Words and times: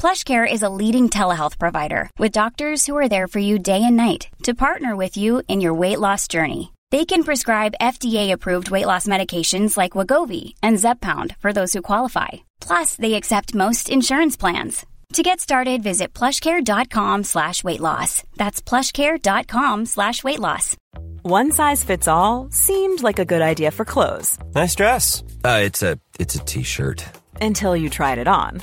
PlushCare 0.00 0.50
is 0.50 0.62
a 0.62 0.70
leading 0.70 1.10
telehealth 1.10 1.58
provider 1.58 2.08
with 2.18 2.32
doctors 2.32 2.86
who 2.86 2.96
are 2.96 3.08
there 3.10 3.28
for 3.28 3.38
you 3.38 3.58
day 3.58 3.82
and 3.84 3.98
night 3.98 4.28
to 4.44 4.54
partner 4.54 4.96
with 4.96 5.18
you 5.18 5.42
in 5.46 5.60
your 5.60 5.74
weight 5.74 6.00
loss 6.00 6.26
journey. 6.26 6.72
They 6.90 7.04
can 7.04 7.22
prescribe 7.22 7.74
FDA-approved 7.82 8.70
weight 8.70 8.86
loss 8.86 9.06
medications 9.06 9.76
like 9.76 9.92
Wegovy 9.92 10.54
and 10.62 10.78
Zepbound 10.78 11.36
for 11.36 11.52
those 11.52 11.74
who 11.74 11.82
qualify. 11.82 12.28
Plus, 12.62 12.94
they 12.96 13.12
accept 13.12 13.54
most 13.54 13.90
insurance 13.90 14.38
plans. 14.38 14.86
To 15.12 15.22
get 15.22 15.38
started, 15.38 15.82
visit 15.82 16.14
plushcare.com 16.14 17.24
slash 17.24 17.62
weight 17.62 17.80
loss. 17.80 18.22
That's 18.36 18.62
plushcare.com 18.62 19.84
slash 19.84 20.24
weight 20.24 20.40
loss. 20.40 20.76
One 21.22 21.52
size 21.52 21.84
fits 21.84 22.08
all 22.08 22.48
seemed 22.50 23.02
like 23.02 23.18
a 23.18 23.26
good 23.26 23.42
idea 23.42 23.70
for 23.70 23.84
clothes 23.84 24.38
Nice 24.54 24.74
dress. 24.74 25.22
Uh, 25.44 25.60
it's 25.62 25.82
a 25.82 25.98
it's 26.18 26.36
a 26.36 26.38
t-shirt. 26.38 27.04
until 27.42 27.76
you 27.76 27.90
tried 27.90 28.16
it 28.16 28.28
on. 28.28 28.62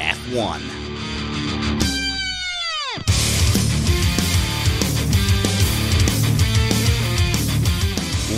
F1. 0.00 0.60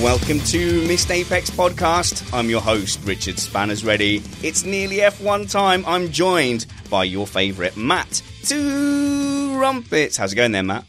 Welcome 0.03 0.41
to 0.41 0.85
Missed 0.89 1.13
Apex 1.13 1.51
Podcast. 1.51 2.35
I'm 2.35 2.51
your 2.51 2.61
host, 2.61 2.99
Richard 3.05 3.39
Spanners 3.39 3.85
Ready. 3.85 4.21
It's 4.43 4.65
nearly 4.65 4.97
F1 4.97 5.49
time. 5.49 5.85
I'm 5.87 6.11
joined 6.11 6.67
by 6.91 7.05
your 7.05 7.27
favourite, 7.27 7.77
Matt 7.77 8.21
Trumpets. 8.43 10.17
How's 10.17 10.33
it 10.33 10.37
going 10.37 10.51
there, 10.51 10.65
Matt? 10.65 10.85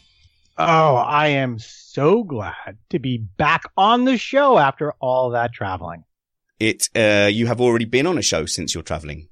Oh, 0.58 0.96
I 0.96 1.28
am 1.28 1.60
so 1.60 2.24
glad 2.24 2.78
to 2.90 2.98
be 2.98 3.18
back 3.18 3.62
on 3.76 4.04
the 4.04 4.18
show 4.18 4.58
after 4.58 4.92
all 5.00 5.30
that 5.30 5.52
traveling. 5.52 6.02
It 6.58 6.88
uh, 6.96 7.28
you 7.30 7.46
have 7.46 7.60
already 7.60 7.84
been 7.84 8.08
on 8.08 8.18
a 8.18 8.22
show 8.22 8.46
since 8.46 8.74
you're 8.74 8.82
travelling. 8.82 9.28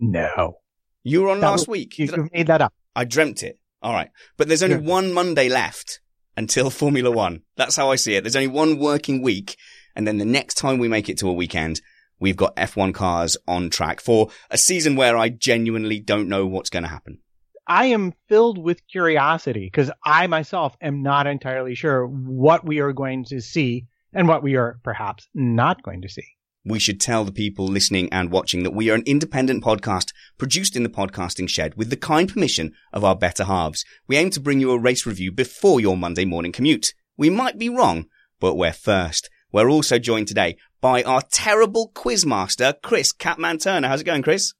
No. 0.00 0.59
You 1.02 1.22
were 1.22 1.30
on 1.30 1.40
That 1.40 1.50
last 1.50 1.60
was- 1.60 1.68
week. 1.68 1.98
You, 1.98 2.08
I- 2.12 2.28
made 2.36 2.46
that 2.48 2.60
up. 2.62 2.72
I 2.94 3.04
dreamt 3.04 3.42
it. 3.42 3.58
All 3.82 3.92
right. 3.92 4.10
But 4.36 4.48
there's 4.48 4.62
only 4.62 4.76
Yeah. 4.76 4.82
one 4.90 5.12
Monday 5.12 5.48
left 5.48 6.00
until 6.36 6.70
Formula 6.82 7.10
One. 7.10 7.42
That's 7.56 7.76
how 7.76 7.90
I 7.90 7.96
see 7.96 8.14
it. 8.14 8.22
There's 8.24 8.36
only 8.36 8.48
one 8.48 8.78
working 8.78 9.22
week. 9.22 9.56
And 9.96 10.06
then 10.06 10.18
the 10.18 10.24
next 10.24 10.54
time 10.54 10.78
we 10.78 10.88
make 10.88 11.08
it 11.08 11.18
to 11.18 11.28
a 11.28 11.32
weekend, 11.32 11.80
we've 12.18 12.36
got 12.36 12.54
F1 12.56 12.92
cars 12.94 13.36
on 13.48 13.70
track 13.70 14.00
for 14.00 14.28
a 14.50 14.58
season 14.58 14.94
where 14.96 15.16
I 15.16 15.30
genuinely 15.30 15.98
don't 16.00 16.28
know 16.28 16.46
what's 16.46 16.70
going 16.70 16.82
to 16.84 16.88
happen. 16.88 17.18
I 17.66 17.86
am 17.86 18.12
filled 18.28 18.58
with 18.58 18.86
curiosity 18.88 19.66
because 19.66 19.90
I 20.04 20.26
myself 20.26 20.76
am 20.80 21.02
not 21.02 21.26
entirely 21.26 21.74
sure 21.74 22.06
what 22.06 22.64
we 22.66 22.80
are 22.80 22.92
going 22.92 23.24
to 23.26 23.40
see 23.40 23.86
and 24.12 24.26
what 24.28 24.42
we 24.42 24.56
are 24.56 24.78
perhaps 24.82 25.28
not 25.34 25.82
going 25.82 26.02
to 26.02 26.08
see. 26.08 26.26
We 26.64 26.78
should 26.78 27.00
tell 27.00 27.24
the 27.24 27.32
people 27.32 27.66
listening 27.66 28.12
and 28.12 28.30
watching 28.30 28.64
that 28.64 28.74
we 28.74 28.90
are 28.90 28.94
an 28.94 29.02
independent 29.06 29.64
podcast 29.64 30.12
produced 30.36 30.76
in 30.76 30.82
the 30.82 30.90
podcasting 30.90 31.48
shed 31.48 31.74
with 31.74 31.88
the 31.88 31.96
kind 31.96 32.30
permission 32.30 32.72
of 32.92 33.02
our 33.02 33.16
better 33.16 33.44
halves. 33.44 33.84
We 34.06 34.18
aim 34.18 34.28
to 34.30 34.40
bring 34.40 34.60
you 34.60 34.70
a 34.72 34.78
race 34.78 35.06
review 35.06 35.32
before 35.32 35.80
your 35.80 35.96
Monday 35.96 36.26
morning 36.26 36.52
commute. 36.52 36.92
We 37.16 37.30
might 37.30 37.58
be 37.58 37.70
wrong, 37.70 38.06
but 38.40 38.56
we're 38.56 38.72
first. 38.74 39.30
We're 39.52 39.70
also 39.70 39.98
joined 39.98 40.28
today 40.28 40.58
by 40.82 41.02
our 41.02 41.22
terrible 41.22 41.92
quizmaster, 41.94 42.74
Chris 42.82 43.10
Catman 43.10 43.58
Turner. 43.58 43.88
How's 43.88 44.02
it 44.02 44.04
going, 44.04 44.22
Chris? 44.22 44.52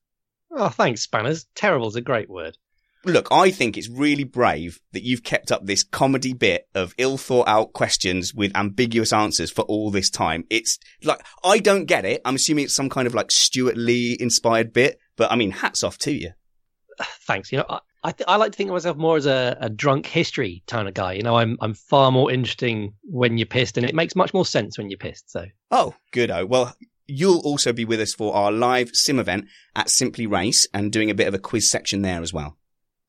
Oh, 0.51 0.69
thanks, 0.71 1.03
Spanners. 1.03 1.47
Terrible's 1.55 1.97
a 1.97 2.01
great 2.01 2.31
word. 2.31 2.57
Look, 3.05 3.29
I 3.31 3.51
think 3.51 3.79
it's 3.79 3.89
really 3.89 4.25
brave 4.25 4.81
that 4.93 5.03
you've 5.03 5.23
kept 5.23 5.51
up 5.51 5.65
this 5.65 5.83
comedy 5.83 6.35
bit 6.35 6.69
of 6.75 6.95
ill 6.99 7.17
thought 7.17 7.49
out 7.49 7.73
questions 7.73 8.35
with 8.35 8.55
ambiguous 8.55 9.13
answers 9.13 9.51
for 9.51 9.63
all 9.63 9.91
this 9.91 10.11
time. 10.11 10.45
It's 10.51 10.79
like, 11.03 11.25
I 11.43 11.59
don't 11.61 11.87
get 11.87 12.05
it. 12.05 12.21
I'm 12.25 12.35
assuming 12.35 12.65
it's 12.65 12.77
some 12.77 12.91
kind 12.91 13.07
of 13.07 13.15
like 13.15 13.31
Stewart 13.31 13.77
Lee 13.77 14.17
inspired 14.21 14.73
bit, 14.73 14.99
but 15.17 15.33
I 15.33 15.37
mean, 15.37 15.51
hats 15.51 15.83
off 15.83 15.97
to 15.99 16.13
you. 16.13 16.33
Thanks. 17.27 17.51
You 17.53 17.59
know, 17.59 17.67
I 17.69 17.81
I, 18.03 18.13
th- 18.13 18.27
I 18.27 18.37
like 18.37 18.53
to 18.53 18.57
think 18.57 18.71
of 18.71 18.75
myself 18.75 18.97
more 18.97 19.17
as 19.19 19.27
a, 19.27 19.59
a 19.61 19.69
drunk 19.69 20.07
history 20.07 20.63
kind 20.67 20.89
of 20.89 20.95
guy. 20.95 21.13
You 21.13 21.23
know, 21.23 21.37
I'm 21.37 21.59
I'm 21.61 21.75
far 21.75 22.11
more 22.11 22.33
interesting 22.33 22.95
when 23.03 23.37
you're 23.37 23.47
pissed, 23.47 23.77
and 23.77 23.87
it 23.87 23.95
makes 23.95 24.17
much 24.17 24.33
more 24.33 24.47
sense 24.47 24.79
when 24.79 24.89
you're 24.89 24.99
pissed. 24.99 25.31
So 25.31 25.45
Oh, 25.71 25.95
good. 26.13 26.31
Oh, 26.31 26.47
well, 26.47 26.75
you'll 27.07 27.41
also 27.41 27.73
be 27.73 27.85
with 27.85 28.01
us 28.01 28.15
for 28.15 28.35
our 28.35 28.51
live 28.51 28.91
sim 28.95 29.19
event 29.19 29.47
at 29.77 29.91
Simply 29.91 30.27
Race 30.27 30.67
and 30.73 30.91
doing 30.91 31.11
a 31.11 31.15
bit 31.15 31.29
of 31.29 31.35
a 31.35 31.39
quiz 31.39 31.71
section 31.71 32.01
there 32.01 32.23
as 32.23 32.33
well. 32.33 32.57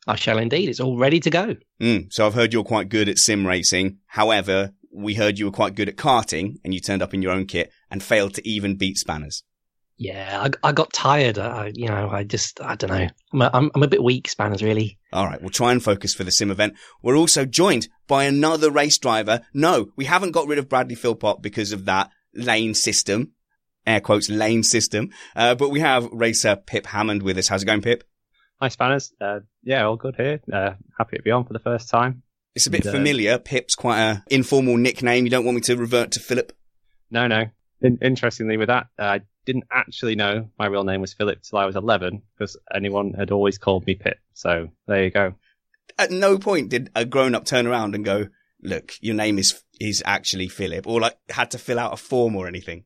I 0.07 0.15
shall 0.15 0.37
indeed. 0.39 0.69
It's 0.69 0.79
all 0.79 0.97
ready 0.97 1.19
to 1.19 1.29
go. 1.29 1.55
Mm, 1.81 2.11
so 2.11 2.25
I've 2.25 2.33
heard 2.33 2.53
you're 2.53 2.63
quite 2.63 2.89
good 2.89 3.07
at 3.07 3.17
sim 3.17 3.45
racing. 3.45 3.99
However, 4.07 4.73
we 4.93 5.13
heard 5.13 5.39
you 5.39 5.45
were 5.45 5.51
quite 5.51 5.75
good 5.75 5.89
at 5.89 5.95
karting 5.95 6.55
and 6.63 6.73
you 6.73 6.79
turned 6.79 7.01
up 7.01 7.13
in 7.13 7.21
your 7.21 7.31
own 7.31 7.45
kit 7.45 7.71
and 7.89 8.01
failed 8.01 8.33
to 8.35 8.47
even 8.47 8.75
beat 8.75 8.97
Spanners. 8.97 9.43
Yeah, 9.97 10.47
I, 10.63 10.69
I 10.69 10.71
got 10.71 10.91
tired. 10.91 11.37
I, 11.37 11.71
you 11.75 11.87
know, 11.87 12.09
I 12.09 12.23
just 12.23 12.59
I 12.59 12.73
don't 12.73 12.89
know. 12.89 13.07
I'm 13.33 13.41
a, 13.41 13.51
I'm, 13.53 13.71
I'm 13.75 13.83
a 13.83 13.87
bit 13.87 14.03
weak, 14.03 14.27
Spanners. 14.27 14.63
Really. 14.63 14.97
All 15.13 15.27
right, 15.27 15.39
we'll 15.39 15.51
try 15.51 15.71
and 15.71 15.83
focus 15.83 16.15
for 16.15 16.23
the 16.23 16.31
sim 16.31 16.49
event. 16.49 16.73
We're 17.03 17.17
also 17.17 17.45
joined 17.45 17.87
by 18.07 18.23
another 18.23 18.71
race 18.71 18.97
driver. 18.97 19.41
No, 19.53 19.91
we 19.95 20.05
haven't 20.05 20.31
got 20.31 20.47
rid 20.47 20.57
of 20.57 20.67
Bradley 20.67 20.95
Philpott 20.95 21.43
because 21.43 21.71
of 21.71 21.85
that 21.85 22.09
lane 22.33 22.73
system, 22.73 23.33
air 23.85 24.01
quotes 24.01 24.29
lane 24.29 24.63
system. 24.63 25.11
Uh, 25.35 25.53
but 25.53 25.69
we 25.69 25.81
have 25.81 26.09
racer 26.11 26.55
Pip 26.55 26.87
Hammond 26.87 27.21
with 27.21 27.37
us. 27.37 27.47
How's 27.49 27.61
it 27.61 27.67
going, 27.67 27.83
Pip? 27.83 28.03
Hi, 28.61 28.67
Spanners. 28.67 29.11
Uh, 29.19 29.39
yeah, 29.63 29.85
all 29.85 29.95
good 29.95 30.15
here. 30.15 30.39
Uh, 30.51 30.73
happy 30.95 31.17
to 31.17 31.23
be 31.23 31.31
on 31.31 31.45
for 31.45 31.53
the 31.53 31.59
first 31.59 31.89
time. 31.89 32.21
It's 32.53 32.67
a 32.67 32.69
bit 32.69 32.85
And, 32.85 32.89
uh, 32.89 32.97
familiar. 32.99 33.39
Pip's 33.39 33.73
quite 33.73 33.99
a 33.99 34.23
informal 34.29 34.77
nickname. 34.77 35.23
You 35.23 35.31
don't 35.31 35.45
want 35.45 35.55
me 35.55 35.61
to 35.61 35.75
revert 35.75 36.11
to 36.11 36.19
Philip? 36.19 36.53
No, 37.09 37.25
no. 37.25 37.45
In- 37.81 37.97
interestingly, 38.03 38.57
with 38.57 38.67
that, 38.67 38.87
uh, 38.99 39.03
I 39.03 39.21
didn't 39.45 39.63
actually 39.71 40.15
know 40.15 40.49
my 40.59 40.67
real 40.67 40.83
name 40.83 41.01
was 41.01 41.11
Philip 41.11 41.41
till 41.41 41.57
I 41.57 41.65
was 41.65 41.75
11 41.75 42.21
because 42.37 42.55
anyone 42.71 43.13
had 43.13 43.31
always 43.31 43.57
called 43.57 43.87
me 43.87 43.95
Pip. 43.95 44.19
So 44.33 44.67
there 44.85 45.05
you 45.05 45.09
go. 45.09 45.33
At 45.97 46.11
no 46.11 46.37
point 46.37 46.69
did 46.69 46.91
a 46.95 47.03
grown 47.03 47.33
up 47.33 47.45
turn 47.45 47.65
around 47.65 47.95
and 47.95 48.05
go, 48.05 48.27
"Look, 48.61 48.93
your 49.01 49.15
name 49.15 49.39
is 49.39 49.63
is 49.79 50.03
actually 50.05 50.49
Philip," 50.49 50.85
or 50.85 51.01
like 51.01 51.17
had 51.29 51.51
to 51.51 51.57
fill 51.57 51.79
out 51.79 51.93
a 51.93 51.97
form 51.97 52.35
or 52.35 52.47
anything. 52.47 52.85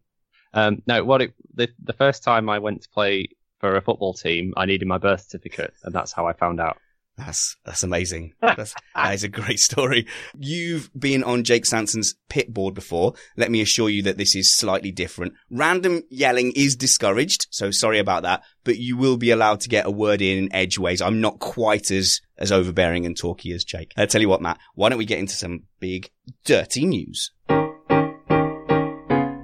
Um, 0.54 0.83
no, 0.88 1.04
what 1.04 1.21
it, 1.21 1.33
the, 1.54 1.68
the 1.83 1.94
first 1.94 2.24
time 2.24 2.50
I 2.50 2.60
went 2.60 2.83
to 2.83 2.89
play 2.89 3.28
for 3.65 3.77
a 3.77 3.81
football 3.81 4.13
team, 4.13 4.53
I 4.56 4.65
needed 4.65 4.88
my 4.88 5.00
birth 5.00 5.21
certificate, 5.21 5.73
and 5.83 5.94
that's 5.94 6.13
how 6.13 6.27
I 6.27 6.33
found 6.33 6.59
out. 6.59 6.77
That's 7.17 7.56
that's 7.65 7.81
amazing. 7.81 8.33
That's, 8.41 8.75
that 8.94 9.13
is 9.13 9.23
a 9.23 9.29
great 9.29 9.59
story. 9.59 10.06
You've 10.38 10.91
been 10.94 11.23
on 11.23 11.45
Jake 11.45 11.65
Sanson's 11.65 12.13
pit 12.29 12.53
board 12.53 12.75
before. 12.75 13.13
Let 13.38 13.50
me 13.50 13.62
assure 13.62 13.89
you 13.89 14.03
that 14.03 14.17
this 14.17 14.35
is 14.35 14.53
slightly 14.53 14.91
different. 14.91 15.33
Random 15.50 16.03
yelling 16.09 16.51
is 16.56 16.75
discouraged, 16.75 17.47
so 17.50 17.71
sorry 17.71 18.00
about 18.00 18.23
that. 18.23 18.44
But 18.65 18.77
you 18.77 18.97
will 18.97 19.17
be 19.17 19.31
allowed 19.31 19.62
to 19.62 19.69
get 19.69 19.88
a 19.88 19.91
word 19.91 20.21
in 20.21 20.53
edgeways. 20.53 21.01
I'm 21.01 21.21
not 21.21 21.39
quite 21.39 21.89
as 21.89 22.21
as 22.38 22.51
overbearing 22.51 23.06
and 23.06 23.18
talky 23.18 23.53
as 23.53 23.63
Jake. 23.63 23.94
I 23.97 24.06
tell 24.06 24.21
you 24.21 24.29
what, 24.29 24.41
Matt. 24.41 24.59
Why 24.75 24.89
don't 24.89 25.00
we 25.00 25.06
get 25.06 25.19
into 25.19 25.35
some 25.35 25.63
big 25.79 26.11
dirty 26.44 26.85
news? 26.85 27.31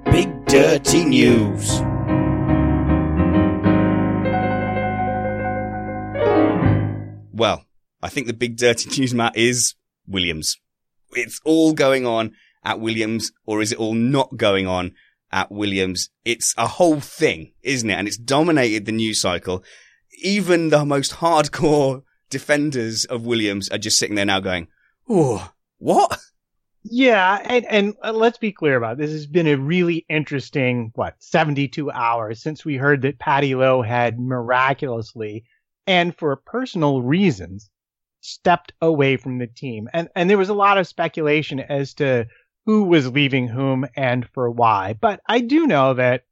Big 0.04 0.46
dirty 0.46 1.06
news. 1.06 1.82
Well, 7.42 7.64
I 8.00 8.08
think 8.08 8.28
the 8.28 8.34
big 8.34 8.56
dirty 8.56 8.88
news, 9.00 9.12
Matt, 9.12 9.36
is 9.36 9.74
Williams. 10.06 10.60
It's 11.10 11.40
all 11.44 11.72
going 11.72 12.06
on 12.06 12.36
at 12.62 12.78
Williams 12.78 13.32
or 13.44 13.60
is 13.60 13.72
it 13.72 13.78
all 13.78 13.94
not 13.94 14.36
going 14.36 14.68
on 14.68 14.94
at 15.32 15.50
Williams? 15.50 16.08
It's 16.24 16.54
a 16.56 16.68
whole 16.68 17.00
thing, 17.00 17.52
isn't 17.64 17.90
it? 17.90 17.94
And 17.94 18.06
it's 18.06 18.16
dominated 18.16 18.86
the 18.86 18.92
news 18.92 19.20
cycle. 19.20 19.64
Even 20.22 20.68
the 20.68 20.84
most 20.84 21.14
hardcore 21.14 22.04
defenders 22.30 23.06
of 23.06 23.26
Williams 23.26 23.68
are 23.70 23.78
just 23.78 23.98
sitting 23.98 24.14
there 24.14 24.24
now 24.24 24.38
going, 24.38 24.68
Oh, 25.08 25.50
what? 25.78 26.16
Yeah, 26.84 27.40
and, 27.44 27.66
and 27.66 27.94
uh, 28.04 28.12
let's 28.12 28.38
be 28.38 28.52
clear 28.52 28.76
about 28.76 28.92
it. 28.92 28.98
this. 28.98 29.10
Has 29.10 29.26
been 29.26 29.48
a 29.48 29.56
really 29.56 30.06
interesting 30.08 30.92
what 30.94 31.16
72 31.18 31.90
hours 31.90 32.40
since 32.40 32.64
we 32.64 32.76
heard 32.76 33.02
that 33.02 33.18
Paddy 33.18 33.56
Lowe 33.56 33.82
had 33.82 34.20
miraculously, 34.20 35.42
and 35.86 36.16
for 36.16 36.36
personal 36.36 37.02
reasons, 37.02 37.70
stepped 38.20 38.72
away 38.80 39.16
from 39.16 39.38
the 39.38 39.46
team, 39.46 39.88
and 39.92 40.08
and 40.14 40.30
there 40.30 40.38
was 40.38 40.48
a 40.48 40.54
lot 40.54 40.78
of 40.78 40.86
speculation 40.86 41.60
as 41.60 41.94
to 41.94 42.26
who 42.66 42.84
was 42.84 43.10
leaving 43.10 43.48
whom 43.48 43.86
and 43.96 44.28
for 44.28 44.50
why. 44.50 44.94
But 45.00 45.20
I 45.26 45.40
do 45.40 45.66
know 45.66 45.94
that 45.94 46.24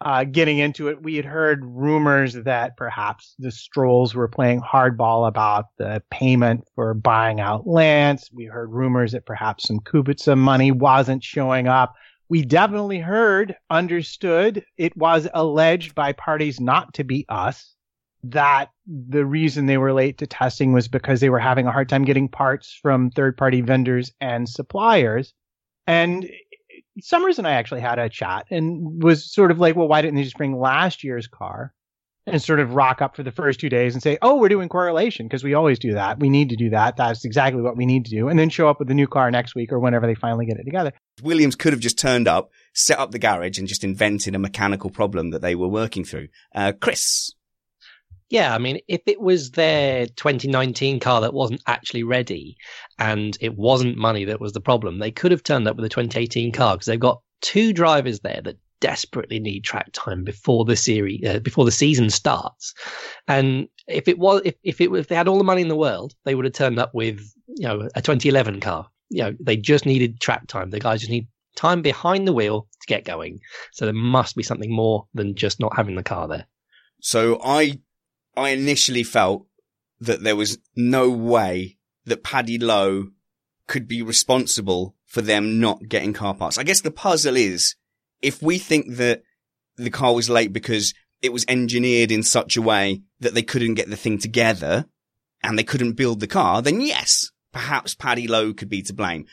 uh, 0.00 0.24
getting 0.24 0.58
into 0.58 0.88
it, 0.88 1.02
we 1.02 1.16
had 1.16 1.24
heard 1.24 1.64
rumors 1.64 2.34
that 2.34 2.76
perhaps 2.76 3.34
the 3.38 3.50
Strolls 3.50 4.14
were 4.14 4.28
playing 4.28 4.60
hardball 4.60 5.28
about 5.28 5.66
the 5.78 6.02
payment 6.10 6.66
for 6.74 6.94
buying 6.94 7.40
out 7.40 7.66
Lance. 7.66 8.30
We 8.32 8.44
heard 8.44 8.70
rumors 8.72 9.12
that 9.12 9.26
perhaps 9.26 9.68
some 9.68 9.80
Kubica 9.80 10.36
money 10.36 10.70
wasn't 10.72 11.22
showing 11.22 11.68
up. 11.68 11.94
We 12.28 12.44
definitely 12.44 12.98
heard, 12.98 13.54
understood, 13.70 14.64
it 14.76 14.96
was 14.96 15.28
alleged 15.32 15.94
by 15.94 16.12
parties 16.12 16.60
not 16.60 16.94
to 16.94 17.04
be 17.04 17.24
us 17.28 17.74
that 18.30 18.70
the 18.86 19.24
reason 19.24 19.66
they 19.66 19.78
were 19.78 19.92
late 19.92 20.18
to 20.18 20.26
testing 20.26 20.72
was 20.72 20.88
because 20.88 21.20
they 21.20 21.30
were 21.30 21.38
having 21.38 21.66
a 21.66 21.72
hard 21.72 21.88
time 21.88 22.04
getting 22.04 22.28
parts 22.28 22.78
from 22.80 23.10
third 23.10 23.36
party 23.36 23.60
vendors 23.60 24.12
and 24.20 24.48
suppliers. 24.48 25.34
And 25.86 26.30
Somers 27.00 27.38
and 27.38 27.46
I 27.46 27.52
actually 27.52 27.80
had 27.80 27.98
a 27.98 28.08
chat 28.08 28.46
and 28.50 29.02
was 29.02 29.32
sort 29.32 29.50
of 29.50 29.58
like, 29.58 29.76
well, 29.76 29.88
why 29.88 30.00
didn't 30.00 30.14
they 30.14 30.22
just 30.22 30.36
bring 30.36 30.58
last 30.58 31.02
year's 31.02 31.26
car 31.26 31.74
and 32.26 32.40
sort 32.40 32.60
of 32.60 32.74
rock 32.74 33.02
up 33.02 33.16
for 33.16 33.22
the 33.22 33.32
first 33.32 33.60
two 33.60 33.68
days 33.68 33.94
and 33.94 34.02
say, 34.02 34.16
oh, 34.22 34.36
we're 34.36 34.48
doing 34.48 34.68
correlation 34.68 35.26
because 35.26 35.44
we 35.44 35.54
always 35.54 35.78
do 35.78 35.92
that. 35.94 36.18
We 36.18 36.30
need 36.30 36.48
to 36.50 36.56
do 36.56 36.70
that. 36.70 36.96
That's 36.96 37.24
exactly 37.24 37.60
what 37.60 37.76
we 37.76 37.84
need 37.84 38.06
to 38.06 38.10
do. 38.10 38.28
And 38.28 38.38
then 38.38 38.48
show 38.48 38.68
up 38.68 38.78
with 38.78 38.88
the 38.88 38.94
new 38.94 39.06
car 39.06 39.30
next 39.30 39.54
week 39.54 39.72
or 39.72 39.78
whenever 39.78 40.06
they 40.06 40.14
finally 40.14 40.46
get 40.46 40.58
it 40.58 40.64
together. 40.64 40.92
Williams 41.22 41.54
could 41.54 41.72
have 41.72 41.80
just 41.80 41.98
turned 41.98 42.26
up, 42.26 42.50
set 42.72 42.98
up 42.98 43.10
the 43.10 43.18
garage 43.18 43.58
and 43.58 43.68
just 43.68 43.84
invented 43.84 44.34
a 44.34 44.38
mechanical 44.38 44.88
problem 44.88 45.30
that 45.30 45.42
they 45.42 45.54
were 45.54 45.68
working 45.68 46.04
through. 46.04 46.28
Uh, 46.54 46.72
Chris. 46.80 47.32
Yeah, 48.34 48.52
I 48.52 48.58
mean, 48.58 48.80
if 48.88 49.00
it 49.06 49.20
was 49.20 49.52
their 49.52 50.06
2019 50.06 50.98
car 50.98 51.20
that 51.20 51.32
wasn't 51.32 51.62
actually 51.68 52.02
ready 52.02 52.56
and 52.98 53.38
it 53.40 53.56
wasn't 53.56 53.96
money 53.96 54.24
that 54.24 54.40
was 54.40 54.52
the 54.52 54.60
problem, 54.60 54.98
they 54.98 55.12
could 55.12 55.30
have 55.30 55.44
turned 55.44 55.68
up 55.68 55.76
with 55.76 55.84
a 55.84 55.88
2018 55.88 56.50
car 56.50 56.74
because 56.74 56.86
they've 56.86 56.98
got 56.98 57.22
two 57.42 57.72
drivers 57.72 58.18
there 58.18 58.40
that 58.42 58.56
desperately 58.80 59.38
need 59.38 59.62
track 59.62 59.88
time 59.92 60.24
before 60.24 60.64
the 60.64 60.74
series 60.74 61.24
uh, 61.24 61.38
before 61.38 61.64
the 61.64 61.70
season 61.70 62.10
starts. 62.10 62.74
And 63.28 63.68
if 63.86 64.08
it 64.08 64.18
was 64.18 64.42
if 64.44 64.56
if 64.64 64.80
it 64.80 64.92
if 64.92 65.06
they 65.06 65.14
had 65.14 65.28
all 65.28 65.38
the 65.38 65.44
money 65.44 65.62
in 65.62 65.68
the 65.68 65.76
world, 65.76 66.12
they 66.24 66.34
would 66.34 66.44
have 66.44 66.54
turned 66.54 66.80
up 66.80 66.92
with 66.92 67.20
you 67.46 67.68
know 67.68 67.88
a 67.94 68.02
2011 68.02 68.58
car. 68.58 68.88
You 69.10 69.22
know, 69.22 69.36
they 69.38 69.56
just 69.56 69.86
needed 69.86 70.18
track 70.18 70.48
time. 70.48 70.70
The 70.70 70.80
guys 70.80 71.02
just 71.02 71.12
need 71.12 71.28
time 71.54 71.82
behind 71.82 72.26
the 72.26 72.32
wheel 72.32 72.66
to 72.80 72.86
get 72.88 73.04
going. 73.04 73.38
So 73.70 73.84
there 73.84 73.94
must 73.94 74.34
be 74.34 74.42
something 74.42 74.74
more 74.74 75.06
than 75.14 75.36
just 75.36 75.60
not 75.60 75.76
having 75.76 75.94
the 75.94 76.02
car 76.02 76.26
there. 76.26 76.48
So 77.00 77.38
I 77.44 77.78
I 78.36 78.50
initially 78.50 79.02
felt 79.02 79.46
that 80.00 80.22
there 80.22 80.36
was 80.36 80.58
no 80.76 81.10
way 81.10 81.78
that 82.04 82.24
Paddy 82.24 82.58
Lowe 82.58 83.08
could 83.66 83.88
be 83.88 84.02
responsible 84.02 84.94
for 85.06 85.22
them 85.22 85.60
not 85.60 85.88
getting 85.88 86.12
car 86.12 86.34
parts. 86.34 86.58
I 86.58 86.64
guess 86.64 86.80
the 86.80 86.90
puzzle 86.90 87.36
is 87.36 87.76
if 88.20 88.42
we 88.42 88.58
think 88.58 88.96
that 88.96 89.22
the 89.76 89.90
car 89.90 90.14
was 90.14 90.30
late 90.30 90.52
because 90.52 90.94
it 91.22 91.32
was 91.32 91.44
engineered 91.48 92.10
in 92.10 92.22
such 92.22 92.56
a 92.56 92.62
way 92.62 93.02
that 93.20 93.34
they 93.34 93.42
couldn't 93.42 93.74
get 93.74 93.88
the 93.88 93.96
thing 93.96 94.18
together 94.18 94.86
and 95.42 95.58
they 95.58 95.64
couldn't 95.64 95.92
build 95.92 96.20
the 96.20 96.26
car, 96.26 96.60
then 96.60 96.80
yes, 96.80 97.30
perhaps 97.52 97.94
Paddy 97.94 98.26
Lowe 98.26 98.52
could 98.52 98.68
be 98.68 98.82
to 98.82 98.92
blame. 98.92 99.26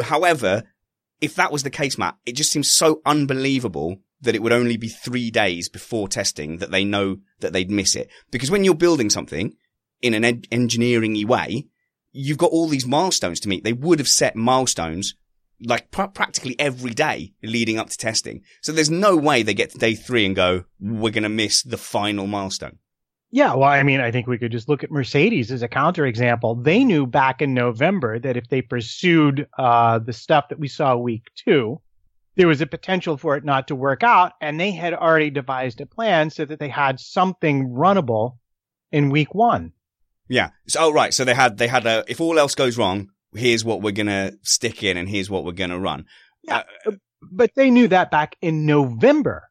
However, 0.00 0.64
if 1.20 1.34
that 1.34 1.52
was 1.52 1.62
the 1.62 1.70
case, 1.70 1.98
Matt, 1.98 2.16
it 2.24 2.32
just 2.32 2.50
seems 2.50 2.72
so 2.72 3.02
unbelievable 3.04 3.98
that 4.22 4.34
it 4.34 4.42
would 4.42 4.52
only 4.52 4.76
be 4.76 4.88
three 4.88 5.30
days 5.30 5.68
before 5.68 6.08
testing 6.08 6.58
that 6.58 6.70
they 6.70 6.84
know 6.84 7.18
that 7.40 7.52
they'd 7.52 7.70
miss 7.70 7.94
it. 7.94 8.10
Because 8.30 8.50
when 8.50 8.64
you're 8.64 8.74
building 8.74 9.10
something 9.10 9.54
in 10.02 10.14
an 10.14 10.42
engineering 10.50 11.26
way, 11.26 11.66
you've 12.12 12.38
got 12.38 12.50
all 12.50 12.68
these 12.68 12.86
milestones 12.86 13.40
to 13.40 13.48
meet. 13.48 13.64
They 13.64 13.72
would 13.72 13.98
have 13.98 14.08
set 14.08 14.36
milestones 14.36 15.14
like 15.62 15.90
pr- 15.90 16.04
practically 16.04 16.58
every 16.58 16.92
day 16.92 17.34
leading 17.42 17.78
up 17.78 17.90
to 17.90 17.96
testing. 17.96 18.42
So 18.62 18.72
there's 18.72 18.90
no 18.90 19.16
way 19.16 19.42
they 19.42 19.54
get 19.54 19.70
to 19.70 19.78
day 19.78 19.94
three 19.94 20.26
and 20.26 20.34
go, 20.34 20.64
we're 20.80 21.12
going 21.12 21.22
to 21.22 21.28
miss 21.28 21.62
the 21.62 21.76
final 21.76 22.26
milestone. 22.26 22.78
Yeah, 23.32 23.54
well, 23.54 23.68
I 23.68 23.84
mean, 23.84 24.00
I 24.00 24.10
think 24.10 24.26
we 24.26 24.38
could 24.38 24.50
just 24.50 24.68
look 24.68 24.82
at 24.82 24.90
Mercedes 24.90 25.52
as 25.52 25.62
a 25.62 25.68
counterexample. 25.68 26.64
They 26.64 26.82
knew 26.82 27.06
back 27.06 27.40
in 27.40 27.54
November 27.54 28.18
that 28.18 28.36
if 28.36 28.48
they 28.48 28.60
pursued 28.60 29.46
uh, 29.56 30.00
the 30.00 30.12
stuff 30.12 30.48
that 30.48 30.58
we 30.58 30.66
saw 30.66 30.96
week 30.96 31.30
two, 31.36 31.80
there 32.36 32.48
was 32.48 32.60
a 32.60 32.66
potential 32.66 33.16
for 33.16 33.36
it 33.36 33.44
not 33.44 33.68
to 33.68 33.74
work 33.74 34.02
out, 34.02 34.32
and 34.40 34.58
they 34.58 34.70
had 34.70 34.94
already 34.94 35.30
devised 35.30 35.80
a 35.80 35.86
plan 35.86 36.30
so 36.30 36.44
that 36.44 36.58
they 36.58 36.68
had 36.68 37.00
something 37.00 37.68
runnable 37.68 38.36
in 38.92 39.10
week 39.10 39.34
one. 39.34 39.72
Yeah. 40.28 40.50
So, 40.68 40.80
oh, 40.80 40.92
right. 40.92 41.12
So 41.12 41.24
they 41.24 41.34
had, 41.34 41.58
they 41.58 41.66
had 41.66 41.86
a, 41.86 42.04
if 42.06 42.20
all 42.20 42.38
else 42.38 42.54
goes 42.54 42.78
wrong, 42.78 43.08
here's 43.34 43.64
what 43.64 43.82
we're 43.82 43.92
going 43.92 44.06
to 44.06 44.38
stick 44.42 44.82
in 44.82 44.96
and 44.96 45.08
here's 45.08 45.28
what 45.28 45.44
we're 45.44 45.52
going 45.52 45.70
to 45.70 45.78
run. 45.78 46.06
Yeah. 46.42 46.62
Uh, 46.86 46.92
but 47.22 47.50
they 47.54 47.70
knew 47.70 47.88
that 47.88 48.10
back 48.10 48.36
in 48.40 48.64
November. 48.64 49.50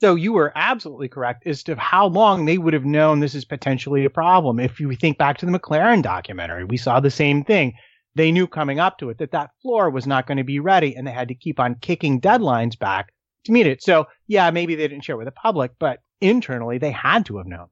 So 0.00 0.14
you 0.14 0.34
were 0.34 0.52
absolutely 0.54 1.08
correct 1.08 1.46
as 1.46 1.62
to 1.64 1.76
how 1.76 2.08
long 2.08 2.44
they 2.44 2.58
would 2.58 2.74
have 2.74 2.84
known 2.84 3.20
this 3.20 3.34
is 3.34 3.46
potentially 3.46 4.04
a 4.04 4.10
problem. 4.10 4.60
If 4.60 4.78
you 4.78 4.94
think 4.94 5.16
back 5.16 5.38
to 5.38 5.46
the 5.46 5.58
McLaren 5.58 6.02
documentary, 6.02 6.64
we 6.64 6.76
saw 6.76 7.00
the 7.00 7.10
same 7.10 7.44
thing. 7.44 7.74
They 8.16 8.32
knew 8.32 8.46
coming 8.46 8.80
up 8.80 8.98
to 8.98 9.10
it 9.10 9.18
that 9.18 9.32
that 9.32 9.50
floor 9.60 9.90
was 9.90 10.06
not 10.06 10.26
going 10.26 10.38
to 10.38 10.44
be 10.44 10.58
ready 10.58 10.96
and 10.96 11.06
they 11.06 11.12
had 11.12 11.28
to 11.28 11.34
keep 11.34 11.60
on 11.60 11.74
kicking 11.74 12.18
deadlines 12.18 12.78
back 12.78 13.12
to 13.44 13.52
meet 13.52 13.66
it. 13.66 13.82
So 13.82 14.06
yeah, 14.26 14.50
maybe 14.50 14.74
they 14.74 14.88
didn't 14.88 15.04
share 15.04 15.18
with 15.18 15.26
the 15.26 15.32
public, 15.32 15.72
but 15.78 16.00
internally 16.20 16.78
they 16.78 16.92
had 16.92 17.26
to 17.26 17.36
have 17.36 17.46
known. 17.46 17.66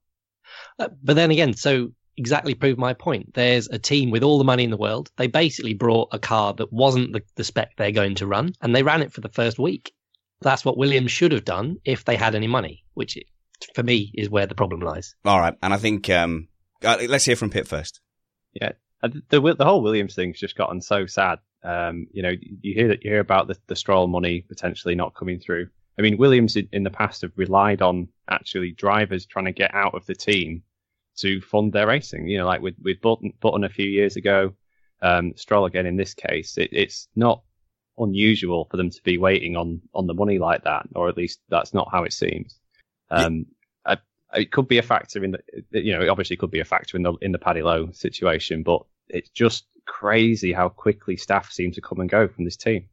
Uh, 0.79 0.89
but 1.03 1.17
then 1.17 1.31
again, 1.31 1.55
so 1.55 1.93
exactly 2.19 2.55
prove 2.55 2.77
my 2.77 2.93
point. 2.93 3.33
There's 3.33 3.69
a 3.69 3.79
team 3.79 4.11
with 4.11 4.23
all 4.23 4.37
the 4.37 4.45
money 4.45 4.65
in 4.65 4.71
the 4.71 4.77
world. 4.77 5.11
They 5.17 5.29
basically 5.29 5.73
brought 5.73 6.11
a 6.13 6.19
car 6.19 6.53
that 6.53 6.71
wasn't 6.71 7.15
the, 7.15 7.23
the 7.37 7.45
spec 7.45 7.71
they're 7.79 7.91
going 7.91 8.17
to 8.17 8.27
run 8.27 8.53
and 8.61 8.77
they 8.77 8.83
ran 8.83 9.01
it 9.01 9.15
for 9.15 9.23
the 9.23 9.31
first 9.31 9.59
week. 9.59 9.95
That's 10.43 10.63
what 10.63 10.77
Williams 10.77 11.11
should 11.11 11.33
have 11.33 11.47
done 11.47 11.79
if 11.87 12.05
they 12.05 12.17
had 12.17 12.35
any 12.35 12.49
money, 12.49 12.85
which 12.93 13.17
for 13.75 13.83
me 13.83 14.13
is 14.15 14.29
where 14.29 14.47
the 14.47 14.55
problem 14.55 14.81
lies. 14.81 15.15
All 15.25 15.41
right. 15.41 15.55
And 15.63 15.73
I 15.73 15.79
think, 15.79 16.11
um, 16.11 16.49
uh, 16.85 16.99
let's 17.09 17.25
hear 17.25 17.37
from 17.37 17.49
Pip 17.49 17.67
first. 17.67 18.03
Yeah. 18.53 18.73
The, 19.09 19.55
the 19.59 19.65
whole 19.65 19.83
Williams 19.83 20.15
thing's 20.15 20.39
just 20.39 20.57
gotten 20.57 20.81
so 20.81 21.07
sad. 21.07 21.39
Um, 21.63 22.07
you 22.13 22.23
know, 22.23 22.33
you 22.61 22.75
hear 22.75 22.89
that 22.89 23.05
you 23.05 23.11
hear 23.11 23.21
about 23.21 23.49
the, 23.49 23.57
the 23.67 23.77
Stroll 23.77 24.07
money 24.07 24.43
potentially 24.43 24.95
not 24.95 25.15
coming 25.15 25.41
through. 25.41 25.69
I 25.99 26.03
mean, 26.03 26.19
Williams 26.19 26.57
in, 26.57 26.69
in 26.73 26.83
the 26.83 26.91
past 26.91 27.23
have 27.23 27.33
relied 27.37 27.83
on 27.83 28.09
actually 28.29 28.73
drivers 28.73 29.27
trying 29.27 29.47
to 29.47 29.53
get 29.53 29.75
out 29.75 29.95
of 29.95 30.07
the 30.07 30.15
team 30.15 30.63
to 31.19 31.41
fund 31.41 31.73
their 31.73 31.87
racing. 31.87 32.29
You 32.29 32.39
know, 32.39 32.47
like 32.47 32.61
with 32.61 32.75
with 32.83 33.01
Button, 33.01 33.33
Button 33.41 33.65
a 33.65 33.69
few 33.69 33.87
years 33.87 34.17
ago, 34.17 34.55
um, 35.01 35.33
Stroll 35.37 35.67
again 35.67 35.87
in 35.87 35.97
this 35.97 36.15
case. 36.15 36.59
It, 36.59 36.71
it's 36.73 37.09
not 37.15 37.43
unusual 37.97 38.67
for 38.71 38.77
them 38.77 38.91
to 38.91 39.03
be 39.03 39.19
waiting 39.19 39.57
on 39.57 39.81
on 39.95 40.07
the 40.07 40.15
money 40.15 40.39
like 40.39 40.65
that, 40.65 40.87
or 40.95 41.09
at 41.09 41.17
least 41.17 41.41
that's 41.49 41.73
not 41.73 41.89
how 41.91 42.05
it 42.05 42.13
seems. 42.13 42.59
Um, 43.11 43.47
yeah. 43.87 43.97
I, 44.33 44.39
it 44.41 44.51
could 44.51 44.67
be 44.67 44.79
a 44.79 44.83
factor 44.83 45.23
in 45.23 45.31
the, 45.31 45.41
you 45.71 45.93
know, 45.93 46.03
it 46.03 46.09
obviously 46.09 46.37
could 46.37 46.51
be 46.51 46.61
a 46.61 46.65
factor 46.65 46.97
in 46.97 47.05
the 47.05 47.13
in 47.23 47.33
the 47.33 47.39
Paddy 47.39 47.63
Lowe 47.63 47.91
situation, 47.93 48.63
but 48.65 48.85
it's 49.09 49.31
just 49.31 49.67
crazy 49.87 50.53
how 50.53 50.69
quickly 50.69 51.17
staff 51.17 51.51
seem 51.51 51.73
to 51.73 51.81
come 51.81 52.01
and 52.01 52.11
go 52.11 52.29
from 52.29 52.45
this 52.45 52.57
team. 52.57 52.89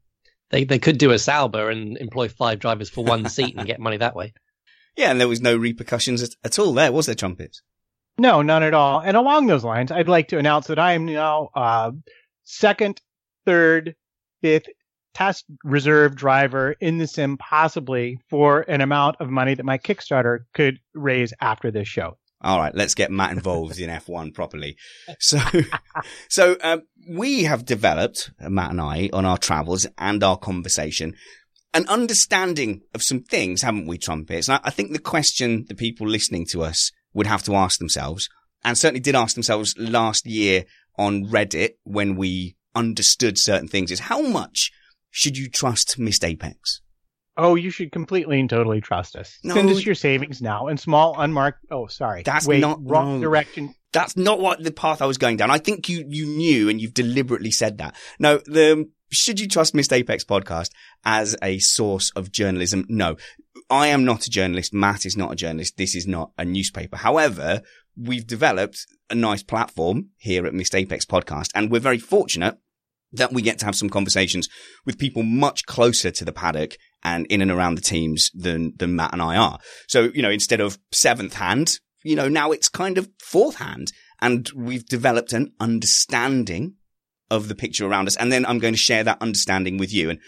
They 0.50 0.66
they 0.66 0.80
could 0.80 0.98
do 0.98 1.12
a 1.12 1.20
Sauber 1.20 1.70
and 1.70 1.98
employ 1.98 2.28
five 2.28 2.60
drivers 2.60 2.90
for 2.90 3.04
one 3.04 3.28
seat 3.30 3.56
and 3.58 3.68
get 3.68 3.80
money 3.80 3.98
that 3.98 4.16
way. 4.16 4.34
Yeah, 4.98 5.10
and 5.10 5.22
there 5.22 5.28
was 5.30 5.40
no 5.40 5.56
repercussions 5.56 6.22
at, 6.22 6.32
at 6.44 6.60
all 6.60 6.74
there, 6.74 6.92
was 6.92 7.06
there, 7.06 7.16
Trumpets? 7.16 7.62
No, 8.18 8.42
none 8.42 8.62
at 8.62 8.74
all. 8.74 9.00
And 9.00 9.16
along 9.16 9.48
those 9.48 9.64
lines, 9.64 9.90
I'd 9.90 10.10
like 10.10 10.28
to 10.28 10.38
announce 10.38 10.68
that 10.68 10.80
I 10.80 10.94
am 10.94 11.06
now 11.06 11.50
uh, 11.56 11.92
second, 12.44 13.02
third, 13.46 13.96
fifth, 14.42 14.68
test 15.14 15.46
reserve 15.64 16.16
driver 16.16 16.76
in 16.80 16.98
the 16.98 17.08
sim 17.08 17.38
possibly 17.38 18.20
for 18.30 18.62
an 18.62 18.82
amount 18.82 19.18
of 19.20 19.30
money 19.30 19.56
that 19.56 19.66
my 19.66 19.78
Kickstarter 19.78 20.40
could 20.54 20.80
raise 20.94 21.34
after 21.40 21.72
this 21.72 21.88
show. 21.88 22.18
All 22.44 22.58
right, 22.58 22.74
let's 22.74 22.96
get 22.96 23.12
Matt 23.12 23.32
involved 23.32 23.80
in 23.80 23.90
F1 23.90 24.34
properly. 24.34 24.76
So, 25.20 25.40
so 26.30 26.58
um, 26.64 26.84
we 27.08 27.44
have 27.44 27.66
developed 27.66 28.32
Matt 28.40 28.72
and 28.72 28.82
I 28.82 29.10
on 29.14 29.26
our 29.26 29.38
travels 29.38 29.86
and 29.98 30.24
our 30.24 30.38
conversation 30.38 31.14
an 31.74 31.88
understanding 31.88 32.82
of 32.94 33.04
some 33.04 33.22
things, 33.22 33.62
haven't 33.62 33.88
we, 33.88 33.98
trumpets? 33.98 34.48
And 34.48 34.56
I, 34.56 34.68
I 34.68 34.70
think 34.72 34.92
the 34.92 35.00
question 35.00 35.66
the 35.68 35.76
people 35.76 36.08
listening 36.08 36.46
to 36.48 36.64
us 36.64 36.92
would 37.14 37.28
have 37.28 37.44
to 37.44 37.56
ask 37.56 37.80
themselves, 37.80 38.30
and 38.64 38.78
certainly 38.78 39.00
did 39.00 39.16
ask 39.16 39.36
themselves 39.36 39.76
last 39.78 40.26
year 40.26 40.66
on 40.98 41.26
Reddit 41.26 41.72
when 41.84 42.16
we 42.16 42.56
understood 42.76 43.38
certain 43.38 43.68
things 43.68 43.92
is 43.92 44.02
how 44.02 44.22
much 44.22 44.72
should 45.10 45.38
you 45.38 45.50
trust 45.50 46.00
Missed 46.00 46.24
Apex? 46.24 46.82
Oh, 47.38 47.56
you 47.56 47.70
should 47.70 47.92
completely 47.92 48.40
and 48.40 48.50
totally 48.50 48.82
trust 48.82 49.16
us. 49.16 49.40
No. 49.44 49.54
Send 49.54 49.70
us 49.70 49.86
your 49.86 49.96
savings 49.96 50.42
now 50.42 50.68
in 50.68 50.78
small 50.78 51.20
unmarked. 51.20 51.66
Oh, 51.72 51.88
sorry. 51.88 52.24
That's 52.24 52.48
Wait, 52.48 52.60
not- 52.60 52.80
wrong 52.82 53.22
no. 53.22 53.28
direction. 53.28 53.74
That's 53.94 54.16
not 54.16 54.40
what 54.40 54.64
the 54.64 54.72
path 54.72 55.02
I 55.02 55.06
was 55.06 55.18
going 55.18 55.38
down. 55.38 55.52
I 55.52 55.58
think 55.58 55.90
you, 55.90 56.06
you 56.08 56.26
knew 56.26 56.70
and 56.70 56.80
you've 56.80 56.94
deliberately 56.94 57.52
said 57.52 57.78
that. 57.80 57.96
No, 58.20 58.38
the, 58.38 58.90
should 59.12 59.40
you 59.40 59.48
trust 59.48 59.76
Missed 59.76 59.92
Apex 59.92 60.24
podcast 60.24 60.70
as 61.04 61.36
a 61.42 61.60
source 61.60 62.12
of 62.16 62.32
journalism? 62.32 62.86
No. 62.88 63.18
I 63.70 63.88
am 63.88 64.06
not 64.06 64.26
a 64.26 64.30
journalist. 64.30 64.74
Matt 64.74 65.06
is 65.06 65.18
not 65.18 65.34
a 65.34 65.36
journalist. 65.36 65.78
This 65.78 65.96
is 65.96 66.08
not 66.08 66.32
a 66.38 66.46
newspaper. 66.46 66.98
However, 66.98 67.62
we've 67.98 68.28
developed 68.28 68.86
a 69.10 69.16
nice 69.16 69.44
platform 69.44 70.10
here 70.18 70.46
at 70.46 70.54
Missed 70.54 70.76
Apex 70.76 71.06
podcast 71.06 71.50
and 71.54 71.70
we're 71.70 71.80
very 71.80 71.98
fortunate 71.98 72.58
that 73.14 73.34
we 73.34 73.42
get 73.42 73.60
to 73.60 73.66
have 73.66 73.76
some 73.76 73.90
conversations 73.90 74.48
with 74.86 74.98
people 74.98 75.24
much 75.24 75.66
closer 75.66 76.12
to 76.12 76.24
the 76.24 76.32
paddock 76.32 76.78
and 77.04 77.26
in 77.28 77.42
and 77.42 77.52
around 77.52 77.76
the 77.76 77.82
teams 77.82 78.32
than, 78.34 78.74
than 78.78 78.96
Matt 78.96 79.14
and 79.14 79.22
I 79.22 79.38
are. 79.38 79.60
So, 79.88 80.12
you 80.14 80.22
know, 80.22 80.30
instead 80.30 80.60
of 80.60 80.78
seventh 80.92 81.34
hand, 81.36 81.80
you 82.04 82.16
know, 82.16 82.28
now 82.28 82.52
it's 82.52 82.70
kind 82.70 82.98
of 82.98 83.10
fourth 83.20 83.56
hand 83.56 83.92
and 84.22 84.50
we've 84.56 84.86
developed 84.86 85.34
an 85.34 85.54
understanding 85.60 86.76
of 87.30 87.48
the 87.48 87.56
picture 87.56 87.88
around 87.88 88.08
us. 88.08 88.18
And 88.18 88.32
then 88.32 88.46
I'm 88.46 88.60
going 88.60 88.74
to 88.74 88.80
share 88.80 89.04
that 89.04 89.22
understanding 89.22 89.78
with 89.78 89.94
you. 89.94 90.10
And 90.10 90.20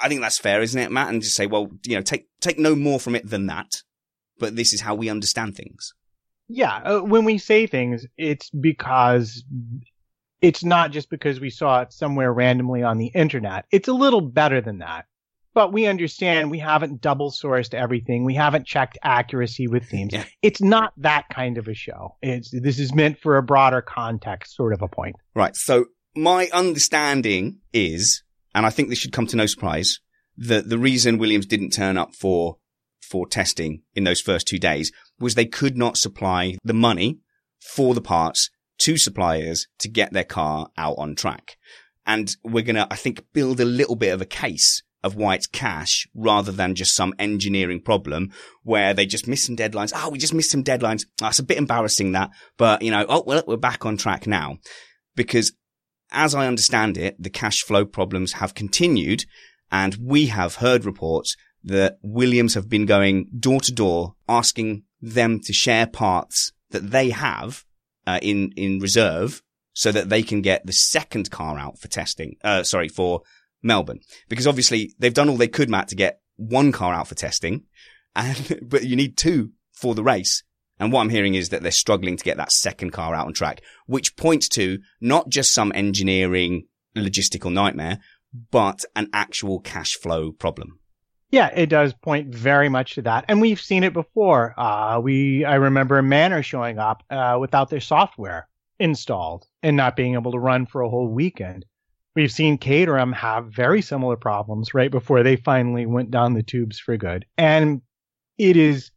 I 0.00 0.08
think 0.08 0.20
that's 0.20 0.38
fair, 0.38 0.62
isn't 0.62 0.80
it, 0.80 0.92
Matt? 0.92 1.08
And 1.08 1.22
just 1.22 1.34
say, 1.34 1.46
well, 1.46 1.70
you 1.84 1.96
know, 1.96 2.02
take, 2.02 2.28
take 2.40 2.58
no 2.58 2.74
more 2.74 3.00
from 3.00 3.16
it 3.16 3.28
than 3.28 3.46
that. 3.46 3.82
But 4.38 4.56
this 4.56 4.72
is 4.72 4.80
how 4.80 4.94
we 4.94 5.10
understand 5.10 5.56
things. 5.56 5.92
Yeah, 6.48 6.76
uh, 6.76 7.00
when 7.00 7.24
we 7.24 7.38
say 7.38 7.66
things, 7.66 8.06
it's 8.16 8.50
because 8.50 9.44
it's 10.40 10.64
not 10.64 10.90
just 10.90 11.08
because 11.08 11.40
we 11.40 11.50
saw 11.50 11.80
it 11.80 11.92
somewhere 11.92 12.32
randomly 12.32 12.82
on 12.82 12.98
the 12.98 13.06
internet. 13.06 13.64
It's 13.70 13.88
a 13.88 13.92
little 13.92 14.20
better 14.20 14.60
than 14.60 14.78
that. 14.78 15.06
But 15.54 15.72
we 15.72 15.86
understand 15.86 16.50
we 16.50 16.58
haven't 16.58 17.00
double 17.00 17.30
sourced 17.30 17.74
everything. 17.74 18.24
We 18.24 18.34
haven't 18.34 18.66
checked 18.66 18.98
accuracy 19.02 19.68
with 19.68 19.84
themes. 19.84 20.12
Yeah. 20.14 20.24
It's 20.40 20.62
not 20.62 20.92
that 20.96 21.24
kind 21.30 21.58
of 21.58 21.68
a 21.68 21.74
show. 21.74 22.16
It's 22.22 22.50
this 22.50 22.78
is 22.78 22.94
meant 22.94 23.18
for 23.18 23.36
a 23.36 23.42
broader 23.42 23.82
context 23.82 24.56
sort 24.56 24.72
of 24.72 24.80
a 24.80 24.88
point. 24.88 25.16
Right. 25.34 25.54
So 25.54 25.86
my 26.14 26.48
understanding 26.52 27.58
is, 27.72 28.22
and 28.54 28.64
I 28.64 28.70
think 28.70 28.88
this 28.88 28.98
should 28.98 29.12
come 29.12 29.26
to 29.26 29.36
no 29.36 29.46
surprise, 29.46 30.00
that 30.36 30.68
the 30.68 30.78
reason 30.78 31.18
Williams 31.18 31.46
didn't 31.46 31.70
turn 31.70 31.98
up 31.98 32.14
for, 32.14 32.56
for 33.02 33.26
testing 33.26 33.82
in 33.94 34.04
those 34.04 34.20
first 34.20 34.46
two 34.46 34.58
days 34.58 34.90
was 35.20 35.34
they 35.34 35.46
could 35.46 35.76
not 35.76 35.98
supply 35.98 36.56
the 36.64 36.72
money 36.72 37.20
for 37.60 37.94
the 37.94 38.00
parts 38.00 38.50
to 38.78 38.96
suppliers 38.96 39.68
to 39.78 39.88
get 39.88 40.12
their 40.12 40.24
car 40.24 40.68
out 40.76 40.96
on 40.98 41.14
track. 41.14 41.56
And 42.06 42.34
we're 42.42 42.64
going 42.64 42.76
to, 42.76 42.88
I 42.90 42.96
think, 42.96 43.24
build 43.32 43.60
a 43.60 43.64
little 43.64 43.94
bit 43.94 44.12
of 44.12 44.20
a 44.20 44.26
case 44.26 44.82
of 45.02 45.16
why 45.16 45.34
it's 45.34 45.46
cash 45.46 46.06
rather 46.14 46.52
than 46.52 46.74
just 46.74 46.94
some 46.94 47.14
engineering 47.18 47.80
problem 47.80 48.30
where 48.62 48.94
they 48.94 49.06
just 49.06 49.26
missed 49.26 49.46
some 49.46 49.56
deadlines. 49.56 49.92
Oh, 49.94 50.10
we 50.10 50.18
just 50.18 50.34
missed 50.34 50.50
some 50.50 50.64
deadlines. 50.64 51.04
Oh, 51.20 51.30
a 51.36 51.42
bit 51.42 51.58
embarrassing 51.58 52.12
that, 52.12 52.30
but 52.56 52.82
you 52.82 52.90
know, 52.90 53.04
oh, 53.08 53.24
well, 53.26 53.42
we're 53.46 53.56
back 53.56 53.84
on 53.84 53.96
track 53.96 54.26
now 54.26 54.58
because 55.16 55.52
as 56.10 56.34
I 56.34 56.46
understand 56.46 56.96
it, 56.96 57.20
the 57.20 57.30
cash 57.30 57.62
flow 57.62 57.84
problems 57.84 58.34
have 58.34 58.54
continued 58.54 59.24
and 59.70 59.96
we 60.00 60.26
have 60.26 60.56
heard 60.56 60.84
reports 60.84 61.36
that 61.64 61.98
Williams 62.02 62.54
have 62.54 62.68
been 62.68 62.86
going 62.86 63.28
door 63.38 63.60
to 63.60 63.72
door 63.72 64.14
asking 64.28 64.84
them 65.00 65.40
to 65.40 65.52
share 65.52 65.86
parts 65.86 66.52
that 66.70 66.90
they 66.90 67.10
have 67.10 67.64
uh, 68.06 68.18
in, 68.22 68.52
in 68.56 68.78
reserve 68.78 69.42
so 69.72 69.90
that 69.90 70.08
they 70.08 70.22
can 70.22 70.42
get 70.42 70.66
the 70.66 70.72
second 70.72 71.30
car 71.30 71.58
out 71.58 71.78
for 71.78 71.88
testing, 71.88 72.36
uh, 72.44 72.62
sorry, 72.62 72.88
for 72.88 73.22
Melbourne. 73.62 74.00
Because 74.28 74.46
obviously 74.46 74.94
they've 74.98 75.14
done 75.14 75.28
all 75.28 75.36
they 75.36 75.48
could, 75.48 75.70
Matt, 75.70 75.88
to 75.88 75.96
get 75.96 76.20
one 76.36 76.72
car 76.72 76.94
out 76.94 77.08
for 77.08 77.14
testing 77.14 77.64
and, 78.14 78.58
but 78.68 78.84
you 78.84 78.96
need 78.96 79.16
two 79.16 79.52
for 79.72 79.94
the 79.94 80.02
race. 80.02 80.42
And 80.78 80.92
what 80.92 81.02
I'm 81.02 81.10
hearing 81.10 81.34
is 81.34 81.50
that 81.50 81.62
they're 81.62 81.70
struggling 81.70 82.16
to 82.16 82.24
get 82.24 82.38
that 82.38 82.50
second 82.50 82.90
car 82.90 83.14
out 83.14 83.26
on 83.26 83.34
track, 83.34 83.62
which 83.86 84.16
points 84.16 84.48
to 84.50 84.78
not 85.00 85.28
just 85.28 85.54
some 85.54 85.70
engineering 85.74 86.66
logistical 86.96 87.52
nightmare, 87.52 87.98
but 88.50 88.84
an 88.96 89.08
actual 89.12 89.60
cash 89.60 89.94
flow 89.94 90.32
problem. 90.32 90.78
Yeah, 91.30 91.48
it 91.54 91.66
does 91.66 91.94
point 91.94 92.34
very 92.34 92.68
much 92.68 92.96
to 92.96 93.02
that, 93.02 93.24
and 93.28 93.40
we've 93.40 93.60
seen 93.60 93.84
it 93.84 93.94
before. 93.94 94.54
Uh, 94.58 95.00
we 95.00 95.46
I 95.46 95.54
remember 95.54 96.02
Manor 96.02 96.42
showing 96.42 96.78
up 96.78 97.02
uh, 97.10 97.38
without 97.40 97.70
their 97.70 97.80
software 97.80 98.48
installed 98.78 99.46
and 99.62 99.76
not 99.76 99.96
being 99.96 100.14
able 100.14 100.32
to 100.32 100.38
run 100.38 100.66
for 100.66 100.82
a 100.82 100.90
whole 100.90 101.08
weekend. 101.08 101.64
We've 102.14 102.32
seen 102.32 102.58
Caterham 102.58 103.12
have 103.12 103.54
very 103.54 103.80
similar 103.80 104.16
problems 104.16 104.74
right 104.74 104.90
before 104.90 105.22
they 105.22 105.36
finally 105.36 105.86
went 105.86 106.10
down 106.10 106.34
the 106.34 106.42
tubes 106.42 106.78
for 106.78 106.96
good, 106.96 107.24
and 107.38 107.80
it 108.36 108.56
is 108.56 108.90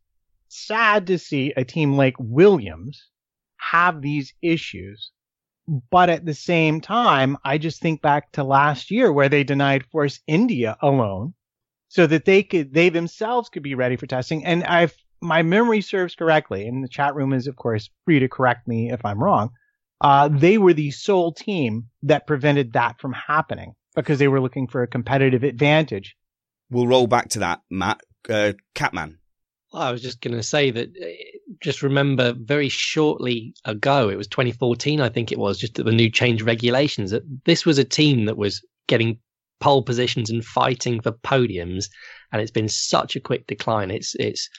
sad 0.49 1.07
to 1.07 1.17
see 1.17 1.53
a 1.55 1.63
team 1.63 1.93
like 1.93 2.15
Williams 2.19 3.09
have 3.57 4.01
these 4.01 4.33
issues. 4.41 5.11
But 5.89 6.09
at 6.09 6.25
the 6.25 6.33
same 6.33 6.81
time, 6.81 7.37
I 7.43 7.57
just 7.57 7.81
think 7.81 8.01
back 8.01 8.31
to 8.33 8.43
last 8.43 8.91
year 8.91 9.11
where 9.11 9.29
they 9.29 9.43
denied 9.43 9.85
Force 9.85 10.19
India 10.27 10.77
alone 10.81 11.33
so 11.87 12.05
that 12.07 12.25
they 12.25 12.43
could 12.43 12.73
they 12.73 12.89
themselves 12.89 13.49
could 13.49 13.63
be 13.63 13.75
ready 13.75 13.95
for 13.95 14.07
testing. 14.07 14.45
And 14.45 14.63
I've 14.65 14.93
my 15.21 15.41
memory 15.41 15.81
serves 15.81 16.15
correctly, 16.15 16.67
and 16.67 16.83
the 16.83 16.89
chat 16.89 17.15
room 17.15 17.33
is 17.33 17.47
of 17.47 17.55
course 17.55 17.89
free 18.03 18.19
to 18.19 18.27
correct 18.27 18.67
me 18.67 18.91
if 18.91 19.03
I'm 19.05 19.23
wrong. 19.23 19.51
Uh, 20.01 20.27
they 20.27 20.57
were 20.57 20.73
the 20.73 20.91
sole 20.91 21.31
team 21.31 21.89
that 22.03 22.27
prevented 22.27 22.73
that 22.73 22.99
from 22.99 23.13
happening 23.13 23.73
because 23.95 24.19
they 24.19 24.27
were 24.27 24.41
looking 24.41 24.67
for 24.67 24.83
a 24.83 24.87
competitive 24.87 25.43
advantage. 25.43 26.15
We'll 26.69 26.87
roll 26.87 27.07
back 27.07 27.29
to 27.29 27.39
that, 27.39 27.61
Matt. 27.69 28.01
Uh, 28.27 28.53
Catman. 28.73 29.19
Well, 29.71 29.83
I 29.83 29.91
was 29.91 30.01
just 30.01 30.21
going 30.21 30.35
to 30.35 30.43
say 30.43 30.71
that 30.71 30.89
uh, 30.89 31.05
just 31.61 31.81
remember 31.81 32.33
very 32.37 32.69
shortly 32.69 33.53
ago, 33.65 34.09
it 34.09 34.17
was 34.17 34.27
2014, 34.27 34.99
I 34.99 35.09
think 35.09 35.31
it 35.31 35.37
was, 35.37 35.57
just 35.57 35.75
the 35.75 35.83
new 35.83 36.09
change 36.09 36.41
regulations, 36.41 37.11
that 37.11 37.23
this 37.45 37.65
was 37.65 37.77
a 37.77 37.83
team 37.83 38.25
that 38.25 38.37
was 38.37 38.65
getting 38.87 39.19
pole 39.59 39.83
positions 39.83 40.29
and 40.29 40.43
fighting 40.43 41.01
for 41.01 41.11
podiums. 41.11 41.85
And 42.31 42.41
it's 42.41 42.51
been 42.51 42.69
such 42.69 43.15
a 43.15 43.21
quick 43.21 43.47
decline. 43.47 43.91
It's, 43.91 44.15
it's 44.15 44.49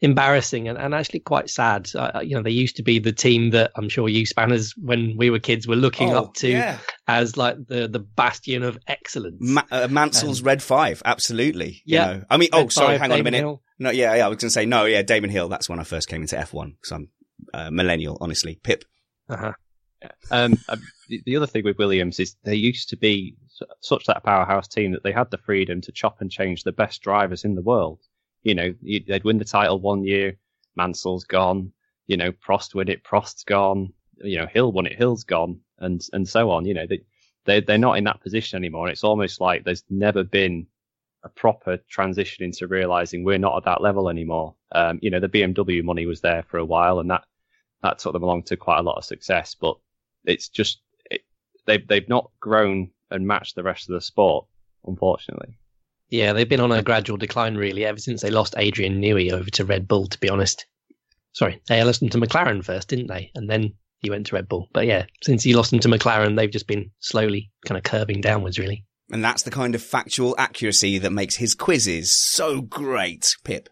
embarrassing 0.00 0.68
and, 0.68 0.78
and 0.78 0.94
actually 0.94 1.20
quite 1.20 1.50
sad. 1.50 1.88
Uh, 1.94 2.20
you 2.22 2.36
know, 2.36 2.42
they 2.42 2.50
used 2.50 2.76
to 2.76 2.82
be 2.82 2.98
the 2.98 3.12
team 3.12 3.50
that 3.50 3.72
I'm 3.74 3.88
sure 3.88 4.08
you 4.08 4.24
spanners, 4.26 4.72
when 4.76 5.16
we 5.16 5.30
were 5.30 5.38
kids, 5.40 5.66
were 5.66 5.76
looking 5.76 6.12
Oh, 6.12 6.18
up 6.24 6.34
to 6.34 6.48
yeah. 6.48 6.78
as 7.06 7.36
like 7.36 7.56
the, 7.66 7.88
the 7.88 7.98
bastion 7.98 8.62
of 8.62 8.78
excellence. 8.86 9.36
Ma- 9.40 9.62
uh, 9.70 9.88
Mansell's 9.88 10.40
Um, 10.40 10.46
Red 10.46 10.62
Five, 10.62 11.02
absolutely. 11.04 11.82
you 11.84 11.96
yeah. 11.96 12.06
know. 12.12 12.24
I 12.30 12.36
mean, 12.36 12.50
oh, 12.52 12.68
sorry, 12.68 12.94
Five, 12.94 13.00
hang 13.00 13.12
on 13.12 13.20
a 13.20 13.22
minute. 13.24 13.38
Hill. 13.38 13.62
No, 13.80 13.90
yeah, 13.90 14.14
yeah, 14.14 14.26
I 14.26 14.28
was 14.28 14.36
going 14.36 14.48
to 14.48 14.50
say, 14.50 14.66
no, 14.66 14.84
yeah, 14.84 15.02
Damon 15.02 15.30
Hill. 15.30 15.48
That's 15.48 15.68
when 15.68 15.78
I 15.80 15.84
first 15.84 16.08
came 16.08 16.22
into 16.22 16.36
F1 16.36 16.72
because 16.76 16.92
I'm 16.92 17.08
uh, 17.54 17.70
millennial, 17.70 18.18
honestly. 18.20 18.58
Pip. 18.62 18.84
Uh-huh. 19.28 19.52
Um, 20.30 20.58
uh, 20.68 20.76
the, 21.08 21.22
the 21.26 21.36
other 21.36 21.46
thing 21.46 21.64
with 21.64 21.76
Williams 21.78 22.20
is 22.20 22.36
they 22.44 22.54
used 22.54 22.90
to 22.90 22.96
be 22.96 23.34
such 23.80 24.04
that 24.06 24.22
powerhouse 24.22 24.68
team 24.68 24.92
that 24.92 25.02
they 25.02 25.10
had 25.12 25.30
the 25.32 25.38
freedom 25.38 25.80
to 25.80 25.92
chop 25.92 26.20
and 26.20 26.30
change 26.30 26.62
the 26.62 26.70
best 26.72 27.02
drivers 27.02 27.44
in 27.44 27.56
the 27.56 27.62
world. 27.62 27.98
You 28.42 28.54
know, 28.54 28.74
they'd 28.82 29.24
win 29.24 29.38
the 29.38 29.44
title 29.44 29.80
one 29.80 30.04
year, 30.04 30.36
Mansell's 30.76 31.24
gone. 31.24 31.72
You 32.06 32.16
know, 32.16 32.32
Prost 32.32 32.74
win 32.74 32.88
it, 32.88 33.04
Prost's 33.04 33.44
gone. 33.44 33.92
You 34.22 34.38
know, 34.38 34.46
Hill 34.46 34.72
won 34.72 34.86
it, 34.86 34.96
Hill's 34.96 35.24
gone, 35.24 35.60
and 35.78 36.02
and 36.12 36.26
so 36.26 36.50
on. 36.50 36.64
You 36.64 36.74
know, 36.74 36.86
they 36.86 37.02
they 37.44 37.60
they're 37.60 37.78
not 37.78 37.98
in 37.98 38.04
that 38.04 38.22
position 38.22 38.56
anymore. 38.56 38.86
And 38.86 38.92
it's 38.92 39.04
almost 39.04 39.40
like 39.40 39.64
there's 39.64 39.84
never 39.90 40.24
been 40.24 40.66
a 41.24 41.28
proper 41.28 41.78
transition 41.88 42.44
into 42.44 42.66
realizing 42.66 43.24
we're 43.24 43.38
not 43.38 43.56
at 43.56 43.64
that 43.64 43.82
level 43.82 44.08
anymore. 44.08 44.54
Um, 44.72 44.98
you 45.02 45.10
know, 45.10 45.20
the 45.20 45.28
BMW 45.28 45.82
money 45.82 46.06
was 46.06 46.20
there 46.20 46.44
for 46.44 46.58
a 46.58 46.64
while, 46.64 47.00
and 47.00 47.10
that 47.10 47.24
that 47.82 47.98
took 47.98 48.12
them 48.12 48.22
along 48.22 48.44
to 48.44 48.56
quite 48.56 48.78
a 48.78 48.82
lot 48.82 48.96
of 48.96 49.04
success, 49.04 49.54
but 49.54 49.76
it's 50.24 50.48
just 50.48 50.80
it, 51.10 51.22
they've 51.66 51.86
they've 51.86 52.08
not 52.08 52.30
grown 52.40 52.90
and 53.10 53.26
matched 53.26 53.54
the 53.54 53.62
rest 53.62 53.88
of 53.88 53.94
the 53.94 54.00
sport, 54.00 54.46
unfortunately. 54.86 55.58
Yeah, 56.10 56.32
they've 56.32 56.48
been 56.48 56.60
on 56.60 56.72
a 56.72 56.82
gradual 56.82 57.18
decline 57.18 57.56
really 57.56 57.84
ever 57.84 57.98
since 57.98 58.22
they 58.22 58.30
lost 58.30 58.54
Adrian 58.56 59.00
Newey 59.00 59.32
over 59.32 59.50
to 59.50 59.64
Red 59.64 59.86
Bull. 59.86 60.06
To 60.06 60.18
be 60.18 60.30
honest, 60.30 60.66
sorry, 61.32 61.60
they 61.68 61.82
lost 61.84 62.02
him 62.02 62.08
to 62.10 62.18
McLaren 62.18 62.64
first, 62.64 62.88
didn't 62.88 63.08
they? 63.08 63.30
And 63.34 63.48
then 63.48 63.74
he 64.00 64.10
went 64.10 64.26
to 64.26 64.34
Red 64.34 64.48
Bull. 64.48 64.68
But 64.72 64.86
yeah, 64.86 65.06
since 65.22 65.42
he 65.42 65.54
lost 65.54 65.72
him 65.72 65.80
to 65.80 65.88
McLaren, 65.88 66.36
they've 66.36 66.50
just 66.50 66.66
been 66.66 66.90
slowly 67.00 67.50
kind 67.66 67.76
of 67.76 67.84
curving 67.84 68.20
downwards, 68.20 68.58
really. 68.58 68.84
And 69.10 69.24
that's 69.24 69.42
the 69.42 69.50
kind 69.50 69.74
of 69.74 69.82
factual 69.82 70.34
accuracy 70.38 70.98
that 70.98 71.10
makes 71.10 71.36
his 71.36 71.54
quizzes 71.54 72.14
so 72.14 72.60
great, 72.60 73.36
Pip. 73.44 73.68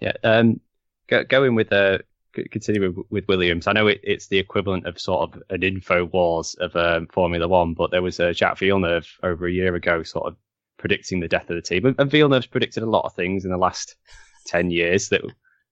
Yeah. 0.00 0.12
Um, 0.24 0.60
go, 1.08 1.24
going 1.24 1.54
with 1.54 1.72
uh, 1.72 1.98
c- 2.34 2.48
continue 2.50 2.92
with, 2.92 3.06
with 3.08 3.28
Williams. 3.28 3.66
I 3.66 3.72
know 3.72 3.86
it, 3.86 4.00
it's 4.02 4.26
the 4.26 4.38
equivalent 4.38 4.86
of 4.86 5.00
sort 5.00 5.30
of 5.30 5.42
an 5.50 5.62
info 5.62 6.06
wars 6.06 6.56
of 6.60 6.74
um, 6.74 7.06
Formula 7.12 7.46
One, 7.46 7.74
but 7.74 7.92
there 7.92 8.02
was 8.02 8.18
a 8.18 8.30
uh, 8.30 8.32
Jacques 8.32 8.58
Villeneuve 8.58 9.06
over 9.22 9.46
a 9.46 9.52
year 9.52 9.74
ago, 9.76 10.02
sort 10.02 10.26
of 10.26 10.36
predicting 10.82 11.20
the 11.20 11.28
death 11.28 11.48
of 11.48 11.54
the 11.56 11.62
team, 11.62 11.94
and, 11.96 12.10
Villeneuve's 12.10 12.46
predicted 12.46 12.82
a 12.82 12.90
lot 12.90 13.06
of 13.06 13.14
things 13.14 13.44
in 13.44 13.50
the 13.52 13.56
last 13.56 13.94
ten 14.46 14.70
years 14.70 15.08
that 15.08 15.22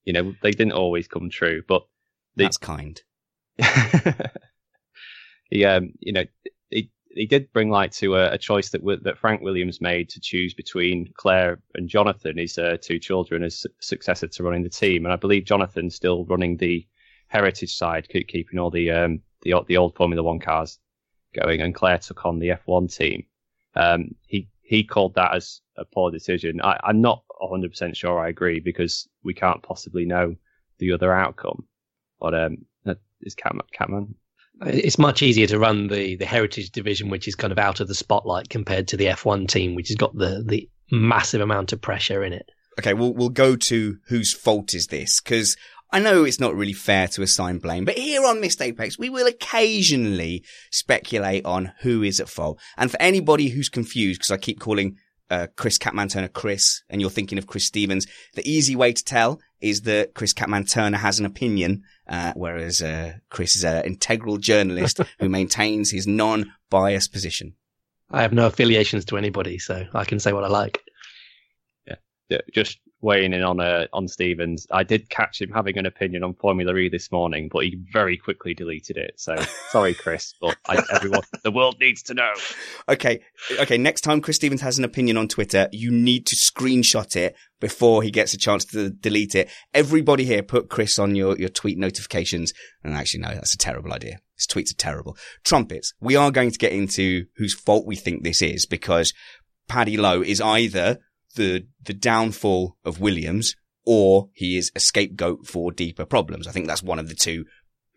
you 0.05 0.12
know 0.12 0.33
they 0.43 0.52
didn't 0.52 0.73
always 0.73 1.09
come 1.09 1.29
true, 1.29 1.62
but 1.69 1.83
the, 2.37 2.45
That's 2.45 2.57
kind. 2.57 3.02
he, 5.50 5.64
um, 5.64 5.93
you 5.99 6.12
know, 6.12 6.25
he, 6.71 6.90
he 7.11 7.26
did 7.26 7.52
bring 7.52 7.71
light 7.71 7.90
to 7.93 8.14
a, 8.14 8.33
a 8.35 8.38
choice 8.38 8.71
that 8.71 8.83
that 9.02 9.19
Frank 9.19 9.43
Williams 9.43 9.81
made 9.81 10.09
to 10.11 10.21
choose 10.21 10.55
between 10.55 11.12
Claire 11.17 11.61
and 11.75 11.88
Jonathan, 11.88 12.38
his 12.38 12.57
uh, 12.57 12.76
two 12.81 13.00
children, 13.00 13.43
as 13.43 13.67
successor 13.81 14.29
to 14.29 14.43
running 14.45 14.62
the 14.62 14.71
team. 14.71 15.05
And 15.05 15.12
I 15.12 15.17
believe 15.17 15.45
Jonathan's 15.45 15.97
still 15.97 16.25
running 16.25 16.57
the 16.57 16.87
heritage 17.26 17.76
side, 17.76 18.09
keeping 18.09 18.61
all 18.61 18.71
the 18.71 18.93
um, 18.93 19.21
the 19.43 19.55
the 19.67 19.76
old 19.76 19.97
Formula 19.97 20.23
One 20.23 20.38
cars 20.38 20.79
going, 21.35 21.61
and 21.61 21.75
Claire 21.75 21.99
took 21.99 22.25
on 22.25 22.38
the 22.38 22.50
F1 22.50 22.97
team. 22.97 23.25
Um, 23.75 24.14
he 24.26 24.49
he 24.71 24.85
called 24.85 25.17
that 25.17 25.35
as 25.35 25.61
a 25.77 25.85
poor 25.85 26.12
decision. 26.12 26.61
I, 26.62 26.79
I'm 26.85 27.00
not 27.00 27.25
100% 27.43 27.97
sure 27.97 28.21
I 28.21 28.29
agree 28.29 28.61
because 28.61 29.09
we 29.25 29.35
can't 29.35 29.65
possibly 29.65 30.05
know 30.05 30.37
the 30.79 30.93
other 30.93 31.12
outcome. 31.12 31.65
But 32.21 32.35
um, 32.35 32.59
is 33.21 33.35
Catman, 33.35 33.67
Catman 33.73 34.15
it's 34.62 34.99
much 34.99 35.23
easier 35.23 35.47
to 35.49 35.59
run 35.59 35.89
the 35.89 36.15
the 36.17 36.27
heritage 36.27 36.71
division, 36.71 37.09
which 37.09 37.27
is 37.27 37.35
kind 37.35 37.50
of 37.53 37.59
out 37.59 37.81
of 37.81 37.89
the 37.89 37.95
spotlight, 37.95 38.49
compared 38.49 38.87
to 38.89 38.97
the 38.97 39.07
F1 39.07 39.49
team, 39.49 39.75
which 39.75 39.89
has 39.89 39.97
got 39.97 40.15
the 40.15 40.45
the 40.47 40.69
massive 40.93 41.41
amount 41.41 41.73
of 41.73 41.81
pressure 41.81 42.23
in 42.23 42.33
it. 42.33 42.49
Okay, 42.79 42.95
we'll 42.95 43.12
we'll 43.12 43.31
go 43.31 43.57
to 43.57 43.99
whose 44.07 44.33
fault 44.33 44.75
is 44.75 44.87
this 44.87 45.21
because 45.21 45.57
I 45.92 45.99
know 45.99 46.25
it's 46.25 46.40
not 46.40 46.54
really 46.54 46.73
fair 46.73 47.09
to 47.09 47.23
assign 47.23 47.59
blame, 47.59 47.85
but 47.85 47.99
here 47.99 48.25
on 48.25 48.40
Missed 48.40 48.62
Apex, 48.62 48.99
we 48.99 49.11
will 49.11 49.26
occasionally 49.26 50.44
speculate 50.70 51.44
on 51.44 51.73
who 51.80 52.02
is 52.02 52.20
at 52.20 52.28
fault. 52.28 52.61
And 52.76 52.90
for 52.90 53.00
anybody 53.02 53.49
who's 53.49 53.68
confused, 53.68 54.20
because 54.20 54.30
I 54.30 54.37
keep 54.37 54.61
calling 54.61 54.97
uh, 55.30 55.49
Chris 55.56 55.78
Catman 55.78 56.09
Turner 56.09 56.28
Chris, 56.28 56.82
and 56.88 57.00
you're 57.00 57.11
thinking 57.11 57.38
of 57.38 57.47
Chris 57.47 57.64
Stevens, 57.64 58.06
the 58.35 58.49
easy 58.49 58.76
way 58.76 58.92
to 58.92 59.04
tell 59.04 59.40
is 59.61 59.82
that 59.82 60.14
Chris 60.14 60.32
Catman 60.32 60.64
Turner 60.64 60.99
has 60.99 61.18
an 61.18 61.26
opinion, 61.26 61.82
uh, 62.06 62.32
whereas 62.37 62.80
uh, 62.80 63.14
Chris 63.28 63.56
is 63.56 63.64
an 63.64 63.85
integral 63.85 64.38
journalist 64.38 65.00
who 65.18 65.28
maintains 65.28 65.90
his 65.90 66.06
non-biased 66.06 67.12
position. 67.12 67.54
I 68.11 68.23
have 68.23 68.32
no 68.32 68.47
affiliations 68.47 69.04
to 69.06 69.16
anybody, 69.16 69.59
so 69.59 69.87
I 69.92 70.04
can 70.04 70.20
say 70.20 70.32
what 70.32 70.44
I 70.44 70.49
like. 70.49 70.80
Yeah, 72.30 72.38
just 72.52 72.78
weighing 73.02 73.33
in 73.33 73.42
on 73.42 73.61
uh, 73.61 73.87
on 73.92 74.09
Stevens. 74.09 74.66
I 74.71 74.83
did 74.83 75.09
catch 75.09 75.40
him 75.40 75.50
having 75.50 75.78
an 75.78 75.87
opinion 75.87 76.23
on 76.23 76.35
Formula 76.35 76.75
E 76.76 76.88
this 76.88 77.11
morning, 77.11 77.49
but 77.52 77.64
he 77.64 77.78
very 77.92 78.16
quickly 78.16 78.54
deleted 78.54 78.97
it. 78.97 79.14
So 79.16 79.37
sorry, 79.71 79.95
Chris, 79.95 80.35
but 80.40 80.57
I, 80.66 80.83
everyone, 80.92 81.23
the 81.45 81.50
world 81.50 81.76
needs 81.80 82.02
to 82.04 82.14
know. 82.14 82.33
Okay, 82.88 83.23
okay. 83.59 83.78
Next 83.78 84.02
time 84.02 84.21
Chris 84.21 84.37
Stevens 84.37 84.61
has 84.61 84.78
an 84.78 84.85
opinion 84.85 85.16
on 85.16 85.28
Twitter, 85.28 85.69
you 85.73 85.90
need 85.90 86.26
to 86.26 86.37
screenshot 86.37 87.16
it 87.16 87.37
before 87.61 88.02
he 88.02 88.11
gets 88.11 88.35
a 88.35 88.38
chance 88.38 88.64
to 88.66 88.90
delete 88.90 89.35
it. 89.35 89.49
Everybody 89.75 90.25
here, 90.25 90.42
put 90.42 90.69
Chris 90.69 90.99
on 90.99 91.14
your 91.14 91.37
your 91.38 91.49
tweet 91.49 91.78
notifications. 91.78 92.52
And 92.83 92.95
actually, 92.95 93.21
no, 93.21 93.35
that's 93.35 93.54
a 93.54 93.59
terrible 93.59 93.92
idea. 93.92 94.21
His 94.37 94.47
tweets 94.47 94.73
are 94.73 94.76
terrible. 94.76 95.16
Trumpets. 95.45 95.92
We 96.00 96.16
are 96.16 96.30
going 96.30 96.50
to 96.50 96.59
get 96.59 96.73
into 96.73 97.26
whose 97.37 97.54
fault 97.54 97.87
we 97.87 97.97
think 97.97 98.23
this 98.23 98.40
is 98.40 98.64
because 98.64 99.12
Paddy 99.69 99.97
Lowe 99.97 100.23
is 100.23 100.40
either 100.40 100.99
the 101.37 101.67
the 101.85 101.95
downfall 101.95 102.77
of 102.85 103.01
Williams 103.01 103.55
or 103.87 104.29
he 104.35 104.57
is 104.57 104.71
a 104.75 104.81
scapegoat 104.81 105.47
for 105.47 105.73
deeper 105.73 106.05
problems. 106.05 106.47
I 106.47 106.53
think 106.53 106.67
that's 106.67 106.83
one 106.83 106.99
of 106.99 107.09
the 107.09 107.15
two 107.15 107.45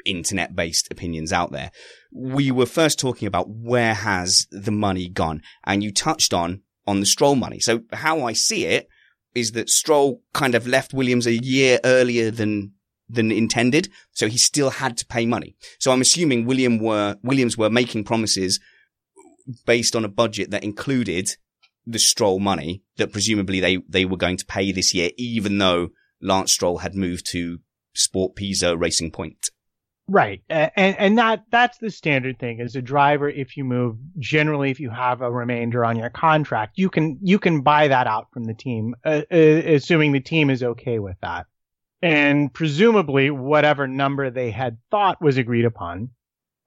internet 0.05 0.55
based 0.55 0.87
opinions 0.91 1.31
out 1.31 1.51
there. 1.51 1.71
We 2.11 2.51
were 2.51 2.65
first 2.65 2.99
talking 2.99 3.27
about 3.27 3.49
where 3.49 3.93
has 3.93 4.47
the 4.51 4.71
money 4.71 5.09
gone 5.09 5.41
and 5.63 5.83
you 5.83 5.91
touched 5.91 6.33
on 6.33 6.61
on 6.85 6.99
the 6.99 7.05
Stroll 7.05 7.35
money. 7.35 7.59
So 7.59 7.81
how 7.93 8.25
I 8.25 8.33
see 8.33 8.65
it 8.65 8.87
is 9.35 9.53
that 9.53 9.69
Stroll 9.69 10.21
kind 10.33 10.55
of 10.55 10.67
left 10.67 10.93
Williams 10.93 11.27
a 11.27 11.33
year 11.33 11.79
earlier 11.83 12.31
than 12.31 12.73
than 13.09 13.31
intended, 13.31 13.89
so 14.11 14.27
he 14.27 14.37
still 14.37 14.69
had 14.69 14.97
to 14.97 15.05
pay 15.05 15.25
money. 15.25 15.55
So 15.79 15.91
I'm 15.91 16.01
assuming 16.01 16.45
William 16.45 16.79
were 16.79 17.17
Williams 17.23 17.57
were 17.57 17.69
making 17.69 18.03
promises 18.03 18.59
based 19.65 19.95
on 19.95 20.05
a 20.05 20.09
budget 20.09 20.51
that 20.51 20.63
included 20.63 21.35
the 21.85 21.99
Stroll 21.99 22.39
money 22.39 22.83
that 22.97 23.11
presumably 23.11 23.59
they, 23.59 23.77
they 23.87 24.05
were 24.05 24.17
going 24.17 24.37
to 24.37 24.45
pay 24.45 24.71
this 24.71 24.93
year, 24.93 25.11
even 25.17 25.57
though 25.57 25.89
Lance 26.21 26.53
Stroll 26.53 26.79
had 26.79 26.95
moved 26.95 27.25
to 27.31 27.59
SportPesa 27.95 28.79
Racing 28.79 29.11
Point. 29.11 29.49
Right. 30.07 30.41
And, 30.49 30.97
and 30.97 31.17
that, 31.17 31.43
that's 31.49 31.77
the 31.77 31.89
standard 31.89 32.37
thing 32.37 32.59
as 32.59 32.75
a 32.75 32.81
driver. 32.81 33.29
If 33.29 33.55
you 33.55 33.63
move, 33.63 33.97
generally, 34.19 34.69
if 34.69 34.79
you 34.79 34.89
have 34.89 35.21
a 35.21 35.31
remainder 35.31 35.85
on 35.85 35.97
your 35.97 36.09
contract, 36.09 36.73
you 36.77 36.89
can, 36.89 37.19
you 37.21 37.39
can 37.39 37.61
buy 37.61 37.87
that 37.87 38.05
out 38.05 38.27
from 38.33 38.43
the 38.43 38.53
team, 38.53 38.95
uh, 39.05 39.21
uh, 39.31 39.35
assuming 39.35 40.11
the 40.11 40.19
team 40.19 40.49
is 40.49 40.61
okay 40.61 40.99
with 40.99 41.15
that. 41.21 41.45
And 42.01 42.53
presumably 42.53 43.29
whatever 43.31 43.87
number 43.87 44.29
they 44.29 44.51
had 44.51 44.77
thought 44.91 45.21
was 45.21 45.37
agreed 45.37 45.63
upon, 45.63 46.09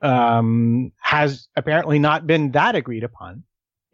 um, 0.00 0.92
has 0.98 1.48
apparently 1.57 1.98
not 1.98 2.26
been 2.26 2.52
that 2.52 2.74
agreed 2.74 3.05
upon. 3.05 3.44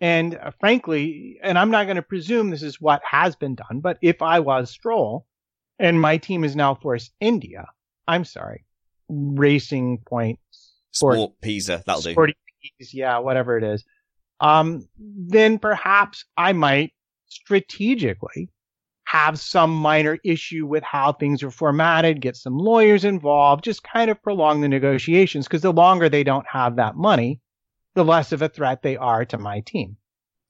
And 0.02 0.34
uh, 0.34 0.50
frankly, 0.58 1.38
and 1.44 1.56
I'm 1.56 1.70
not 1.70 1.84
going 1.84 1.96
to 1.96 2.02
presume 2.02 2.50
this 2.50 2.64
is 2.64 2.80
what 2.80 3.00
has 3.08 3.36
been 3.36 3.54
done, 3.54 3.78
but 3.80 3.98
if 4.02 4.20
I 4.20 4.40
was 4.40 4.68
Stroll 4.68 5.26
and 5.78 5.98
my 5.98 6.16
team 6.16 6.42
is 6.42 6.56
now 6.56 6.74
Force 6.74 7.10
India, 7.20 7.68
I'm 8.08 8.24
sorry, 8.24 8.64
Racing 9.08 9.98
Point 10.04 10.40
Sport, 10.90 11.18
SportPesa, 11.18 11.84
that'll 11.84 12.02
Sport 12.02 12.30
do. 12.30 12.34
Pisa, 12.80 12.96
yeah, 12.96 13.18
whatever 13.18 13.56
it 13.56 13.62
is. 13.62 13.84
Um, 14.40 14.88
then 14.98 15.60
perhaps 15.60 16.24
I 16.36 16.52
might 16.52 16.92
strategically 17.28 18.50
have 19.04 19.38
some 19.38 19.70
minor 19.70 20.18
issue 20.24 20.66
with 20.66 20.82
how 20.82 21.12
things 21.12 21.44
are 21.44 21.50
formatted, 21.52 22.20
get 22.20 22.34
some 22.34 22.58
lawyers 22.58 23.04
involved, 23.04 23.62
just 23.62 23.84
kind 23.84 24.10
of 24.10 24.20
prolong 24.20 24.62
the 24.62 24.68
negotiations 24.68 25.46
because 25.46 25.62
the 25.62 25.72
longer 25.72 26.08
they 26.08 26.24
don't 26.24 26.46
have 26.50 26.74
that 26.76 26.96
money, 26.96 27.38
the 27.94 28.04
less 28.04 28.32
of 28.32 28.42
a 28.42 28.48
threat 28.48 28.82
they 28.82 28.96
are 28.96 29.24
to 29.26 29.38
my 29.38 29.60
team. 29.60 29.96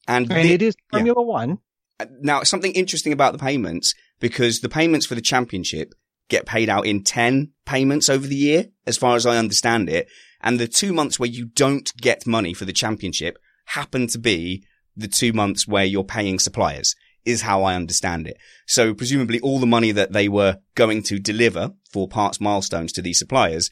And, 0.07 0.31
and 0.31 0.49
the, 0.49 0.53
it 0.55 0.63
is 0.63 0.75
Formula 0.91 1.21
yeah. 1.21 1.27
One. 1.27 1.59
Uh, 2.01 2.07
now, 2.21 2.43
something 2.43 2.73
interesting 2.73 3.13
about 3.13 3.33
the 3.33 3.39
payments, 3.39 3.95
because 4.21 4.61
the 4.61 4.69
payments 4.69 5.07
for 5.07 5.15
the 5.15 5.21
championship 5.21 5.95
get 6.29 6.47
paid 6.47 6.69
out 6.69 6.87
in 6.87 7.05
10 7.05 7.53
payments 7.67 8.09
over 8.09 8.27
the 8.27 8.37
year, 8.37 8.67
as 8.87 8.97
far 8.97 9.17
as 9.17 9.27
I 9.27 9.37
understand 9.37 9.89
it. 9.89 10.09
And 10.41 10.59
the 10.59 10.67
two 10.67 10.93
months 10.93 11.19
where 11.19 11.29
you 11.29 11.47
don't 11.47 11.95
get 11.97 12.27
money 12.27 12.55
for 12.55 12.65
the 12.65 12.73
championship 12.73 13.39
happen 13.67 14.07
to 14.09 14.19
be 14.19 14.65
the 14.97 15.09
two 15.09 15.33
months 15.33 15.69
where 15.69 15.85
you're 15.85 16.05
paying 16.05 16.39
suppliers 16.39 16.95
is 17.25 17.43
how 17.43 17.63
I 17.63 17.75
understand 17.75 18.27
it. 18.27 18.37
So 18.67 18.95
presumably 18.95 19.39
all 19.41 19.61
the 19.61 19.67
money 19.67 19.93
that 19.93 20.13
they 20.13 20.29
were 20.29 20.59
going 20.75 21.03
to 21.05 21.19
deliver 21.19 21.73
for 21.93 22.09
parts 22.09 22.41
milestones 22.41 22.93
to 22.93 23.03
these 23.03 23.19
suppliers 23.19 23.71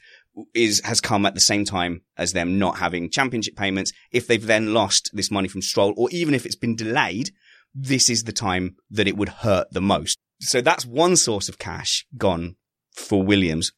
is 0.55 0.81
has 0.85 1.01
come 1.01 1.27
at 1.27 1.35
the 1.35 1.40
same 1.40 1.64
time 1.64 2.03
as 2.16 2.33
them 2.33 2.59
not 2.59 2.79
having 2.79 3.11
championship 3.11 3.57
payments. 3.57 3.93
If 4.12 4.27
they've 4.27 4.45
then 4.45 4.73
lost 4.73 5.11
this 5.12 5.31
money 5.31 5.49
from 5.49 5.62
Stroll, 5.62 5.95
or 5.97 6.09
even 6.11 6.35
if 6.35 6.47
it's 6.47 6.57
been 6.57 6.77
delayed, 6.77 7.31
this 7.75 8.09
is 8.11 8.25
the 8.25 8.33
time 8.33 8.77
that 8.90 9.09
it 9.09 9.16
would 9.16 9.29
hurt 9.29 9.73
the 9.73 9.81
most. 9.81 10.19
So 10.40 10.61
that's 10.61 10.87
one 10.87 11.16
source 11.16 11.49
of 11.49 11.59
cash 11.59 12.07
gone 12.16 12.57
for 12.95 13.23
Williams. 13.23 13.73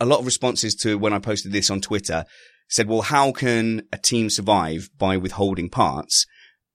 A 0.00 0.06
lot 0.06 0.20
of 0.20 0.26
responses 0.26 0.74
to 0.76 0.96
when 0.96 1.12
I 1.12 1.18
posted 1.18 1.52
this 1.52 1.70
on 1.70 1.80
Twitter 1.80 2.24
said, 2.68 2.88
well, 2.88 3.02
how 3.02 3.32
can 3.32 3.82
a 3.92 3.98
team 3.98 4.30
survive 4.30 4.90
by 4.96 5.16
withholding 5.16 5.68
parts? 5.68 6.26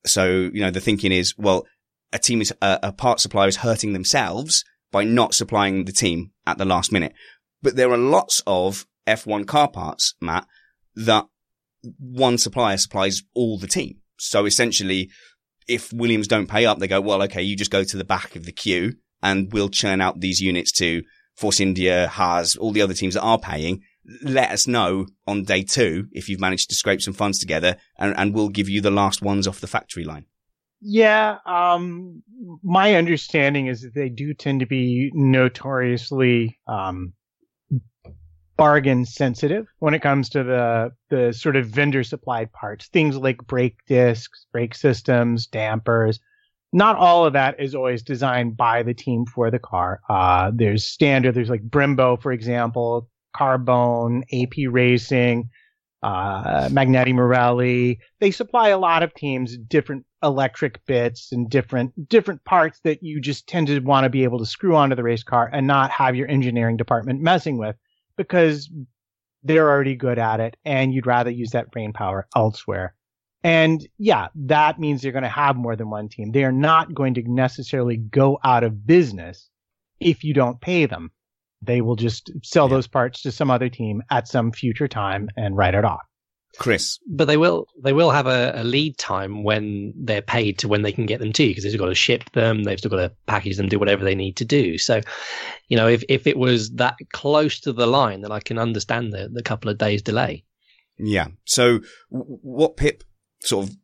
So, 0.06 0.50
you 0.54 0.62
know, 0.62 0.72
the 0.72 0.82
thinking 0.82 1.12
is, 1.12 1.34
well, 1.38 1.66
a 2.12 2.20
team 2.20 2.42
is, 2.42 2.54
a, 2.62 2.80
a 2.84 2.92
part 2.92 3.20
supplier 3.20 3.48
is 3.48 3.58
hurting 3.58 3.94
themselves 3.94 4.66
by 4.92 5.04
not 5.04 5.34
supplying 5.34 5.86
the 5.86 5.92
team 5.92 6.32
at 6.46 6.58
the 6.58 6.66
last 6.66 6.92
minute. 6.92 7.14
But 7.62 7.76
there 7.76 7.92
are 7.92 7.98
lots 7.98 8.42
of 8.46 8.86
F1 9.08 9.48
car 9.48 9.70
parts, 9.70 10.16
Matt, 10.22 10.48
that 10.96 11.26
one 12.00 12.38
supplier 12.38 12.78
supplies 12.78 13.22
all 13.34 13.58
the 13.58 13.68
team. 13.68 13.98
So 14.18 14.46
essentially, 14.46 15.10
if 15.68 15.92
Williams 15.92 16.28
don't 16.28 16.48
pay 16.48 16.66
up, 16.66 16.80
they 16.80 16.88
go, 16.88 17.02
well, 17.02 17.22
okay, 17.24 17.42
you 17.42 17.56
just 17.56 17.72
go 17.72 17.84
to 17.84 17.98
the 17.98 18.04
back 18.04 18.36
of 18.36 18.46
the 18.46 18.52
queue 18.52 18.94
and 19.22 19.52
we'll 19.52 19.70
churn 19.70 20.02
out 20.02 20.20
these 20.20 20.42
units 20.42 20.72
to 20.74 21.04
Force 21.36 21.60
India, 21.60 22.08
Haas, 22.08 22.56
all 22.56 22.72
the 22.72 22.82
other 22.82 22.94
teams 22.94 23.16
that 23.16 23.22
are 23.22 23.40
paying. 23.40 23.82
Let 24.22 24.52
us 24.52 24.68
know 24.68 25.08
on 25.26 25.44
day 25.44 25.64
two 25.64 26.08
if 26.12 26.30
you've 26.30 26.42
managed 26.42 26.70
to 26.70 26.76
scrape 26.76 27.02
some 27.02 27.14
funds 27.14 27.40
together 27.40 27.78
and, 27.98 28.14
and 28.18 28.34
we'll 28.34 28.50
give 28.50 28.70
you 28.70 28.82
the 28.82 28.92
last 28.92 29.22
ones 29.22 29.48
off 29.48 29.62
the 29.62 29.68
factory 29.68 30.04
line. 30.04 30.26
Yeah, 30.86 31.38
um, 31.46 32.24
my 32.62 32.96
understanding 32.96 33.68
is 33.68 33.82
that 33.82 33.94
they 33.96 34.10
do 34.10 34.34
tend 34.34 34.60
to 34.60 34.66
be 34.66 35.12
notoriously 35.14 36.60
um, 36.68 37.14
bargain 38.58 39.06
sensitive 39.06 39.68
when 39.80 39.94
it 39.94 40.02
comes 40.02 40.30
to 40.30 40.44
the 40.44 40.92
the 41.10 41.34
sort 41.34 41.56
of 41.56 41.68
vendor 41.68 42.04
supplied 42.04 42.52
parts. 42.52 42.88
Things 42.88 43.18
like 43.18 43.38
brake 43.48 43.78
discs, 43.88 44.46
brake 44.52 44.76
systems, 44.76 45.48
dampers. 45.48 46.20
Not 46.72 46.96
all 46.96 47.26
of 47.26 47.34
that 47.34 47.60
is 47.60 47.76
always 47.76 48.02
designed 48.02 48.58
by 48.58 48.82
the 48.82 48.96
team 48.96 49.26
for 49.26 49.52
the 49.52 49.60
car. 49.60 50.02
Uh, 50.10 50.52
there's 50.54 50.88
standard. 50.88 51.36
There's 51.36 51.50
like 51.50 51.62
Brembo, 51.62 52.20
for 52.20 52.32
example, 52.32 53.10
Carbone, 53.36 54.24
AP 54.34 54.72
Racing, 54.72 55.50
uh, 56.02 56.70
Magneti 56.70 57.14
Marelli. 57.14 58.00
They 58.20 58.32
supply 58.32 58.70
a 58.70 58.78
lot 58.78 59.04
of 59.04 59.14
teams 59.14 59.58
different 59.58 60.06
electric 60.24 60.84
bits 60.86 61.32
and 61.32 61.50
different 61.50 62.10
different 62.10 62.44
parts 62.46 62.80
that 62.84 63.04
you 63.04 63.22
just 63.22 63.48
tend 63.48 63.68
to 63.68 63.80
want 63.80 64.06
to 64.06 64.10
be 64.10 64.24
able 64.24 64.40
to 64.40 64.46
screw 64.46 64.76
onto 64.76 64.96
the 64.96 65.04
race 65.04 65.24
car 65.24 65.50
and 65.52 65.68
not 65.68 65.92
have 65.92 66.16
your 66.16 66.30
engineering 66.30 66.78
department 66.78 67.22
messing 67.22 67.58
with 67.58 67.76
because 68.18 68.70
they're 69.44 69.70
already 69.70 69.96
good 69.96 70.20
at 70.20 70.40
it 70.40 70.56
and 70.66 70.94
you'd 70.94 71.08
rather 71.08 71.30
use 71.30 71.52
that 71.52 71.72
brain 71.72 71.94
power 71.94 72.28
elsewhere. 72.36 72.94
And 73.44 73.86
yeah, 73.98 74.30
that 74.36 74.80
means 74.80 75.02
they're 75.02 75.12
going 75.12 75.24
to 75.24 75.30
have 75.30 75.58
more 75.58 75.76
than 75.76 75.90
one 75.90 76.08
team. 76.08 76.32
They 76.32 76.46
are 76.46 76.52
not 76.52 76.94
going 76.94 77.16
to 77.16 77.24
necessarily 77.24 77.98
go 77.98 78.40
out 78.44 78.64
of 78.64 78.88
business 78.88 79.50
if 80.00 80.24
you 80.24 80.34
don't 80.34 80.62
pay 80.62 80.86
them. 80.86 81.12
They 81.62 81.82
will 81.82 81.96
just 81.96 82.32
sell 82.44 82.68
those 82.68 82.88
parts 82.88 83.22
to 83.24 83.32
some 83.32 83.52
other 83.52 83.70
team 83.70 84.02
at 84.10 84.28
some 84.28 84.52
future 84.52 84.88
time 84.88 85.30
and 85.36 85.58
write 85.58 85.76
it 85.76 85.86
off. 85.86 86.04
Chris. 86.60 87.00
But 87.08 87.26
they 87.26 87.38
will 87.38 87.68
they 87.82 87.94
will 87.94 88.12
have 88.12 88.28
a, 88.28 88.54
a 88.56 88.64
lead 88.64 88.98
time 88.98 89.44
when 89.44 89.94
they're 89.96 90.22
paid 90.22 90.60
to 90.60 90.68
when 90.68 90.84
they 90.84 90.92
can 90.92 91.06
get 91.06 91.20
them 91.20 91.34
to 91.34 91.44
you 91.44 91.50
because 91.50 91.64
they've 91.64 91.78
got 91.78 91.88
to 91.88 91.96
ship 91.96 92.32
them, 92.34 92.64
they've 92.64 92.78
still 92.78 92.92
got 92.92 92.98
to 92.98 93.12
package 93.26 93.58
them, 93.58 93.70
do 93.70 93.80
whatever 93.80 94.04
they 94.04 94.16
need 94.16 94.38
to 94.38 94.46
do. 94.46 94.78
So, 94.78 95.02
you 95.68 95.78
know, 95.78 95.88
if 95.88 96.04
if 96.10 96.28
it 96.28 96.38
was 96.38 96.72
that 96.72 96.96
close 97.12 97.60
to 97.62 97.74
the 97.74 97.88
line, 97.88 98.22
then 98.22 98.32
I 98.32 98.40
can 98.40 98.60
understand 98.60 99.14
the 99.14 99.30
the 99.32 99.44
couple 99.44 99.70
of 99.70 99.78
days 99.78 100.02
delay. 100.02 100.44
Yeah. 100.98 101.28
So 101.46 101.80
w- 102.12 102.40
what 102.42 102.78
Pip 102.78 103.04
sort 103.42 103.68
of 103.68 103.76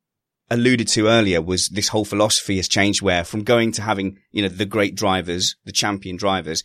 alluded 0.51 0.87
to 0.89 1.07
earlier 1.07 1.41
was 1.41 1.69
this 1.69 1.89
whole 1.89 2.05
philosophy 2.05 2.57
has 2.57 2.67
changed 2.67 3.01
where 3.01 3.23
from 3.23 3.43
going 3.43 3.71
to 3.73 3.81
having, 3.81 4.17
you 4.31 4.41
know, 4.41 4.47
the 4.47 4.65
great 4.65 4.95
drivers, 4.95 5.55
the 5.65 5.71
champion 5.71 6.17
drivers, 6.17 6.63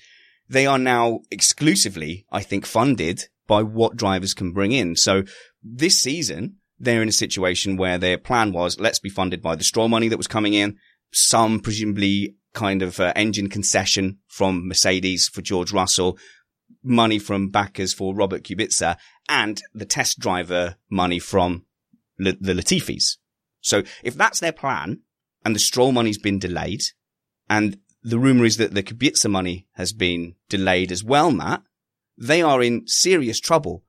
they 0.48 0.66
are 0.66 0.78
now 0.78 1.20
exclusively, 1.30 2.26
I 2.30 2.42
think, 2.42 2.66
funded 2.66 3.28
by 3.46 3.62
what 3.62 3.96
drivers 3.96 4.35
can 4.35 4.52
bring 4.52 4.72
in. 4.72 4.96
So 4.96 5.24
this 5.62 6.00
season, 6.00 6.57
they're 6.78 7.02
in 7.02 7.09
a 7.09 7.12
situation 7.12 7.76
where 7.76 7.98
their 7.98 8.18
plan 8.18 8.52
was, 8.52 8.78
let's 8.80 8.98
be 8.98 9.09
funded 9.09 9.42
by 9.42 9.57
the 9.57 9.64
Stroll 9.64 9.88
money 9.88 10.09
that 10.09 10.16
was 10.16 10.26
coming 10.26 10.54
in, 10.54 10.76
some 11.12 11.61
presumably 11.61 12.37
kind 12.52 12.83
of 12.83 13.00
uh, 13.00 13.12
engine 13.16 13.48
concession 13.48 14.18
from 14.26 14.68
Mercedes 14.68 15.28
for 15.28 15.42
George 15.42 15.72
Russell, 15.72 16.18
money 16.83 17.18
from 17.18 17.48
backers 17.50 17.94
for 17.94 18.14
Robert 18.14 18.42
Kubica, 18.42 18.96
and 19.28 19.62
the 19.72 19.85
test 19.85 20.18
driver 20.18 20.76
money 20.90 21.18
from 21.18 21.64
L- 22.24 22.35
the 22.40 22.52
Latifis. 22.52 23.16
So 23.61 23.83
if 24.02 24.14
that's 24.14 24.40
their 24.40 24.52
plan, 24.52 25.00
and 25.44 25.54
the 25.54 25.61
Stroll 25.61 25.92
money's 25.92 26.18
been 26.18 26.38
delayed, 26.38 26.83
and 27.48 27.78
the 28.02 28.18
rumor 28.18 28.44
is 28.44 28.57
that 28.59 28.74
the 28.74 28.83
Kubica 28.83 29.30
money 29.30 29.66
has 29.72 29.92
been 29.92 30.35
delayed 30.48 30.92
as 30.92 31.02
well, 31.02 31.30
Matt, 31.30 31.62
they 32.16 32.42
are 32.42 32.62
in 32.62 32.87
serious 32.87 33.40
trouble 33.40 33.83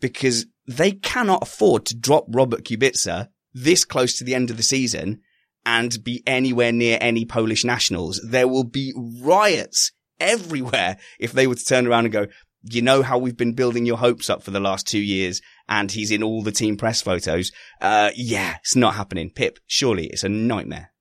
because 0.00 0.46
they 0.66 0.92
cannot 0.92 1.42
afford 1.42 1.86
to 1.86 1.96
drop 1.96 2.26
Robert 2.28 2.64
Kubica 2.64 3.28
this 3.54 3.84
close 3.84 4.16
to 4.18 4.24
the 4.24 4.34
end 4.34 4.50
of 4.50 4.56
the 4.56 4.62
season 4.62 5.20
and 5.64 6.02
be 6.04 6.22
anywhere 6.26 6.72
near 6.72 6.98
any 7.00 7.24
Polish 7.24 7.64
nationals. 7.64 8.20
There 8.26 8.48
will 8.48 8.64
be 8.64 8.92
riots 8.96 9.92
everywhere 10.20 10.98
if 11.18 11.32
they 11.32 11.46
were 11.46 11.54
to 11.54 11.64
turn 11.64 11.86
around 11.86 12.06
and 12.06 12.12
go, 12.12 12.26
you 12.62 12.82
know 12.82 13.02
how 13.02 13.18
we've 13.18 13.36
been 13.36 13.54
building 13.54 13.86
your 13.86 13.98
hopes 13.98 14.28
up 14.28 14.42
for 14.42 14.50
the 14.50 14.60
last 14.60 14.86
two 14.86 14.98
years 14.98 15.40
and 15.68 15.92
he's 15.92 16.10
in 16.10 16.22
all 16.22 16.42
the 16.42 16.52
team 16.52 16.76
press 16.76 17.00
photos. 17.00 17.52
Uh, 17.80 18.10
yeah, 18.16 18.56
it's 18.56 18.76
not 18.76 18.94
happening. 18.94 19.30
Pip, 19.30 19.58
surely 19.66 20.06
it's 20.08 20.24
a 20.24 20.28
nightmare. 20.28 20.92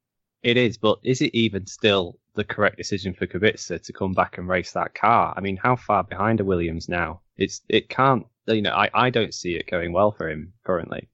It 0.43 0.55
is, 0.55 0.77
but 0.77 0.99
is 1.03 1.21
it 1.21 1.33
even 1.33 1.65
still 1.65 2.19
the 2.37 2.45
correct 2.45 2.77
decision 2.77 3.13
for 3.13 3.27
Kubica 3.27 3.83
to 3.83 3.93
come 3.93 4.13
back 4.13 4.37
and 4.37 4.47
race 4.47 4.71
that 4.71 4.95
car? 4.95 5.33
I 5.35 5.41
mean, 5.41 5.57
how 5.57 5.75
far 5.75 6.03
behind 6.03 6.39
are 6.39 6.45
Williams 6.45 6.87
now? 6.87 7.21
It's 7.35 7.61
it 7.67 7.89
can't. 7.89 8.25
You 8.45 8.61
know, 8.61 8.71
I, 8.71 8.89
I 8.93 9.09
don't 9.09 9.33
see 9.33 9.55
it 9.55 9.69
going 9.69 9.91
well 9.91 10.11
for 10.11 10.29
him 10.29 10.53
currently. 10.65 11.09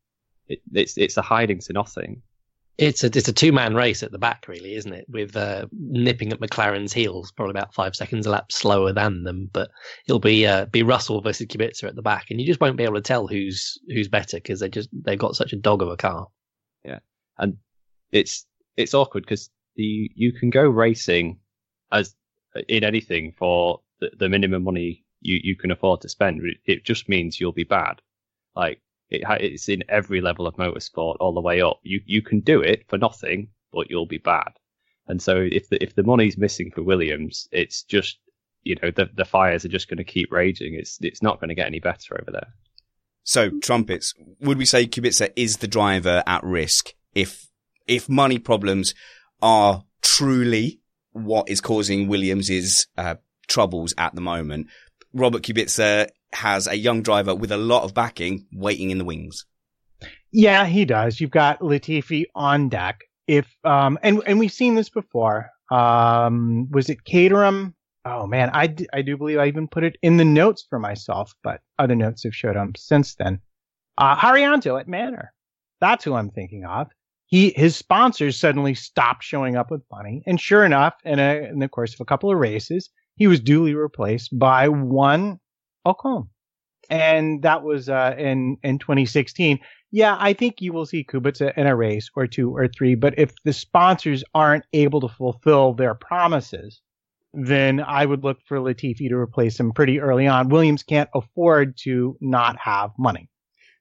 It, 0.47 0.61
it's 0.71 0.97
it's 0.97 1.17
a 1.17 1.23
hiding 1.23 1.59
to 1.59 1.73
nothing. 1.73 2.21
It's 2.77 3.03
a 3.03 3.07
it's 3.07 3.27
a 3.27 3.33
two 3.33 3.51
man 3.51 3.75
race 3.75 4.03
at 4.03 4.11
the 4.11 4.19
back, 4.19 4.47
really, 4.47 4.75
isn't 4.75 4.93
it? 4.93 5.05
With 5.09 5.35
uh, 5.35 5.67
nipping 5.71 6.31
at 6.31 6.39
McLaren's 6.39 6.93
heels, 6.93 7.31
probably 7.31 7.51
about 7.51 7.73
five 7.73 7.95
seconds 7.95 8.25
a 8.27 8.29
lap 8.29 8.51
slower 8.51 8.93
than 8.93 9.23
them. 9.23 9.49
But 9.53 9.71
it'll 10.07 10.19
be 10.19 10.45
uh, 10.45 10.65
be 10.65 10.83
Russell 10.83 11.21
versus 11.21 11.47
Kubica 11.47 11.85
at 11.85 11.95
the 11.95 12.01
back, 12.01 12.27
and 12.29 12.39
you 12.39 12.45
just 12.45 12.61
won't 12.61 12.77
be 12.77 12.83
able 12.83 12.95
to 12.95 13.01
tell 13.01 13.27
who's 13.27 13.79
who's 13.87 14.07
better 14.07 14.37
because 14.37 14.59
they 14.59 14.69
just 14.69 14.89
they've 14.91 15.19
got 15.19 15.35
such 15.35 15.53
a 15.53 15.57
dog 15.57 15.81
of 15.81 15.89
a 15.89 15.97
car. 15.97 16.27
Yeah, 16.83 16.99
and 17.37 17.57
it's 18.11 18.45
it's 18.75 18.93
awkward 18.93 19.23
because 19.23 19.49
the 19.75 20.11
you 20.15 20.33
can 20.33 20.49
go 20.49 20.63
racing 20.63 21.39
as 21.91 22.15
in 22.67 22.83
anything 22.83 23.33
for 23.37 23.81
the, 23.99 24.11
the 24.17 24.29
minimum 24.29 24.63
money 24.63 25.03
you, 25.21 25.39
you 25.41 25.55
can 25.55 25.71
afford 25.71 26.01
to 26.01 26.09
spend. 26.09 26.41
It 26.65 26.83
just 26.83 27.09
means 27.09 27.39
you'll 27.39 27.53
be 27.53 27.63
bad. 27.63 28.01
Like 28.55 28.81
it, 29.09 29.23
it's 29.41 29.69
in 29.69 29.83
every 29.89 30.21
level 30.21 30.45
of 30.45 30.55
motorsport 30.55 31.17
all 31.19 31.33
the 31.33 31.41
way 31.41 31.61
up. 31.61 31.79
You 31.83 32.01
you 32.05 32.21
can 32.21 32.41
do 32.41 32.61
it 32.61 32.85
for 32.89 32.97
nothing, 32.97 33.49
but 33.71 33.89
you'll 33.89 34.05
be 34.05 34.17
bad. 34.17 34.51
And 35.07 35.21
so 35.21 35.47
if 35.51 35.69
the 35.69 35.81
if 35.81 35.95
the 35.95 36.03
money's 36.03 36.37
missing 36.37 36.71
for 36.71 36.83
Williams, 36.83 37.47
it's 37.51 37.83
just 37.83 38.17
you 38.63 38.75
know 38.81 38.91
the 38.91 39.09
the 39.15 39.25
fires 39.25 39.65
are 39.65 39.69
just 39.69 39.89
going 39.89 39.97
to 39.97 40.03
keep 40.03 40.31
raging. 40.31 40.75
It's 40.75 40.97
it's 41.01 41.21
not 41.21 41.39
going 41.39 41.49
to 41.49 41.55
get 41.55 41.67
any 41.67 41.79
better 41.79 42.19
over 42.21 42.31
there. 42.31 42.53
So 43.23 43.49
trumpets, 43.61 44.13
would 44.41 44.57
we 44.57 44.65
say 44.65 44.85
Kubica 44.85 45.31
is 45.35 45.57
the 45.57 45.67
driver 45.67 46.23
at 46.27 46.43
risk 46.43 46.93
if 47.15 47.47
if 47.87 48.09
money 48.09 48.39
problems 48.39 48.93
are 49.43 49.83
truly 50.01 50.79
what 51.11 51.47
is 51.49 51.61
causing 51.61 52.07
Williams's 52.07 52.87
uh, 52.97 53.15
troubles 53.47 53.93
at 53.99 54.15
the 54.15 54.21
moment? 54.21 54.67
Robert 55.13 55.43
Kubica 55.43 56.07
has 56.33 56.65
a 56.65 56.75
young 56.75 57.03
driver 57.03 57.35
with 57.35 57.51
a 57.51 57.57
lot 57.57 57.83
of 57.83 57.93
backing 57.93 58.47
waiting 58.51 58.89
in 58.89 58.97
the 58.97 59.05
wings. 59.05 59.45
Yeah, 60.31 60.65
he 60.65 60.85
does. 60.85 61.21
You've 61.21 61.29
got 61.29 61.59
Latifi 61.59 62.25
on 62.33 62.69
deck. 62.69 63.01
If 63.27 63.47
um 63.63 63.99
and 64.01 64.21
and 64.25 64.39
we've 64.39 64.51
seen 64.51 64.75
this 64.75 64.89
before. 64.89 65.49
Um 65.71 66.67
was 66.71 66.89
it 66.89 67.05
Caterham? 67.05 67.75
Oh 68.05 68.25
man, 68.27 68.49
I, 68.51 68.67
d- 68.67 68.87
I 68.91 69.01
do 69.01 69.15
believe 69.15 69.39
I 69.39 69.47
even 69.47 69.67
put 69.67 69.85
it 69.85 69.95
in 70.01 70.17
the 70.17 70.25
notes 70.25 70.65
for 70.69 70.77
myself, 70.77 71.33
but 71.41 71.61
other 71.79 71.95
notes 71.95 72.23
have 72.23 72.35
showed 72.35 72.57
up 72.57 72.75
since 72.77 73.15
then. 73.15 73.39
Uh 73.97 74.15
Haryanto 74.15 74.79
at 74.79 74.87
Manor. 74.87 75.31
That's 75.79 76.03
who 76.03 76.15
I'm 76.15 76.31
thinking 76.31 76.65
of. 76.65 76.87
He 77.25 77.53
his 77.55 77.75
sponsors 77.75 78.39
suddenly 78.39 78.73
stopped 78.73 79.23
showing 79.23 79.55
up 79.55 79.71
with 79.71 79.81
money, 79.91 80.23
and 80.27 80.39
sure 80.39 80.63
enough, 80.63 80.93
in, 81.03 81.19
a, 81.19 81.49
in 81.49 81.59
the 81.59 81.69
course 81.69 81.93
of 81.93 81.99
a 81.99 82.05
couple 82.05 82.31
of 82.31 82.37
races, 82.37 82.89
he 83.15 83.27
was 83.27 83.39
duly 83.39 83.73
replaced 83.73 84.37
by 84.37 84.67
one 84.67 85.39
Ocon. 85.85 86.27
And 86.89 87.41
that 87.43 87.63
was 87.63 87.89
uh, 87.89 88.15
in 88.17 88.57
in 88.63 88.77
2016. 88.77 89.59
Yeah, 89.91 90.17
I 90.19 90.33
think 90.33 90.59
you 90.59 90.73
will 90.73 90.85
see 90.85 91.03
Kubica 91.03 91.55
in 91.55 91.67
a 91.67 91.75
race 91.75 92.09
or 92.15 92.27
two 92.27 92.55
or 92.55 92.67
three, 92.67 92.95
but 92.95 93.13
if 93.17 93.31
the 93.43 93.53
sponsors 93.53 94.23
aren't 94.33 94.65
able 94.73 94.99
to 95.01 95.07
fulfill 95.07 95.73
their 95.73 95.93
promises, 95.93 96.81
then 97.33 97.79
I 97.79 98.05
would 98.05 98.23
look 98.23 98.39
for 98.45 98.57
Latifi 98.57 99.09
to 99.09 99.15
replace 99.15 99.59
him 99.59 99.71
pretty 99.71 99.99
early 99.99 100.27
on. 100.27 100.49
Williams 100.49 100.83
can't 100.83 101.09
afford 101.13 101.77
to 101.83 102.17
not 102.21 102.57
have 102.57 102.91
money. 102.97 103.29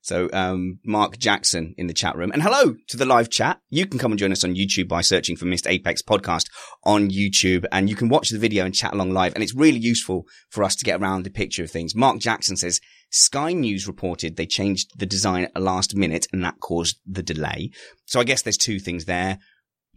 So, 0.02 0.28
um, 0.32 0.80
Mark 0.84 1.16
Jackson 1.16 1.76
in 1.78 1.86
the 1.86 1.94
chat 1.94 2.16
room. 2.16 2.32
And 2.32 2.42
hello 2.42 2.74
to 2.88 2.96
the 2.96 3.06
live 3.06 3.30
chat. 3.30 3.60
You 3.70 3.86
can 3.86 4.00
come 4.00 4.10
and 4.10 4.18
join 4.18 4.32
us 4.32 4.42
on 4.42 4.56
YouTube 4.56 4.88
by 4.88 5.00
searching 5.00 5.36
for 5.36 5.44
Missed 5.44 5.68
Apex 5.68 6.02
podcast 6.02 6.46
on 6.82 7.08
YouTube 7.08 7.66
and 7.70 7.88
you 7.88 7.94
can 7.94 8.08
watch 8.08 8.30
the 8.30 8.38
video 8.38 8.64
and 8.64 8.74
chat 8.74 8.92
along 8.92 9.12
live. 9.12 9.32
And 9.34 9.44
it's 9.44 9.54
really 9.54 9.78
useful 9.78 10.26
for 10.50 10.64
us 10.64 10.74
to 10.76 10.84
get 10.84 11.00
around 11.00 11.22
the 11.22 11.30
picture 11.30 11.62
of 11.62 11.70
things. 11.70 11.94
Mark 11.94 12.18
Jackson 12.18 12.56
says, 12.56 12.80
Sky 13.10 13.52
News 13.52 13.86
reported 13.86 14.36
they 14.36 14.46
changed 14.46 14.90
the 14.98 15.06
design 15.06 15.44
at 15.44 15.62
last 15.62 15.94
minute 15.94 16.26
and 16.32 16.42
that 16.42 16.58
caused 16.58 16.98
the 17.06 17.22
delay. 17.22 17.70
So 18.04 18.18
I 18.18 18.24
guess 18.24 18.42
there's 18.42 18.56
two 18.56 18.80
things 18.80 19.04
there. 19.04 19.38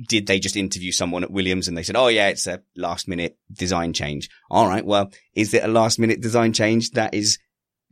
Did 0.07 0.27
they 0.27 0.39
just 0.39 0.57
interview 0.57 0.91
someone 0.91 1.23
at 1.23 1.31
Williams 1.31 1.67
and 1.67 1.75
they 1.75 1.83
said, 1.83 1.95
Oh 1.95 2.09
yeah, 2.09 2.27
it's 2.27 2.45
a 2.45 2.61
last 2.75 3.07
minute 3.07 3.37
design 3.51 3.91
change. 3.91 4.29
All 4.51 4.67
right. 4.67 4.85
Well, 4.85 5.09
is 5.33 5.51
it 5.55 5.63
a 5.63 5.67
last 5.67 5.97
minute 5.97 6.21
design 6.21 6.53
change 6.53 6.91
that 6.91 7.15
is 7.15 7.39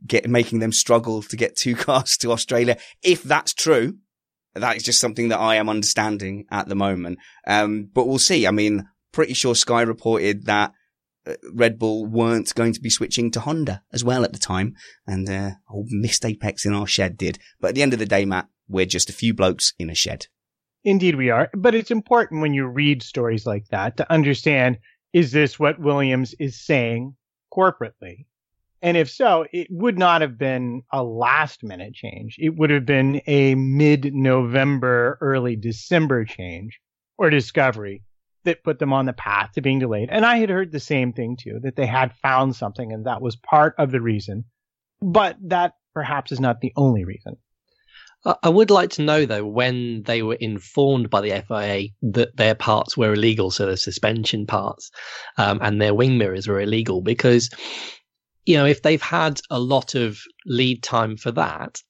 get 0.06 0.28
making 0.28 0.58
them 0.58 0.72
struggle 0.72 1.22
to 1.22 1.36
get 1.36 1.56
two 1.56 1.74
cars 1.86 2.16
to 2.18 2.32
Australia. 2.32 2.76
If 3.02 3.22
that's 3.22 3.54
true, 3.54 3.98
that 4.54 4.76
is 4.76 4.82
just 4.82 5.00
something 5.00 5.28
that 5.28 5.40
I 5.40 5.56
am 5.56 5.68
understanding 5.68 6.46
at 6.50 6.68
the 6.68 6.74
moment. 6.74 7.18
Um, 7.46 7.88
but 7.92 8.06
we'll 8.06 8.18
see. 8.18 8.46
I 8.46 8.50
mean, 8.50 8.88
pretty 9.12 9.34
sure 9.34 9.54
Sky 9.54 9.82
reported 9.82 10.46
that 10.46 10.72
uh, 11.26 11.34
Red 11.52 11.78
Bull 11.78 12.06
weren't 12.06 12.54
going 12.54 12.72
to 12.72 12.80
be 12.80 12.90
switching 12.90 13.30
to 13.32 13.40
Honda 13.40 13.82
as 13.92 14.04
well 14.04 14.24
at 14.24 14.32
the 14.32 14.38
time, 14.38 14.74
and 15.06 15.28
uh, 15.28 15.50
old 15.70 15.88
missed 15.90 16.24
Apex 16.24 16.66
in 16.66 16.74
our 16.74 16.86
shed 16.86 17.16
did. 17.16 17.38
But 17.60 17.68
at 17.68 17.74
the 17.74 17.82
end 17.82 17.92
of 17.92 17.98
the 17.98 18.06
day, 18.06 18.24
Matt, 18.24 18.48
we're 18.68 18.86
just 18.86 19.10
a 19.10 19.14
few 19.14 19.34
blokes 19.34 19.72
in 19.78 19.90
a 19.90 19.94
shed. 19.94 20.26
Indeed, 20.84 21.16
we 21.16 21.30
are. 21.30 21.50
But 21.54 21.74
it's 21.74 21.90
important 21.90 22.42
when 22.42 22.52
you 22.52 22.66
read 22.66 23.02
stories 23.02 23.46
like 23.46 23.66
that 23.70 23.96
to 23.96 24.12
understand: 24.12 24.78
is 25.12 25.32
this 25.32 25.58
what 25.58 25.80
Williams 25.80 26.34
is 26.38 26.64
saying 26.64 27.16
corporately? 27.52 28.26
And 28.82 28.96
if 28.96 29.10
so, 29.10 29.46
it 29.52 29.68
would 29.70 29.98
not 29.98 30.20
have 30.20 30.36
been 30.36 30.82
a 30.92 31.02
last 31.02 31.62
minute 31.62 31.94
change. 31.94 32.36
It 32.38 32.56
would 32.56 32.70
have 32.70 32.84
been 32.84 33.22
a 33.26 33.54
mid 33.54 34.14
November, 34.14 35.16
early 35.20 35.56
December 35.56 36.24
change 36.24 36.80
or 37.16 37.30
discovery 37.30 38.02
that 38.44 38.62
put 38.62 38.78
them 38.78 38.92
on 38.92 39.06
the 39.06 39.12
path 39.14 39.52
to 39.54 39.62
being 39.62 39.78
delayed. 39.78 40.10
And 40.10 40.26
I 40.26 40.36
had 40.36 40.50
heard 40.50 40.70
the 40.70 40.80
same 40.80 41.12
thing 41.12 41.36
too, 41.40 41.60
that 41.62 41.76
they 41.76 41.86
had 41.86 42.12
found 42.16 42.56
something 42.56 42.92
and 42.92 43.06
that 43.06 43.22
was 43.22 43.36
part 43.36 43.74
of 43.78 43.90
the 43.90 44.02
reason. 44.02 44.44
But 45.00 45.36
that 45.44 45.72
perhaps 45.94 46.32
is 46.32 46.40
not 46.40 46.60
the 46.60 46.72
only 46.76 47.04
reason. 47.04 47.36
I 48.42 48.48
would 48.48 48.70
like 48.70 48.90
to 48.90 49.02
know 49.02 49.26
though 49.26 49.44
when 49.44 50.02
they 50.04 50.22
were 50.22 50.36
informed 50.36 51.10
by 51.10 51.20
the 51.20 51.44
FIA 51.46 51.88
that 52.02 52.36
their 52.36 52.54
parts 52.54 52.96
were 52.96 53.12
illegal, 53.12 53.50
so 53.50 53.66
the 53.66 53.76
suspension 53.76 54.46
parts 54.46 54.90
um, 55.36 55.58
and 55.60 55.80
their 55.80 55.92
wing 55.92 56.16
mirrors 56.16 56.48
were 56.48 56.60
illegal, 56.60 57.02
because 57.02 57.50
you 58.46 58.56
know, 58.56 58.66
if 58.66 58.82
they've 58.82 59.02
had 59.02 59.40
a 59.50 59.58
lot 59.58 59.94
of 59.94 60.18
lead 60.46 60.82
time 60.82 61.16
for 61.16 61.32
that, 61.32 61.80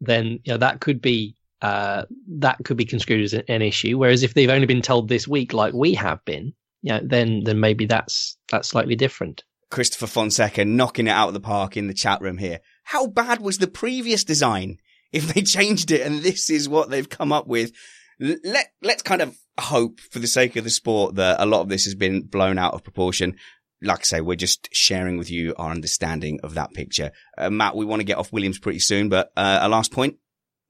then 0.00 0.38
you 0.44 0.52
know 0.52 0.58
that 0.58 0.80
could 0.80 1.00
be 1.00 1.36
uh, 1.62 2.04
that 2.38 2.58
could 2.64 2.76
be 2.76 2.84
construed 2.84 3.22
as 3.22 3.32
an 3.34 3.62
issue. 3.62 3.98
Whereas 3.98 4.22
if 4.22 4.34
they've 4.34 4.50
only 4.50 4.66
been 4.66 4.82
told 4.82 5.08
this 5.08 5.26
week, 5.26 5.52
like 5.52 5.74
we 5.74 5.94
have 5.94 6.24
been, 6.24 6.52
you 6.82 6.92
know, 6.92 7.00
then 7.02 7.42
then 7.44 7.60
maybe 7.60 7.86
that's 7.86 8.36
that's 8.50 8.68
slightly 8.68 8.96
different. 8.96 9.42
Christopher 9.70 10.06
Fonseca 10.06 10.64
knocking 10.64 11.08
it 11.08 11.10
out 11.10 11.28
of 11.28 11.34
the 11.34 11.40
park 11.40 11.76
in 11.76 11.88
the 11.88 11.94
chat 11.94 12.20
room 12.20 12.38
here. 12.38 12.60
How 12.84 13.06
bad 13.08 13.40
was 13.40 13.58
the 13.58 13.66
previous 13.66 14.22
design? 14.22 14.78
If 15.12 15.32
they 15.32 15.42
changed 15.42 15.90
it 15.90 16.02
and 16.02 16.22
this 16.22 16.50
is 16.50 16.68
what 16.68 16.90
they've 16.90 17.08
come 17.08 17.32
up 17.32 17.46
with, 17.46 17.72
let 18.20 18.72
let's 18.82 19.02
kind 19.02 19.22
of 19.22 19.36
hope 19.58 20.00
for 20.00 20.18
the 20.18 20.26
sake 20.26 20.56
of 20.56 20.64
the 20.64 20.70
sport 20.70 21.14
that 21.16 21.40
a 21.40 21.46
lot 21.46 21.62
of 21.62 21.68
this 21.68 21.84
has 21.84 21.94
been 21.94 22.22
blown 22.22 22.58
out 22.58 22.74
of 22.74 22.84
proportion. 22.84 23.36
Like 23.82 24.00
I 24.00 24.02
say, 24.02 24.20
we're 24.20 24.36
just 24.36 24.68
sharing 24.72 25.18
with 25.18 25.30
you 25.30 25.54
our 25.56 25.70
understanding 25.70 26.40
of 26.42 26.54
that 26.54 26.72
picture. 26.72 27.12
Uh, 27.36 27.50
Matt, 27.50 27.76
we 27.76 27.84
want 27.84 28.00
to 28.00 28.04
get 28.04 28.18
off 28.18 28.32
Williams 28.32 28.58
pretty 28.58 28.78
soon, 28.78 29.08
but 29.08 29.30
uh, 29.36 29.58
a 29.62 29.68
last 29.68 29.92
point. 29.92 30.16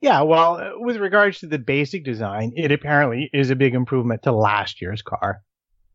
Yeah, 0.00 0.22
well, 0.22 0.56
uh, 0.56 0.70
with 0.76 0.96
regards 0.96 1.40
to 1.40 1.46
the 1.46 1.58
basic 1.58 2.04
design, 2.04 2.52
it 2.56 2.72
apparently 2.72 3.30
is 3.32 3.50
a 3.50 3.56
big 3.56 3.74
improvement 3.74 4.22
to 4.24 4.32
last 4.32 4.82
year's 4.82 5.02
car. 5.02 5.42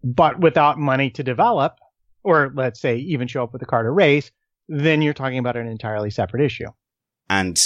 But 0.04 0.40
without 0.40 0.80
money 0.80 1.12
to 1.12 1.24
develop, 1.24 1.76
or 2.24 2.52
let's 2.56 2.80
say 2.80 2.98
even 2.98 3.28
show 3.28 3.44
up 3.44 3.54
with 3.54 3.62
a 3.62 3.68
car 3.68 3.84
to 3.84 3.92
race, 3.92 4.32
then 4.68 5.02
you're 5.02 5.14
talking 5.14 5.38
about 5.38 5.58
an 5.58 5.68
entirely 5.68 6.10
separate 6.10 6.44
issue. 6.44 6.68
And 7.30 7.62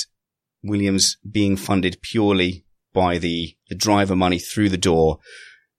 Williams 0.64 1.18
being 1.30 1.56
funded 1.56 2.02
purely 2.02 2.66
by 2.94 3.18
the, 3.18 3.56
the 3.70 3.76
driver 3.76 4.16
money 4.16 4.40
through 4.40 4.70
the 4.70 4.78
door 4.78 5.20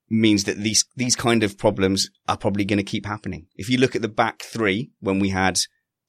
means 0.09 0.45
that 0.45 0.59
these, 0.59 0.85
these 0.97 1.16
kind 1.16 1.42
of 1.42 1.59
problems 1.59 2.11
are 2.29 2.37
probably 2.37 2.64
going 2.64 2.79
to 2.79 2.85
keep 2.85 3.07
happening. 3.07 3.47
If 3.57 3.69
you 3.69 3.79
look 3.79 3.97
at 3.97 4.03
the 4.03 4.09
back 4.09 4.42
three, 4.42 4.90
when 5.01 5.19
we 5.19 5.31
had 5.31 5.59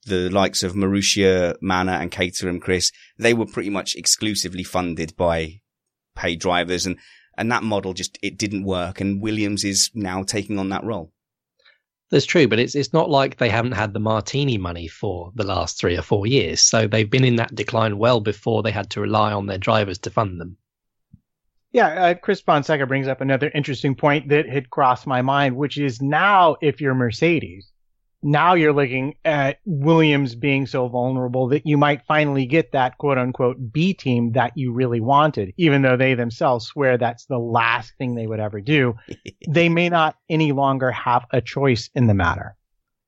the 0.06 0.30
likes 0.30 0.62
of 0.62 0.74
Marussia, 0.74 1.56
Manor 1.60 1.92
and 1.92 2.10
Caterham 2.10 2.60
Chris, 2.60 2.92
they 3.18 3.34
were 3.34 3.46
pretty 3.46 3.70
much 3.70 3.94
exclusively 3.96 4.62
funded 4.62 5.16
by 5.16 5.60
paid 6.14 6.40
drivers 6.40 6.86
and, 6.86 6.96
and 7.36 7.50
that 7.50 7.62
model 7.62 7.92
just, 7.92 8.18
it 8.22 8.38
didn't 8.38 8.64
work. 8.64 9.00
And 9.00 9.22
Williams 9.22 9.64
is 9.64 9.90
now 9.94 10.22
taking 10.22 10.58
on 10.58 10.68
that 10.70 10.84
role. 10.84 11.12
That's 12.10 12.24
true, 12.24 12.48
but 12.48 12.58
it's 12.58 12.74
it's 12.74 12.94
not 12.94 13.10
like 13.10 13.36
they 13.36 13.50
haven't 13.50 13.72
had 13.72 13.92
the 13.92 14.00
martini 14.00 14.56
money 14.56 14.88
for 14.88 15.30
the 15.34 15.44
last 15.44 15.78
three 15.78 15.96
or 15.96 16.02
four 16.02 16.26
years. 16.26 16.62
So 16.62 16.86
they've 16.86 17.10
been 17.10 17.24
in 17.24 17.36
that 17.36 17.54
decline 17.54 17.98
well 17.98 18.20
before 18.20 18.62
they 18.62 18.70
had 18.70 18.88
to 18.90 19.02
rely 19.02 19.32
on 19.32 19.46
their 19.46 19.58
drivers 19.58 19.98
to 19.98 20.10
fund 20.10 20.40
them. 20.40 20.56
Yeah, 21.72 21.88
uh, 21.88 22.14
Chris 22.14 22.40
Fonseca 22.40 22.86
brings 22.86 23.08
up 23.08 23.20
another 23.20 23.50
interesting 23.54 23.94
point 23.94 24.30
that 24.30 24.48
had 24.48 24.70
crossed 24.70 25.06
my 25.06 25.20
mind, 25.22 25.56
which 25.56 25.78
is 25.78 26.00
now 26.00 26.56
if 26.62 26.80
you're 26.80 26.94
Mercedes, 26.94 27.70
now 28.22 28.54
you're 28.54 28.72
looking 28.72 29.14
at 29.24 29.58
Williams 29.64 30.34
being 30.34 30.66
so 30.66 30.88
vulnerable 30.88 31.48
that 31.48 31.66
you 31.66 31.76
might 31.76 32.02
finally 32.06 32.46
get 32.46 32.72
that 32.72 32.98
quote 32.98 33.18
unquote 33.18 33.72
B 33.72 33.94
team 33.94 34.32
that 34.32 34.52
you 34.56 34.72
really 34.72 35.00
wanted, 35.00 35.52
even 35.56 35.82
though 35.82 35.96
they 35.96 36.14
themselves 36.14 36.66
swear 36.66 36.98
that's 36.98 37.26
the 37.26 37.38
last 37.38 37.92
thing 37.98 38.14
they 38.14 38.26
would 38.26 38.40
ever 38.40 38.60
do. 38.60 38.94
they 39.48 39.68
may 39.68 39.88
not 39.88 40.16
any 40.28 40.52
longer 40.52 40.90
have 40.90 41.26
a 41.32 41.40
choice 41.40 41.90
in 41.94 42.06
the 42.06 42.14
matter. 42.14 42.56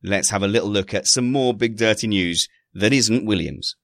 Let's 0.03 0.31
have 0.31 0.43
a 0.43 0.49
little 0.49 0.71
look 0.71 0.95
at 0.95 1.07
some 1.07 1.31
more 1.31 1.55
big 1.55 1.77
dirty 1.77 2.07
news 2.07 2.49
that 2.75 2.93
isn't 2.93 3.27
Williams. 3.27 3.77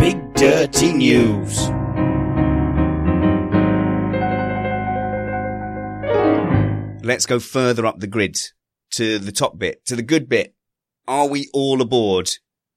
Big 0.00 0.34
dirty 0.34 0.92
news. 0.94 1.70
Let's 7.12 7.26
go 7.26 7.40
further 7.40 7.84
up 7.84 7.98
the 7.98 8.06
grid 8.06 8.38
to 8.92 9.18
the 9.18 9.32
top 9.32 9.58
bit, 9.58 9.84
to 9.84 9.94
the 9.94 10.02
good 10.02 10.30
bit. 10.30 10.54
Are 11.06 11.28
we 11.28 11.50
all 11.52 11.82
aboard 11.82 12.30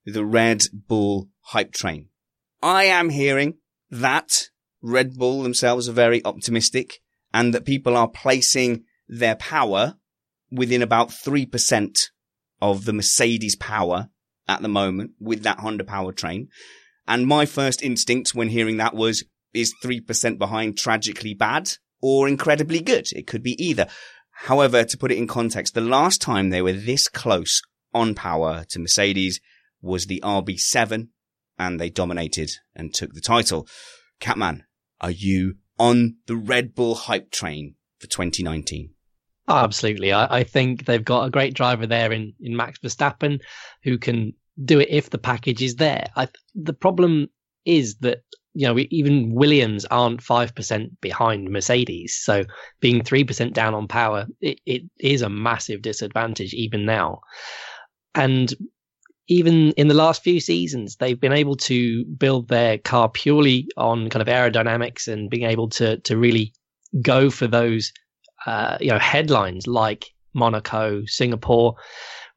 the 0.03 0.25
Red 0.25 0.63
Bull 0.73 1.29
hype 1.39 1.71
train? 1.71 2.09
I 2.61 2.83
am 2.83 3.11
hearing 3.11 3.59
that 3.89 4.49
Red 4.81 5.13
Bull 5.13 5.41
themselves 5.41 5.87
are 5.87 5.93
very 5.93 6.21
optimistic 6.25 6.99
and 7.33 7.53
that 7.53 7.63
people 7.63 7.95
are 7.95 8.09
placing 8.09 8.83
their 9.07 9.37
power 9.37 9.95
within 10.51 10.81
about 10.81 11.11
3% 11.11 11.97
of 12.61 12.83
the 12.83 12.91
Mercedes 12.91 13.55
power 13.55 14.09
at 14.49 14.61
the 14.61 14.67
moment 14.67 15.11
with 15.17 15.43
that 15.43 15.59
Honda 15.59 15.85
powertrain. 15.85 16.47
And 17.07 17.25
my 17.25 17.45
first 17.45 17.81
instinct 17.81 18.35
when 18.35 18.49
hearing 18.49 18.75
that 18.77 18.95
was, 18.95 19.23
is 19.53 19.73
3% 19.81 20.37
behind 20.37 20.77
tragically 20.77 21.33
bad 21.33 21.71
or 22.01 22.27
incredibly 22.27 22.81
good? 22.81 23.07
It 23.13 23.27
could 23.27 23.41
be 23.41 23.55
either. 23.63 23.87
However, 24.43 24.83
to 24.83 24.97
put 24.97 25.11
it 25.11 25.17
in 25.17 25.27
context, 25.27 25.73
the 25.73 25.81
last 25.81 26.21
time 26.21 26.49
they 26.49 26.61
were 26.61 26.73
this 26.73 27.07
close 27.07 27.61
on 27.93 28.13
power 28.13 28.65
to 28.69 28.79
Mercedes 28.79 29.39
was 29.81 30.05
the 30.05 30.21
RB7 30.23 31.07
and 31.57 31.79
they 31.79 31.89
dominated 31.89 32.51
and 32.75 32.93
took 32.93 33.13
the 33.13 33.21
title. 33.21 33.67
Catman, 34.19 34.63
are 34.99 35.11
you 35.11 35.55
on 35.79 36.17
the 36.27 36.35
Red 36.35 36.75
Bull 36.75 36.95
hype 36.95 37.31
train 37.31 37.75
for 37.99 38.07
2019? 38.07 38.89
Oh, 39.47 39.55
absolutely. 39.55 40.11
I, 40.11 40.39
I, 40.39 40.43
think 40.43 40.85
they've 40.85 41.03
got 41.03 41.25
a 41.25 41.29
great 41.29 41.53
driver 41.53 41.85
there 41.85 42.11
in, 42.11 42.33
in 42.39 42.55
Max 42.55 42.79
Verstappen 42.79 43.41
who 43.83 43.97
can 43.97 44.33
do 44.63 44.79
it 44.79 44.89
if 44.89 45.11
the 45.11 45.17
package 45.17 45.61
is 45.61 45.75
there. 45.75 46.07
I, 46.15 46.27
the 46.55 46.73
problem 46.73 47.29
is 47.63 47.97
that 47.97 48.23
you 48.55 48.65
know, 48.65 48.79
even 48.89 49.35
Williams 49.35 49.83
aren't 49.85 50.23
5% 50.23 50.89
behind 51.01 51.51
Mercedes. 51.51 52.15
So 52.15 52.45
being 52.79 53.01
3% 53.01 53.53
down 53.53 53.73
on 53.73 53.87
power, 53.87 54.27
it, 54.39 54.59
it 54.65 54.83
is 54.97 55.21
a 55.21 55.29
massive 55.29 55.81
disadvantage 55.81 56.53
even 56.53 56.85
now. 56.85 57.19
And 58.15 58.53
even 59.27 59.71
in 59.71 59.89
the 59.89 59.93
last 59.93 60.23
few 60.23 60.39
seasons, 60.39 60.95
they've 60.95 61.19
been 61.19 61.33
able 61.33 61.57
to 61.57 62.05
build 62.05 62.47
their 62.47 62.77
car 62.77 63.09
purely 63.09 63.67
on 63.75 64.09
kind 64.09 64.21
of 64.21 64.33
aerodynamics 64.33 65.09
and 65.09 65.29
being 65.29 65.49
able 65.49 65.67
to, 65.71 65.97
to 65.99 66.17
really 66.17 66.53
go 67.01 67.29
for 67.29 67.47
those, 67.47 67.91
uh, 68.45 68.77
you 68.79 68.89
know, 68.89 68.99
headlines 68.99 69.67
like 69.67 70.05
Monaco, 70.33 71.03
Singapore. 71.07 71.75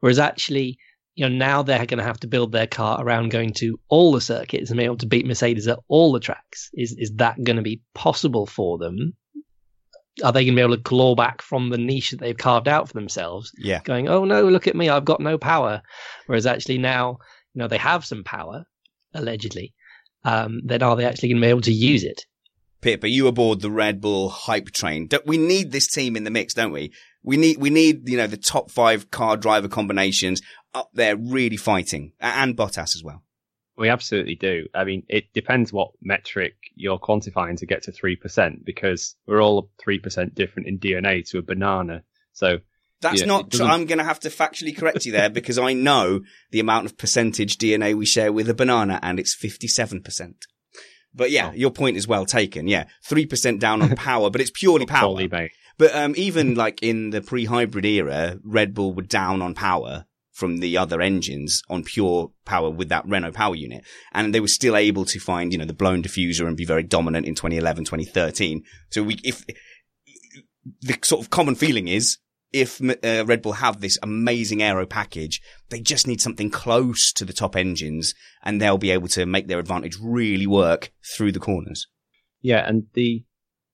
Whereas 0.00 0.18
actually, 0.18 0.78
you 1.18 1.28
know, 1.28 1.34
now 1.34 1.62
they're 1.64 1.84
going 1.84 1.98
to 1.98 2.04
have 2.04 2.20
to 2.20 2.28
build 2.28 2.52
their 2.52 2.68
car 2.68 3.04
around 3.04 3.30
going 3.30 3.52
to 3.54 3.80
all 3.88 4.12
the 4.12 4.20
circuits 4.20 4.70
and 4.70 4.78
be 4.78 4.84
able 4.84 4.98
to 4.98 5.06
beat 5.06 5.26
Mercedes 5.26 5.66
at 5.66 5.80
all 5.88 6.12
the 6.12 6.20
tracks. 6.20 6.70
Is 6.72 6.94
is 6.96 7.10
that 7.16 7.42
going 7.42 7.56
to 7.56 7.62
be 7.62 7.82
possible 7.92 8.46
for 8.46 8.78
them? 8.78 9.14
Are 10.22 10.30
they 10.30 10.44
going 10.44 10.54
to 10.54 10.60
be 10.60 10.62
able 10.62 10.76
to 10.76 10.82
claw 10.82 11.16
back 11.16 11.42
from 11.42 11.70
the 11.70 11.76
niche 11.76 12.12
that 12.12 12.20
they've 12.20 12.38
carved 12.38 12.68
out 12.68 12.86
for 12.86 12.94
themselves? 12.94 13.50
Yeah. 13.58 13.80
Going, 13.82 14.08
oh 14.08 14.24
no, 14.24 14.48
look 14.48 14.68
at 14.68 14.76
me, 14.76 14.88
I've 14.88 15.04
got 15.04 15.20
no 15.20 15.38
power. 15.38 15.82
Whereas 16.26 16.46
actually 16.46 16.78
now, 16.78 17.18
you 17.52 17.58
know, 17.58 17.68
they 17.68 17.78
have 17.78 18.04
some 18.04 18.22
power, 18.22 18.64
allegedly. 19.12 19.74
Um, 20.24 20.60
then 20.64 20.84
are 20.84 20.94
they 20.94 21.04
actually 21.04 21.30
going 21.30 21.40
to 21.40 21.46
be 21.46 21.50
able 21.50 21.62
to 21.62 21.72
use 21.72 22.04
it? 22.04 22.26
Pip, 22.80 23.02
are 23.02 23.08
you 23.08 23.26
aboard 23.26 23.60
the 23.60 23.72
Red 23.72 24.00
Bull 24.00 24.28
hype 24.28 24.70
train? 24.70 25.08
We 25.26 25.36
need 25.36 25.72
this 25.72 25.88
team 25.88 26.14
in 26.14 26.22
the 26.22 26.30
mix, 26.30 26.54
don't 26.54 26.70
we? 26.70 26.92
We 27.22 27.36
need, 27.36 27.58
we 27.58 27.70
need, 27.70 28.08
you 28.08 28.16
know, 28.16 28.26
the 28.26 28.36
top 28.36 28.70
five 28.70 29.10
car 29.10 29.36
driver 29.36 29.68
combinations 29.68 30.40
up 30.74 30.90
there 30.94 31.16
really 31.16 31.56
fighting 31.56 32.12
and 32.20 32.56
Bottas 32.56 32.94
as 32.94 33.02
well. 33.02 33.22
We 33.76 33.88
absolutely 33.88 34.34
do. 34.34 34.66
I 34.74 34.84
mean, 34.84 35.04
it 35.08 35.32
depends 35.32 35.72
what 35.72 35.92
metric 36.02 36.56
you're 36.74 36.98
quantifying 36.98 37.56
to 37.58 37.66
get 37.66 37.84
to 37.84 37.92
3% 37.92 38.64
because 38.64 39.14
we're 39.26 39.40
all 39.40 39.70
3% 39.86 40.34
different 40.34 40.68
in 40.68 40.78
DNA 40.80 41.28
to 41.30 41.38
a 41.38 41.42
banana. 41.42 42.02
So 42.32 42.58
that's 43.00 43.24
not 43.24 43.52
true. 43.52 43.66
I'm 43.66 43.86
going 43.86 43.98
to 43.98 44.04
have 44.04 44.20
to 44.20 44.30
factually 44.30 44.76
correct 44.76 45.06
you 45.06 45.12
there 45.12 45.30
because 45.30 45.58
I 45.58 45.74
know 45.74 46.22
the 46.50 46.58
amount 46.58 46.86
of 46.86 46.98
percentage 46.98 47.56
DNA 47.56 47.94
we 47.94 48.04
share 48.04 48.32
with 48.32 48.50
a 48.50 48.54
banana 48.54 48.98
and 49.00 49.20
it's 49.20 49.36
57%. 49.36 50.34
But 51.14 51.30
yeah, 51.30 51.50
oh. 51.50 51.54
your 51.54 51.70
point 51.70 51.96
is 51.96 52.08
well 52.08 52.26
taken. 52.26 52.66
Yeah. 52.66 52.84
3% 53.08 53.60
down 53.60 53.82
on 53.82 53.94
power, 53.96 54.30
but 54.30 54.40
it's 54.40 54.50
purely 54.50 54.86
power. 54.86 55.16
But 55.78 55.94
um, 55.94 56.14
even 56.16 56.54
like 56.54 56.82
in 56.82 57.10
the 57.10 57.20
pre-hybrid 57.20 57.84
era, 57.84 58.38
Red 58.42 58.74
Bull 58.74 58.92
were 58.92 59.02
down 59.02 59.40
on 59.40 59.54
power 59.54 60.06
from 60.32 60.58
the 60.58 60.76
other 60.76 61.00
engines 61.00 61.62
on 61.68 61.82
pure 61.82 62.30
power 62.44 62.70
with 62.70 62.88
that 62.90 63.06
Renault 63.06 63.32
power 63.32 63.56
unit. 63.56 63.84
And 64.12 64.32
they 64.32 64.40
were 64.40 64.46
still 64.46 64.76
able 64.76 65.04
to 65.06 65.18
find, 65.18 65.52
you 65.52 65.58
know, 65.58 65.64
the 65.64 65.72
blown 65.72 66.02
diffuser 66.02 66.46
and 66.46 66.56
be 66.56 66.64
very 66.64 66.84
dominant 66.84 67.26
in 67.26 67.34
2011, 67.34 67.84
2013. 67.84 68.62
So 68.90 69.02
we, 69.02 69.18
if 69.24 69.44
the 70.80 70.96
sort 71.02 71.22
of 71.22 71.30
common 71.30 71.56
feeling 71.56 71.88
is 71.88 72.18
if 72.52 72.80
uh, 72.80 73.24
Red 73.26 73.42
Bull 73.42 73.54
have 73.54 73.80
this 73.80 73.98
amazing 74.02 74.62
aero 74.62 74.86
package, 74.86 75.42
they 75.70 75.80
just 75.80 76.06
need 76.06 76.20
something 76.20 76.50
close 76.50 77.12
to 77.14 77.24
the 77.24 77.32
top 77.32 77.56
engines 77.56 78.14
and 78.42 78.60
they'll 78.60 78.78
be 78.78 78.92
able 78.92 79.08
to 79.08 79.26
make 79.26 79.48
their 79.48 79.58
advantage 79.58 79.98
really 80.00 80.46
work 80.46 80.92
through 81.16 81.32
the 81.32 81.40
corners. 81.40 81.88
Yeah. 82.40 82.66
And 82.66 82.86
the, 82.94 83.24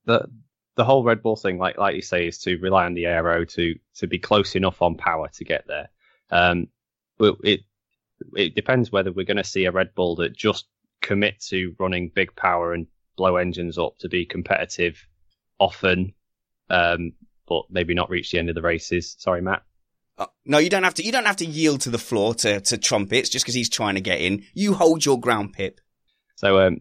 the, 0.07 0.29
the 0.77 0.85
whole 0.85 1.05
Red 1.05 1.23
Bull 1.23 1.37
thing, 1.37 1.59
like, 1.59 1.79
like 1.79 1.95
you 1.95 2.03
say, 2.03 2.27
is 2.27 2.39
to 2.39 2.57
rely 2.59 2.87
on 2.87 2.95
the 2.95 3.07
aero 3.07 3.45
to, 3.45 3.75
to 3.97 4.07
be 4.07 4.19
close 4.19 4.57
enough 4.57 4.83
on 4.83 4.97
power 4.97 5.29
to 5.35 5.45
get 5.45 5.67
there. 5.67 5.89
Um, 6.31 6.69
but 7.19 7.37
it 7.45 7.61
it 8.37 8.55
depends 8.55 8.91
whether 8.91 9.13
we're 9.13 9.27
going 9.27 9.37
to 9.37 9.45
see 9.45 9.65
a 9.65 9.73
Red 9.73 9.95
Bull 9.95 10.17
that 10.17 10.37
just 10.37 10.67
commit 11.01 11.41
to 11.49 11.75
running 11.79 12.11
big 12.15 12.35
power 12.37 12.73
and 12.73 12.87
blow 13.17 13.37
engines 13.37 13.79
up 13.79 13.99
to 13.99 14.09
be 14.09 14.25
competitive 14.25 15.07
often, 15.59 16.15
um, 16.71 17.13
but 17.47 17.65
maybe 17.71 17.95
not 17.95 18.11
reach 18.11 18.31
the 18.31 18.39
end 18.39 18.49
of 18.49 18.55
the 18.55 18.63
races. 18.63 19.15
Sorry, 19.19 19.43
Matt. 19.43 19.63
Uh, 20.17 20.27
no, 20.45 20.59
you 20.59 20.71
don't 20.71 20.85
have 20.85 20.95
to. 20.95 21.05
You 21.05 21.13
don't 21.13 21.27
have 21.27 21.37
to 21.37 21.47
yield 21.47 21.81
to 21.83 21.91
the 21.91 21.99
floor 21.99 22.35
to 22.37 22.61
to 22.61 22.79
trumpets 22.79 23.29
just 23.29 23.45
because 23.45 23.55
he's 23.55 23.69
trying 23.69 23.97
to 23.97 24.01
get 24.01 24.21
in. 24.21 24.45
You 24.55 24.75
hold 24.75 25.05
your 25.05 25.19
ground, 25.19 25.53
Pip. 25.53 25.81
So, 26.37 26.61
um, 26.61 26.81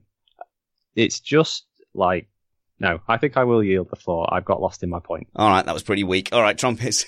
it's 0.95 1.19
just 1.19 1.65
like 1.95 2.27
no. 2.79 2.99
I 3.07 3.17
think 3.17 3.37
I 3.37 3.43
will 3.43 3.63
yield 3.63 3.89
the 3.89 3.95
floor. 3.95 4.27
I've 4.33 4.45
got 4.45 4.61
lost 4.61 4.83
in 4.83 4.89
my 4.89 4.99
point. 4.99 5.27
All 5.35 5.49
right, 5.49 5.65
that 5.65 5.73
was 5.73 5.83
pretty 5.83 6.03
weak. 6.03 6.29
All 6.31 6.41
right, 6.41 6.57
trumpets. 6.57 7.05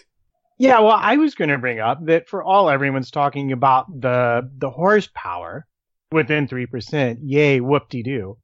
Yeah, 0.58 0.80
well, 0.80 0.98
I 0.98 1.18
was 1.18 1.36
going 1.36 1.50
to 1.50 1.58
bring 1.58 1.80
up 1.80 2.06
that 2.06 2.30
for 2.30 2.42
all 2.42 2.70
everyone's 2.70 3.12
talking 3.12 3.52
about 3.52 3.88
the 4.02 4.50
the 4.58 4.70
horsepower 4.70 5.68
within 6.12 6.48
three 6.48 6.66
percent. 6.66 7.20
Yay, 7.24 7.60
whoop 7.60 7.90
de 7.90 8.04
doo. 8.04 8.38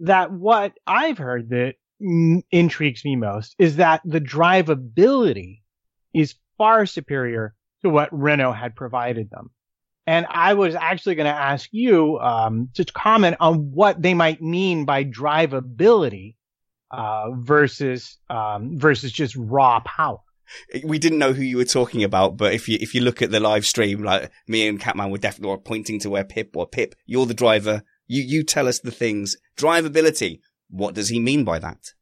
That 0.00 0.30
what 0.30 0.74
I've 0.86 1.16
heard 1.16 1.50
that 1.50 1.76
mm, 2.02 2.42
intrigues 2.50 3.04
me 3.04 3.16
most 3.16 3.54
is 3.58 3.76
that 3.76 4.02
the 4.04 4.20
drivability 4.20 5.62
is 6.12 6.34
far 6.58 6.86
superior 6.86 7.54
to 7.82 7.90
what 7.90 8.12
Renault 8.12 8.52
had 8.52 8.76
provided 8.76 9.30
them. 9.30 9.50
And 10.06 10.26
I 10.28 10.54
was 10.54 10.74
actually 10.74 11.14
going 11.14 11.32
to 11.32 11.40
ask 11.40 11.68
you 11.72 12.18
um, 12.18 12.68
to 12.74 12.84
comment 12.84 13.36
on 13.40 13.70
what 13.72 14.00
they 14.00 14.12
might 14.12 14.42
mean 14.42 14.84
by 14.84 15.04
drivability 15.04 16.36
uh, 16.96 17.30
versus 17.32 18.18
um, 18.30 18.78
versus 18.78 19.12
just 19.12 19.36
raw 19.36 19.80
power. 19.80 20.18
We 20.84 20.98
didn't 20.98 21.18
know 21.18 21.32
who 21.32 21.42
you 21.42 21.56
were 21.56 21.64
talking 21.64 22.04
about, 22.04 22.36
but 22.36 22.52
if 22.52 22.68
you 22.68 22.78
if 22.80 22.94
you 22.94 23.00
look 23.00 23.22
at 23.22 23.30
the 23.30 23.40
live 23.40 23.66
stream, 23.66 24.02
like 24.02 24.30
me 24.46 24.68
and 24.68 24.80
Catman 24.80 25.10
were 25.10 25.18
definitely 25.18 25.56
pointing 25.64 25.98
to 26.00 26.10
where 26.10 26.24
Pip 26.24 26.56
or 26.56 26.66
Pip, 26.66 26.94
you're 27.06 27.26
the 27.26 27.34
driver. 27.34 27.82
You 28.06 28.22
you 28.22 28.42
tell 28.44 28.68
us 28.68 28.80
the 28.80 28.90
things. 28.90 29.36
Drivability. 29.56 30.40
What 30.70 30.94
does 30.94 31.08
he 31.08 31.20
mean 31.20 31.44
by 31.44 31.58
that? 31.60 31.92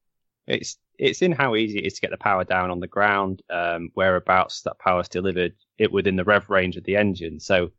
It's 0.46 0.76
it's 0.98 1.22
in 1.22 1.32
how 1.32 1.56
easy 1.56 1.78
it 1.78 1.86
is 1.86 1.94
to 1.94 2.00
get 2.00 2.10
the 2.10 2.18
power 2.18 2.44
down 2.44 2.70
on 2.70 2.80
the 2.80 2.86
ground, 2.86 3.42
um, 3.50 3.90
whereabouts 3.94 4.62
that 4.62 4.78
power 4.78 5.00
is 5.00 5.08
delivered, 5.08 5.54
it 5.78 5.90
within 5.90 6.16
the 6.16 6.24
rev 6.24 6.48
range 6.50 6.76
of 6.76 6.84
the 6.84 6.96
engine. 6.96 7.40
So 7.40 7.70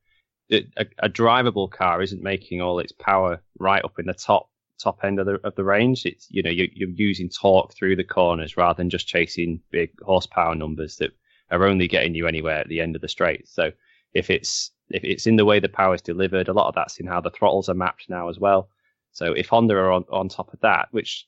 a, 0.52 0.66
a, 1.00 1.10
drivable 1.10 1.72
car 1.72 2.02
isn't 2.02 2.22
making 2.22 2.62
all 2.62 2.80
its 2.80 2.92
power 2.92 3.42
right 3.58 3.84
up 3.84 3.98
in 3.98 4.06
the 4.06 4.14
top 4.14 4.50
top 4.80 5.00
end 5.04 5.20
of 5.20 5.26
the 5.26 5.40
of 5.44 5.56
the 5.56 5.64
range. 5.64 6.06
It's 6.06 6.28
you 6.30 6.44
know 6.44 6.50
you're, 6.50 6.68
you're 6.74 6.90
using 6.90 7.30
torque 7.30 7.74
through 7.74 7.96
the 7.96 8.04
corners 8.04 8.58
rather 8.58 8.78
than 8.78 8.90
just 8.90 9.08
chasing 9.08 9.62
big 9.72 9.92
horsepower 10.02 10.56
numbers 10.56 10.98
that 10.98 11.12
are 11.52 11.66
only 11.66 11.88
getting 11.88 12.16
you 12.16 12.28
anywhere 12.28 12.60
at 12.60 12.68
the 12.68 12.82
end 12.82 12.96
of 12.96 13.02
the 13.02 13.08
straight. 13.08 13.48
So 13.48 13.72
if 14.14 14.30
it's 14.30 14.72
if 14.90 15.04
it's 15.04 15.28
in 15.28 15.36
the 15.36 15.46
way 15.46 15.60
the 15.60 15.70
power 15.70 15.96
is 15.96 16.02
delivered, 16.02 16.48
a 16.48 16.54
lot 16.54 16.68
of 16.68 16.76
that's 16.76 17.00
in 17.00 17.08
how 17.08 17.22
the 17.22 17.32
throttles 17.32 17.70
are 17.70 17.74
mapped 17.74 18.10
now 18.10 18.30
as 18.30 18.40
well. 18.40 18.70
So 19.12 19.34
if 19.34 19.48
Honda 19.48 19.76
are 19.76 19.92
on, 19.92 20.06
on 20.12 20.28
top 20.28 20.54
of 20.54 20.60
that, 20.62 20.88
which 20.92 21.28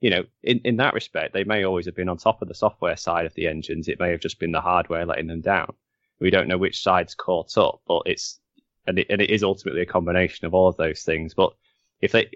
you 0.00 0.10
know, 0.10 0.24
in, 0.42 0.60
in 0.64 0.76
that 0.76 0.92
respect, 0.92 1.32
they 1.32 1.44
may 1.44 1.64
always 1.64 1.86
have 1.86 1.96
been 1.96 2.10
on 2.10 2.18
top 2.18 2.42
of 2.42 2.48
the 2.48 2.54
software 2.54 2.96
side 2.96 3.24
of 3.24 3.32
the 3.34 3.48
engines. 3.48 3.88
It 3.88 3.98
may 3.98 4.10
have 4.10 4.20
just 4.20 4.38
been 4.38 4.52
the 4.52 4.60
hardware 4.60 5.06
letting 5.06 5.28
them 5.28 5.40
down. 5.40 5.72
We 6.20 6.28
don't 6.28 6.46
know 6.46 6.58
which 6.58 6.82
side's 6.82 7.14
caught 7.14 7.56
up, 7.56 7.80
but 7.86 8.02
it's 8.04 8.38
and 8.86 8.98
it, 8.98 9.06
and 9.08 9.22
it 9.22 9.30
is 9.30 9.42
ultimately 9.42 9.80
a 9.80 9.86
combination 9.86 10.46
of 10.46 10.52
all 10.52 10.68
of 10.68 10.76
those 10.76 11.02
things. 11.02 11.32
But 11.32 11.54
if 12.02 12.12
they, 12.12 12.28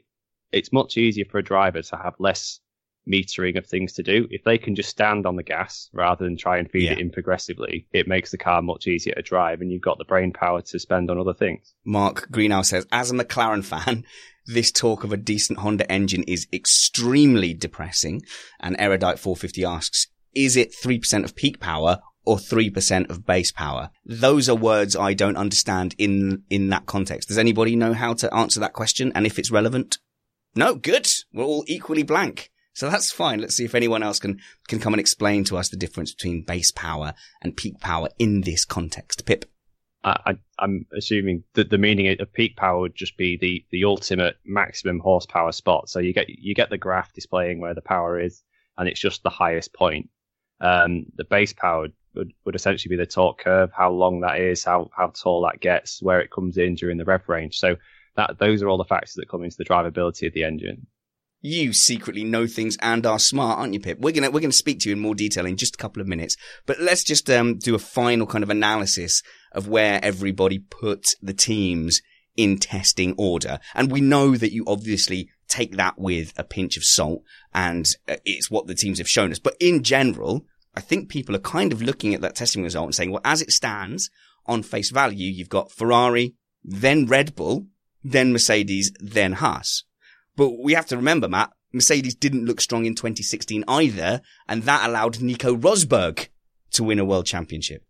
it's 0.52 0.72
much 0.72 0.96
easier 0.96 1.24
for 1.30 1.38
a 1.38 1.44
driver 1.44 1.82
to 1.82 1.96
have 1.96 2.14
less 2.18 2.61
metering 3.08 3.56
of 3.56 3.66
things 3.66 3.92
to 3.94 4.02
do. 4.02 4.26
If 4.30 4.44
they 4.44 4.58
can 4.58 4.74
just 4.74 4.90
stand 4.90 5.26
on 5.26 5.37
the 5.37 5.42
gas 5.42 5.88
rather 5.92 6.24
than 6.24 6.37
try 6.37 6.58
and 6.58 6.70
feed 6.70 6.84
yeah. 6.84 6.92
it 6.92 6.98
in 6.98 7.11
progressively, 7.11 7.87
it 7.92 8.06
makes 8.06 8.30
the 8.30 8.38
car 8.38 8.62
much 8.62 8.87
easier 8.87 9.14
to 9.14 9.22
drive 9.22 9.61
and 9.61 9.72
you've 9.72 9.82
got 9.82 9.98
the 9.98 10.04
brain 10.04 10.32
power 10.32 10.61
to 10.62 10.78
spend 10.78 11.11
on 11.11 11.18
other 11.18 11.34
things. 11.34 11.74
Mark 11.84 12.30
Greenhow 12.30 12.62
says, 12.62 12.87
as 12.92 13.11
a 13.11 13.14
McLaren 13.14 13.64
fan, 13.64 14.04
this 14.46 14.70
talk 14.70 15.04
of 15.04 15.12
a 15.12 15.16
decent 15.16 15.61
Honda 15.61 15.90
engine 15.90 16.22
is 16.24 16.46
extremely 16.52 17.54
depressing. 17.54 18.22
And 18.61 18.76
Erudite 18.78 19.18
450 19.18 19.64
asks, 19.64 20.06
is 20.34 20.56
it 20.56 20.74
3% 20.74 21.24
of 21.24 21.34
peak 21.34 21.58
power 21.61 22.00
or 22.24 22.37
3% 22.37 23.11
of 23.11 23.24
base 23.24 23.52
power? 23.52 23.90
Those 24.04 24.48
are 24.48 24.54
words 24.54 24.94
I 24.94 25.14
don't 25.14 25.37
understand 25.37 25.94
in, 25.98 26.42
in 26.50 26.68
that 26.68 26.87
context. 26.87 27.28
Does 27.28 27.38
anybody 27.38 27.74
know 27.74 27.94
how 27.94 28.12
to 28.14 28.32
answer 28.34 28.61
that 28.61 28.74
question 28.74 29.12
and 29.14 29.26
if 29.26 29.38
it's 29.38 29.50
relevant? 29.50 29.98
No, 30.54 30.74
good. 30.74 31.08
We're 31.32 31.44
all 31.44 31.64
equally 31.66 32.02
blank. 32.02 32.50
So 32.74 32.88
that's 32.88 33.11
fine. 33.11 33.40
Let's 33.40 33.56
see 33.56 33.64
if 33.64 33.74
anyone 33.74 34.02
else 34.02 34.18
can, 34.20 34.40
can 34.68 34.78
come 34.78 34.94
and 34.94 35.00
explain 35.00 35.44
to 35.44 35.56
us 35.56 35.68
the 35.68 35.76
difference 35.76 36.14
between 36.14 36.42
base 36.42 36.70
power 36.70 37.14
and 37.42 37.56
peak 37.56 37.80
power 37.80 38.08
in 38.18 38.42
this 38.42 38.64
context. 38.64 39.26
Pip. 39.26 39.44
I, 40.04 40.38
am 40.61 40.87
assuming 40.96 41.42
that 41.54 41.70
the 41.70 41.76
meaning 41.76 42.16
of 42.20 42.32
peak 42.32 42.56
power 42.56 42.80
would 42.80 42.94
just 42.94 43.16
be 43.16 43.37
the, 43.37 43.64
the 43.70 43.84
ultimate 43.84 44.37
maximum 44.44 45.00
horsepower 45.00 45.52
spot. 45.52 45.90
So 45.90 45.98
you 45.98 46.14
get 46.14 46.28
you 46.28 46.54
get 46.54 46.70
the 46.70 46.78
graph 46.78 47.12
displaying 47.12 47.61
where 47.61 47.74
the 47.74 47.82
power 47.82 48.18
is, 48.18 48.42
and 48.78 48.88
it's 48.88 49.00
just 49.00 49.22
the 49.22 49.30
highest 49.30 49.74
point. 49.74 50.08
Um, 50.61 51.06
the 51.16 51.24
base 51.24 51.52
power 51.52 51.88
would, 52.14 52.32
would 52.44 52.54
essentially 52.54 52.94
be 52.94 53.00
the 53.00 53.11
torque 53.11 53.38
curve, 53.38 53.70
how 53.72 53.90
long 53.90 54.20
that 54.20 54.40
is, 54.40 54.64
how, 54.64 54.90
how 54.96 55.08
tall 55.08 55.42
that 55.42 55.61
gets, 55.61 56.02
where 56.02 56.20
it 56.20 56.30
comes 56.30 56.56
in 56.56 56.74
during 56.74 56.98
the 56.98 57.04
rev 57.04 57.28
range. 57.28 57.58
So 57.58 57.76
that 58.18 58.38
those 58.38 58.62
are 58.62 58.68
all 58.68 58.76
the 58.76 58.85
factors 58.85 59.14
that 59.14 59.28
come 59.31 59.44
into 59.44 59.57
the 59.57 59.64
drivability 59.64 60.26
of 60.26 60.35
the 60.35 60.44
engine. 60.44 60.88
You 61.40 61.72
secretly 61.72 62.24
know 62.24 62.48
things 62.48 62.76
and 62.83 63.07
are 63.07 63.20
smart, 63.20 63.61
aren't 63.61 63.72
you, 63.72 63.81
Pip? 63.81 64.00
We're 64.00 64.12
gonna 64.12 64.31
we're 64.31 64.40
gonna 64.40 64.52
speak 64.52 64.81
to 64.81 64.88
you 64.88 64.96
in 64.96 65.00
more 65.00 65.14
detail 65.14 65.46
in 65.46 65.57
just 65.57 65.76
a 65.76 65.78
couple 65.78 66.02
of 66.02 66.09
minutes, 66.09 66.37
but 66.66 66.81
let's 66.81 67.04
just 67.04 67.31
um, 67.31 67.59
do 67.59 67.76
a 67.76 67.78
final 67.78 68.26
kind 68.26 68.42
of 68.42 68.50
analysis 68.50 69.22
of 69.52 69.68
where 69.68 70.00
everybody 70.02 70.59
put 70.59 71.07
the 71.22 71.33
teams 71.33 72.02
in 72.37 72.59
testing 72.59 73.14
order. 73.16 73.61
And 73.74 73.90
we 73.90 74.00
know 74.00 74.37
that 74.37 74.52
you 74.52 74.64
obviously 74.66 75.31
take 75.48 75.76
that 75.76 75.94
with 75.96 76.33
a 76.37 76.42
pinch 76.42 76.76
of 76.76 76.85
salt, 76.85 77.22
and 77.54 77.87
uh, 78.09 78.16
it's 78.24 78.50
what 78.50 78.66
the 78.66 78.74
teams 78.74 78.98
have 78.98 79.09
shown 79.09 79.31
us. 79.31 79.38
But 79.38 79.57
in 79.61 79.85
general, 79.85 80.44
I 80.74 80.81
think 80.81 81.09
people 81.09 81.37
are 81.37 81.40
kind 81.40 81.72
of 81.72 81.81
looking 81.81 82.14
at 82.14 82.20
that 82.22 82.35
testing 82.35 82.64
result 82.64 82.87
and 82.87 82.94
saying, 82.96 83.12
well, 83.12 83.22
as 83.24 83.42
it 83.42 83.52
stands 83.52 84.11
on 84.44 84.64
face 84.64 84.90
value, 84.90 85.31
you've 85.31 85.48
got 85.48 85.70
Ferrari, 85.70 86.35
then 86.64 87.07
Red 87.07 87.37
Bull, 87.37 87.66
then 88.02 88.32
Mercedes, 88.32 88.92
then 89.00 89.34
Haas. 89.34 89.84
But 90.37 90.50
we 90.62 90.74
have 90.74 90.87
to 90.87 90.96
remember, 90.96 91.28
Matt, 91.28 91.50
Mercedes 91.72 92.14
didn't 92.14 92.46
look 92.46 92.61
strong 92.61 92.87
in 92.87 92.94
2016 92.94 93.64
either, 93.68 94.22
and 94.48 94.62
that 94.62 94.88
allowed 94.88 95.20
Nico 95.20 95.56
Rosberg 95.56 96.28
to 96.72 96.84
win 96.84 96.98
a 96.98 97.04
world 97.04 97.26
championship. 97.26 97.84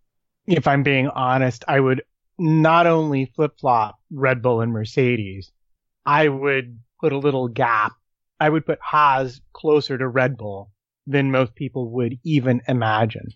If 0.47 0.67
I'm 0.67 0.83
being 0.83 1.09
honest, 1.09 1.65
I 1.69 1.79
would 1.79 2.03
not 2.39 2.87
only 2.87 3.27
flip 3.37 3.59
flop 3.61 3.99
Red 4.11 4.43
Bull 4.43 4.61
and 4.61 4.73
Mercedes, 4.73 5.53
I 6.07 6.29
would 6.29 6.79
put 7.01 7.13
a 7.13 7.19
little 7.19 7.49
gap. 7.49 7.93
I 8.41 8.49
would 8.49 8.65
put 8.65 8.79
Haas 8.81 9.41
closer 9.53 9.99
to 9.99 10.09
Red 10.09 10.37
Bull 10.37 10.71
than 11.07 11.31
most 11.31 11.55
people 11.55 11.91
would 11.91 12.19
even 12.25 12.63
imagine. 12.69 13.29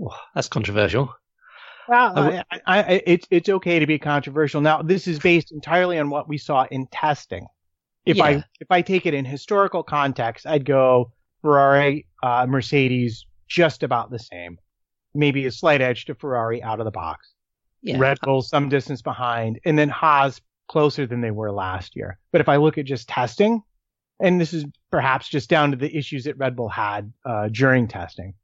Oh, 0.00 0.16
that's 0.34 0.48
controversial. 0.48 1.14
Well, 1.88 2.18
I, 2.18 2.44
I, 2.50 2.60
I, 2.66 3.02
it's 3.06 3.26
it's 3.30 3.48
okay 3.48 3.78
to 3.78 3.86
be 3.86 3.98
controversial. 3.98 4.60
Now, 4.60 4.82
this 4.82 5.06
is 5.06 5.18
based 5.18 5.52
entirely 5.52 5.98
on 5.98 6.10
what 6.10 6.28
we 6.28 6.38
saw 6.38 6.66
in 6.70 6.86
testing. 6.88 7.46
If 8.06 8.18
yeah. 8.18 8.24
I 8.24 8.44
if 8.60 8.70
I 8.70 8.82
take 8.82 9.06
it 9.06 9.14
in 9.14 9.24
historical 9.24 9.82
context, 9.82 10.46
I'd 10.46 10.64
go 10.64 11.12
Ferrari, 11.42 12.06
uh, 12.22 12.46
Mercedes, 12.48 13.26
just 13.48 13.82
about 13.82 14.10
the 14.10 14.18
same. 14.18 14.58
Maybe 15.14 15.46
a 15.46 15.52
slight 15.52 15.80
edge 15.80 16.06
to 16.06 16.14
Ferrari 16.14 16.62
out 16.62 16.80
of 16.80 16.84
the 16.84 16.90
box. 16.90 17.32
Yeah. 17.82 17.98
Red 17.98 18.18
Bull 18.22 18.42
some 18.42 18.68
distance 18.68 19.02
behind, 19.02 19.60
and 19.64 19.78
then 19.78 19.90
Haas 19.90 20.40
closer 20.68 21.06
than 21.06 21.20
they 21.20 21.30
were 21.30 21.52
last 21.52 21.94
year. 21.94 22.18
But 22.32 22.40
if 22.40 22.48
I 22.48 22.56
look 22.56 22.78
at 22.78 22.86
just 22.86 23.08
testing, 23.08 23.62
and 24.20 24.40
this 24.40 24.54
is 24.54 24.64
perhaps 24.90 25.28
just 25.28 25.50
down 25.50 25.70
to 25.72 25.76
the 25.76 25.94
issues 25.94 26.24
that 26.24 26.38
Red 26.38 26.56
Bull 26.56 26.68
had 26.68 27.12
uh, 27.24 27.48
during 27.48 27.86
testing, 27.88 28.34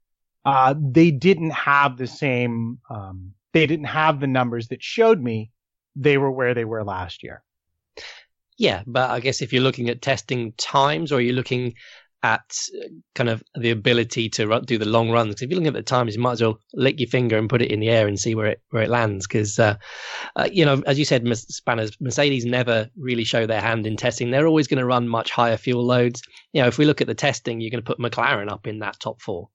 uh, 0.45 0.73
they 0.79 1.11
didn't 1.11 1.51
have 1.51 1.97
the 1.97 2.07
same, 2.07 2.79
um, 2.89 3.33
they 3.53 3.67
didn't 3.67 3.85
have 3.85 4.19
the 4.19 4.27
numbers 4.27 4.69
that 4.69 4.81
showed 4.81 5.21
me 5.21 5.51
they 5.95 6.17
were 6.17 6.31
where 6.31 6.53
they 6.53 6.65
were 6.65 6.83
last 6.83 7.23
year. 7.23 7.43
Yeah, 8.57 8.83
but 8.85 9.09
I 9.09 9.19
guess 9.19 9.41
if 9.41 9.51
you're 9.51 9.63
looking 9.63 9.89
at 9.89 10.01
testing 10.01 10.53
times 10.53 11.11
or 11.11 11.19
you're 11.21 11.35
looking 11.35 11.73
at 12.23 12.41
uh, 12.79 12.87
kind 13.15 13.29
of 13.29 13.43
the 13.55 13.71
ability 13.71 14.29
to 14.29 14.47
run, 14.47 14.63
do 14.63 14.77
the 14.77 14.85
long 14.85 15.09
runs. 15.09 15.41
If 15.41 15.49
you're 15.49 15.57
looking 15.57 15.67
at 15.67 15.73
the 15.73 15.81
times, 15.81 16.15
you 16.15 16.21
might 16.21 16.33
as 16.33 16.41
well 16.41 16.59
lick 16.73 16.99
your 16.99 17.09
finger 17.09 17.37
and 17.37 17.49
put 17.49 17.61
it 17.61 17.71
in 17.71 17.79
the 17.79 17.89
air 17.89 18.07
and 18.07 18.19
see 18.19 18.35
where 18.35 18.47
it 18.47 18.61
where 18.69 18.83
it 18.83 18.89
lands. 18.89 19.27
Because 19.27 19.57
uh, 19.57 19.75
uh, 20.35 20.47
you 20.51 20.63
know, 20.65 20.83
as 20.85 20.99
you 20.99 21.05
said, 21.05 21.23
Spanners, 21.25 21.99
Mercedes 21.99 22.45
never 22.45 22.89
really 22.97 23.23
show 23.23 23.47
their 23.47 23.61
hand 23.61 23.87
in 23.87 23.97
testing. 23.97 24.29
They're 24.29 24.47
always 24.47 24.67
going 24.67 24.79
to 24.79 24.85
run 24.85 25.07
much 25.07 25.31
higher 25.31 25.57
fuel 25.57 25.83
loads. 25.83 26.21
You 26.53 26.61
know, 26.61 26.67
if 26.67 26.77
we 26.77 26.85
look 26.85 27.01
at 27.01 27.07
the 27.07 27.15
testing, 27.15 27.59
you're 27.59 27.71
going 27.71 27.83
to 27.83 27.95
put 27.95 27.99
McLaren 27.99 28.51
up 28.51 28.67
in 28.67 28.79
that 28.79 28.99
top 28.99 29.21
four. 29.21 29.49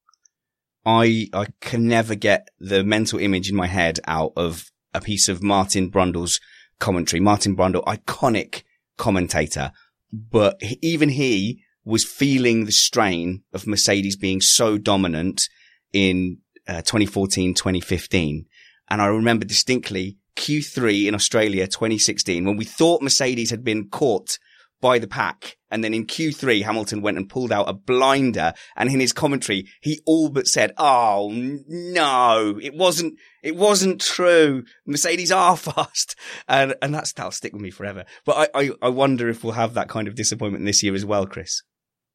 I 0.86 1.28
I 1.32 1.48
can 1.60 1.88
never 1.88 2.14
get 2.14 2.48
the 2.60 2.84
mental 2.84 3.18
image 3.18 3.50
in 3.50 3.56
my 3.56 3.66
head 3.66 3.98
out 4.06 4.32
of 4.36 4.70
a 4.94 5.00
piece 5.00 5.28
of 5.28 5.42
Martin 5.42 5.90
Brundle's 5.90 6.40
commentary. 6.78 7.20
Martin 7.20 7.56
Brundle, 7.56 7.84
iconic 7.84 8.62
commentator, 8.96 9.72
but 10.12 10.58
even 10.80 11.10
he 11.10 11.62
was 11.84 12.04
feeling 12.04 12.64
the 12.64 12.72
strain 12.72 13.42
of 13.52 13.66
Mercedes 13.66 14.16
being 14.16 14.40
so 14.40 14.78
dominant 14.78 15.48
in 15.92 16.38
uh, 16.66 16.82
2014, 16.82 17.54
2015. 17.54 18.46
And 18.88 19.02
I 19.02 19.06
remember 19.06 19.44
distinctly 19.44 20.18
Q3 20.36 21.06
in 21.06 21.14
Australia 21.14 21.66
2016 21.66 22.44
when 22.44 22.56
we 22.56 22.64
thought 22.64 23.02
Mercedes 23.02 23.50
had 23.50 23.64
been 23.64 23.88
caught 23.88 24.38
by 24.80 24.98
the 24.98 25.06
pack. 25.08 25.56
And 25.70 25.82
then 25.82 25.94
in 25.94 26.06
Q3, 26.06 26.62
Hamilton 26.62 27.02
went 27.02 27.16
and 27.16 27.28
pulled 27.28 27.50
out 27.52 27.68
a 27.68 27.72
blinder. 27.72 28.52
And 28.76 28.90
in 28.90 29.00
his 29.00 29.12
commentary, 29.12 29.66
he 29.80 30.00
all 30.06 30.28
but 30.28 30.46
said, 30.46 30.72
Oh 30.78 31.30
no, 31.32 32.58
it 32.62 32.74
wasn't, 32.74 33.18
it 33.42 33.56
wasn't 33.56 34.00
true. 34.00 34.64
Mercedes 34.86 35.32
are 35.32 35.56
fast. 35.56 36.14
And, 36.48 36.74
and 36.82 36.94
that's, 36.94 37.12
that'll 37.12 37.32
stick 37.32 37.52
with 37.52 37.62
me 37.62 37.70
forever. 37.70 38.04
But 38.24 38.50
I, 38.54 38.60
I, 38.62 38.70
I 38.82 38.88
wonder 38.90 39.28
if 39.28 39.42
we'll 39.42 39.54
have 39.54 39.74
that 39.74 39.88
kind 39.88 40.08
of 40.08 40.14
disappointment 40.14 40.64
this 40.64 40.82
year 40.82 40.94
as 40.94 41.04
well, 41.04 41.26
Chris. 41.26 41.62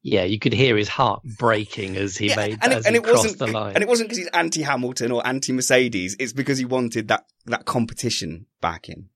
Yeah, 0.04 0.24
you 0.24 0.40
could 0.40 0.54
hear 0.54 0.76
his 0.78 0.88
heart 0.90 1.22
breaking 1.38 1.96
as 1.96 2.18
he 2.18 2.30
Yeah, 2.30 2.36
made 2.38 2.58
and 2.64 2.74
as 2.74 2.86
it, 2.86 2.88
and 2.88 2.96
he 2.96 3.00
it 3.02 3.04
crossed 3.04 3.24
wasn't, 3.24 3.38
the 3.40 3.48
line. 3.48 3.76
and 3.76 3.84
it 3.84 3.88
wasn't 3.88 4.10
because 4.10 4.18
he's 4.18 4.30
anti-Hamilton 4.34 5.12
or 5.12 5.26
anti-Mercedes. 5.28 6.16
It's 6.20 6.34
because 6.34 6.58
he 6.58 6.66
wanted 6.66 7.10
that, 7.10 7.26
that 7.46 7.66
competition 7.66 8.48
back 8.62 8.90
in. 8.90 9.10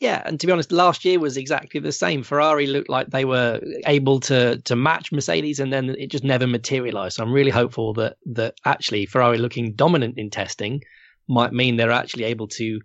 Yeah, 0.00 0.22
and 0.24 0.38
to 0.38 0.46
be 0.46 0.52
honest, 0.52 0.70
last 0.70 1.04
year 1.04 1.18
was 1.18 1.36
exactly 1.36 1.80
the 1.80 1.90
same. 1.90 2.22
Ferrari 2.22 2.66
looked 2.68 2.88
like 2.88 3.08
they 3.10 3.24
were 3.24 3.60
able 3.86 4.20
to 4.20 4.58
to 4.62 4.76
match 4.76 5.10
Mercedes, 5.10 5.58
and 5.58 5.72
then 5.72 5.90
it 5.90 6.10
just 6.10 6.22
never 6.24 6.46
materialized. 6.46 7.16
So 7.16 7.24
I'm 7.24 7.32
really 7.32 7.50
hopeful 7.50 7.94
that 7.94 8.16
that 8.26 8.54
actually 8.64 9.06
Ferrari 9.06 9.38
looking 9.38 9.74
dominant 9.74 10.14
in 10.16 10.30
testing 10.30 10.82
might 11.28 11.52
mean 11.52 11.76
they're 11.76 11.90
actually 11.90 12.24
able 12.24 12.46
to 12.48 12.80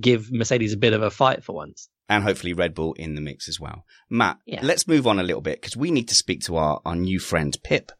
give 0.00 0.30
Mercedes 0.32 0.72
a 0.72 0.76
bit 0.76 0.92
of 0.92 1.02
a 1.02 1.10
fight 1.10 1.44
for 1.44 1.54
once. 1.54 1.88
and 2.08 2.22
hopefully 2.22 2.52
Red 2.52 2.72
Bull 2.74 2.92
in 2.94 3.14
the 3.16 3.20
mix 3.20 3.48
as 3.48 3.58
well. 3.58 3.84
Matt, 4.10 4.38
Yeah. 4.46 4.60
let's 4.62 4.86
move 4.86 5.06
on 5.08 5.18
a 5.18 5.24
little 5.24 5.40
bit 5.42 5.60
because 5.60 5.76
we 5.76 5.90
need 5.90 6.06
to 6.08 6.14
speak 6.14 6.40
to 6.42 6.56
our, 6.56 6.80
our 6.84 6.94
new 6.94 7.18
friend 7.18 7.56
Pip. 7.64 7.90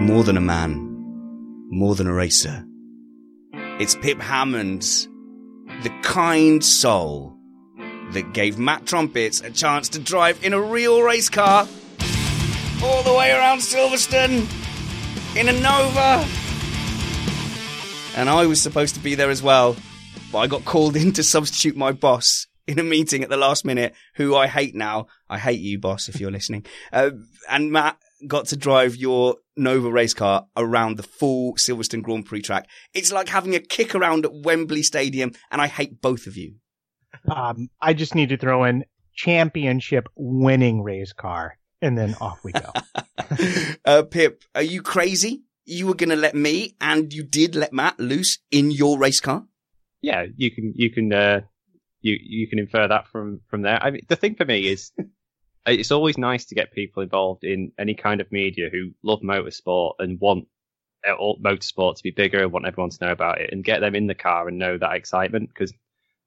More 0.00 0.22
than 0.22 0.36
a 0.36 0.40
man, 0.40 0.78
more 1.70 1.94
than 1.94 2.06
a 2.06 2.12
racer. 2.12 2.64
It's 3.80 3.94
Pip 3.96 4.20
Hammond's 4.20 5.08
the 5.82 5.90
kind 6.02 6.64
soul 6.64 7.36
that 8.10 8.32
gave 8.32 8.58
Matt 8.58 8.86
Trumpets 8.86 9.40
a 9.40 9.50
chance 9.50 9.88
to 9.90 9.98
drive 9.98 10.42
in 10.44 10.52
a 10.52 10.60
real 10.60 11.02
race 11.02 11.28
car 11.28 11.66
all 12.82 13.02
the 13.02 13.14
way 13.14 13.32
around 13.32 13.58
Silverstone 13.58 14.46
in 15.36 15.48
a 15.48 15.52
Nova 15.60 16.26
and 18.16 18.28
I 18.30 18.46
was 18.46 18.62
supposed 18.62 18.94
to 18.94 19.00
be 19.00 19.14
there 19.14 19.30
as 19.30 19.42
well, 19.42 19.76
but 20.30 20.38
I 20.38 20.46
got 20.46 20.64
called 20.64 20.96
in 20.96 21.12
to 21.12 21.22
substitute 21.22 21.76
my 21.76 21.92
boss 21.92 22.46
in 22.66 22.78
a 22.78 22.82
meeting 22.82 23.22
at 23.22 23.28
the 23.28 23.36
last 23.36 23.64
minute, 23.64 23.94
who 24.14 24.34
I 24.34 24.46
hate 24.46 24.74
now. 24.74 25.08
I 25.28 25.38
hate 25.38 25.60
you, 25.60 25.78
boss, 25.78 26.08
if 26.08 26.20
you're 26.20 26.30
listening. 26.30 26.64
Uh, 26.92 27.10
and 27.50 27.72
Matt 27.72 27.98
got 28.26 28.46
to 28.46 28.56
drive 28.56 28.96
your 28.96 29.36
Nova 29.56 29.90
race 29.90 30.14
car 30.14 30.46
around 30.56 30.96
the 30.96 31.02
full 31.02 31.54
Silverstone 31.54 32.02
Grand 32.02 32.26
Prix 32.26 32.42
track. 32.42 32.68
It's 32.92 33.12
like 33.12 33.28
having 33.28 33.54
a 33.54 33.60
kick 33.60 33.94
around 33.94 34.24
at 34.24 34.32
Wembley 34.32 34.82
Stadium, 34.82 35.32
and 35.50 35.60
I 35.60 35.66
hate 35.66 36.00
both 36.00 36.26
of 36.26 36.36
you. 36.36 36.56
Um, 37.30 37.68
I 37.80 37.94
just 37.94 38.14
need 38.14 38.30
to 38.30 38.36
throw 38.36 38.64
in 38.64 38.84
championship 39.14 40.08
winning 40.16 40.82
race 40.82 41.12
car, 41.12 41.58
and 41.80 41.96
then 41.96 42.14
off 42.20 42.42
we 42.42 42.52
go. 42.52 42.70
uh, 43.84 44.02
Pip, 44.02 44.42
are 44.54 44.62
you 44.62 44.82
crazy? 44.82 45.44
You 45.64 45.86
were 45.86 45.94
going 45.94 46.10
to 46.10 46.16
let 46.16 46.34
me, 46.34 46.76
and 46.80 47.12
you 47.12 47.22
did 47.22 47.54
let 47.54 47.72
Matt 47.72 47.98
loose 47.98 48.38
in 48.50 48.70
your 48.70 48.98
race 48.98 49.20
car? 49.20 49.46
yeah, 50.04 50.26
you 50.36 50.50
can 50.50 50.72
you 50.76 50.90
can 50.90 51.12
uh, 51.12 51.40
you 52.02 52.16
you 52.20 52.46
can 52.46 52.58
infer 52.58 52.86
that 52.86 53.08
from 53.08 53.40
from 53.48 53.62
there. 53.62 53.82
I 53.82 53.90
mean, 53.90 54.02
the 54.08 54.16
thing 54.16 54.34
for 54.34 54.44
me 54.44 54.68
is 54.68 54.92
it's 55.66 55.90
always 55.90 56.18
nice 56.18 56.44
to 56.46 56.54
get 56.54 56.72
people 56.72 57.02
involved 57.02 57.44
in 57.44 57.72
any 57.78 57.94
kind 57.94 58.20
of 58.20 58.30
media 58.30 58.68
who 58.70 58.90
love 59.02 59.20
motorsport 59.20 59.94
and 59.98 60.20
want 60.20 60.46
uh, 61.06 61.16
motorsport 61.16 61.96
to 61.96 62.02
be 62.02 62.10
bigger 62.10 62.42
and 62.42 62.52
want 62.52 62.66
everyone 62.66 62.90
to 62.90 63.04
know 63.04 63.12
about 63.12 63.40
it 63.40 63.50
and 63.52 63.64
get 63.64 63.80
them 63.80 63.94
in 63.94 64.06
the 64.06 64.14
car 64.14 64.48
and 64.48 64.58
know 64.58 64.76
that 64.78 64.94
excitement 64.94 65.48
because 65.48 65.72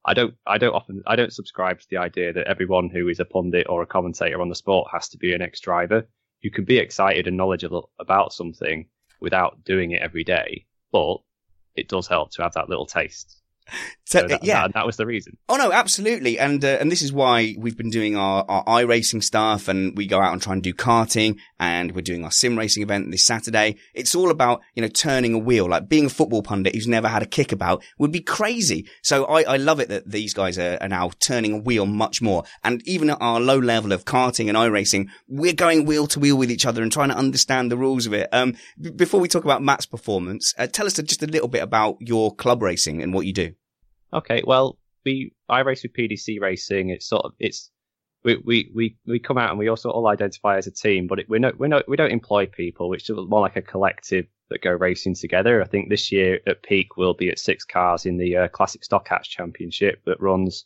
I 0.05 0.13
don't 0.13 0.35
I 0.45 0.57
don't 0.57 0.73
often 0.73 1.03
I 1.05 1.15
don't 1.15 1.33
subscribe 1.33 1.79
to 1.79 1.88
the 1.89 1.97
idea 1.97 2.33
that 2.33 2.47
everyone 2.47 2.89
who 2.89 3.09
is 3.09 3.19
a 3.19 3.25
pundit 3.25 3.67
or 3.69 3.81
a 3.81 3.88
commentator 3.88 4.41
on 4.41 4.49
the 4.49 4.55
sport 4.55 4.89
has 4.91 5.09
to 5.09 5.17
be 5.17 5.33
an 5.33 5.41
ex 5.41 5.59
driver. 5.59 6.07
You 6.41 6.51
can 6.51 6.65
be 6.65 6.77
excited 6.77 7.27
and 7.27 7.35
knowledgeable 7.35 7.91
about 7.99 8.33
something 8.33 8.88
without 9.19 9.63
doing 9.65 9.91
it 9.91 10.01
every 10.01 10.23
day, 10.23 10.65
but 10.91 11.17
it 11.75 11.89
does 11.89 12.07
help 12.07 12.31
to 12.31 12.43
have 12.43 12.53
that 12.53 12.69
little 12.69 12.85
taste. 12.85 13.41
So, 14.07 14.22
So 14.22 14.28
that, 14.28 14.43
yeah. 14.45 14.61
that, 14.61 14.74
that 14.76 14.86
was 14.86 14.95
the 14.95 15.05
reason. 15.05 15.36
Oh 15.49 15.57
no, 15.57 15.74
absolutely, 15.74 16.39
and 16.39 16.63
uh, 16.63 16.78
and 16.80 16.89
this 16.89 17.01
is 17.01 17.11
why 17.11 17.55
we've 17.57 17.76
been 17.76 17.89
doing 17.89 18.15
our 18.15 18.45
our 18.47 18.63
iRacing 18.63 19.22
stuff, 19.22 19.68
and 19.68 19.97
we 19.97 20.07
go 20.07 20.22
out 20.22 20.32
and 20.32 20.41
try 20.41 20.53
and 20.53 20.63
do 20.63 20.74
karting, 20.74 21.38
and 21.59 21.93
we're 21.93 21.99
doing 22.01 22.24
our 22.24 22.32
sim 22.32 22.57
racing 22.57 22.84
event 22.84 23.11
this 23.11 23.26
Saturday. 23.26 23.76
It's 23.93 24.15
all 24.15 24.32
about 24.32 24.61
you 24.76 24.82
know 24.82 24.88
turning 24.88 25.34
a 25.34 25.38
wheel, 25.38 25.68
like 25.68 25.89
being 25.89 26.05
a 26.05 26.09
football 26.09 26.41
pundit 26.41 26.74
who's 26.74 26.88
never 26.88 27.09
had 27.09 27.22
a 27.22 27.26
kick 27.26 27.51
about 27.51 27.84
would 27.97 28.13
be 28.13 28.22
crazy. 28.22 28.88
So 29.03 29.26
I 29.26 29.41
I 29.41 29.57
love 29.57 29.82
it 29.82 29.89
that 29.89 30.09
these 30.09 30.34
guys 30.34 30.57
are, 30.57 30.78
are 30.80 30.88
now 30.88 31.11
turning 31.20 31.51
a 31.51 31.57
wheel 31.57 31.86
much 31.86 32.22
more, 32.22 32.45
and 32.63 32.82
even 32.88 33.09
at 33.09 33.18
our 33.20 33.41
low 33.41 33.59
level 33.59 33.91
of 33.91 34.05
karting 34.05 34.47
and 34.47 34.57
iRacing, 34.57 35.09
we're 35.28 35.51
going 35.51 35.84
wheel 35.84 36.07
to 36.07 36.20
wheel 36.22 36.38
with 36.38 36.49
each 36.49 36.65
other 36.65 36.82
and 36.82 36.93
trying 36.93 37.09
to 37.09 37.18
understand 37.18 37.70
the 37.70 37.78
rules 37.78 38.05
of 38.05 38.13
it. 38.13 38.30
Um, 38.32 38.55
b- 38.80 38.91
before 38.91 39.20
we 39.20 39.28
talk 39.28 39.43
about 39.43 39.61
Matt's 39.61 39.86
performance, 39.86 40.53
uh, 40.57 40.68
tell 40.68 40.86
us 40.86 40.93
just 40.93 41.24
a 41.24 41.28
little 41.28 41.49
bit 41.49 41.61
about 41.61 41.97
your 41.99 42.34
club 42.34 42.61
racing 42.61 43.03
and 43.03 43.13
what 43.13 43.26
you 43.26 43.34
do. 43.34 43.53
Okay, 44.14 44.41
well, 44.45 44.78
we 45.05 45.34
I 45.49 45.60
race 45.60 45.84
with 45.84 45.93
PDC 45.93 46.39
Racing. 46.39 46.89
It's 46.89 47.08
sort 47.08 47.26
of 47.26 47.34
it's 47.39 47.72
we 48.24 48.38
we 48.43 48.72
we, 48.76 48.97
we 49.05 49.20
come 49.20 49.38
out 49.38 49.49
and 49.49 49.60
we 49.60 49.68
also 49.68 49.89
all 49.89 50.08
identify 50.08 50.58
as 50.58 50.68
a 50.68 50.72
team, 50.72 51.08
but 51.08 51.20
it, 51.20 51.30
we're 51.30 51.39
not 51.39 51.58
we're 51.58 51.68
not 51.68 51.88
we 51.88 51.97
don't 51.97 52.12
employ 52.12 52.45
people. 52.45 52.93
It's 52.93 53.03
just 53.03 53.20
more 53.28 53.41
like 53.41 53.55
a 53.55 53.62
collective 53.62 54.26
that 54.49 54.62
go 54.62 54.72
racing 54.72 55.16
together. 55.16 55.62
I 55.62 55.68
think 55.68 55.89
this 55.89 56.12
year 56.12 56.39
at 56.47 56.64
peak 56.64 56.97
we'll 56.97 57.14
be 57.14 57.30
at 57.30 57.39
six 57.39 57.66
cars 57.66 58.05
in 58.05 58.18
the 58.18 58.38
uh, 58.38 58.47
Classic 58.49 58.84
Stock 58.84 59.08
Hatch 59.08 59.30
Championship 59.30 60.01
that 60.05 60.22
runs. 60.22 60.66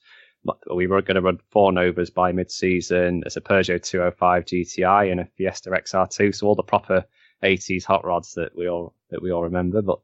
We 0.73 0.87
were 0.87 1.03
going 1.03 1.15
to 1.15 1.21
run 1.21 1.37
four 1.51 1.71
Novas 1.71 2.09
by 2.09 2.31
mid-season. 2.31 3.19
There's 3.19 3.37
a 3.37 3.41
Peugeot 3.41 3.83
205 3.83 4.45
GTI 4.45 5.11
and 5.11 5.19
a 5.19 5.27
Fiesta 5.37 5.69
XR2, 5.69 6.33
so 6.33 6.47
all 6.47 6.55
the 6.55 6.63
proper 6.63 7.05
80s 7.43 7.85
hot 7.85 8.03
rods 8.03 8.33
that 8.33 8.57
we 8.57 8.67
all 8.67 8.95
that 9.11 9.21
we 9.21 9.31
all 9.31 9.43
remember. 9.43 9.83
But 9.83 9.99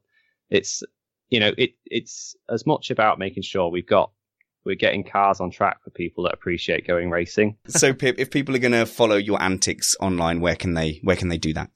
it's 0.48 0.84
you 1.28 1.40
know 1.40 1.52
it 1.56 1.70
it's 1.86 2.36
as 2.48 2.66
much 2.66 2.90
about 2.90 3.18
making 3.18 3.42
sure 3.42 3.68
we've 3.70 3.86
got 3.86 4.10
we're 4.64 4.74
getting 4.74 5.02
cars 5.02 5.40
on 5.40 5.50
track 5.50 5.82
for 5.82 5.90
people 5.90 6.24
that 6.24 6.34
appreciate 6.34 6.86
going 6.86 7.10
racing. 7.10 7.56
so 7.68 7.94
Pip, 7.94 8.16
if 8.18 8.30
people 8.30 8.54
are 8.54 8.60
going 8.60 8.72
to 8.72 8.84
follow 8.84 9.16
your 9.16 9.40
antics 9.40 9.96
online, 9.98 10.40
where 10.40 10.56
can 10.56 10.74
they 10.74 11.00
where 11.02 11.16
can 11.16 11.28
they 11.28 11.38
do 11.38 11.54
that? 11.54 11.70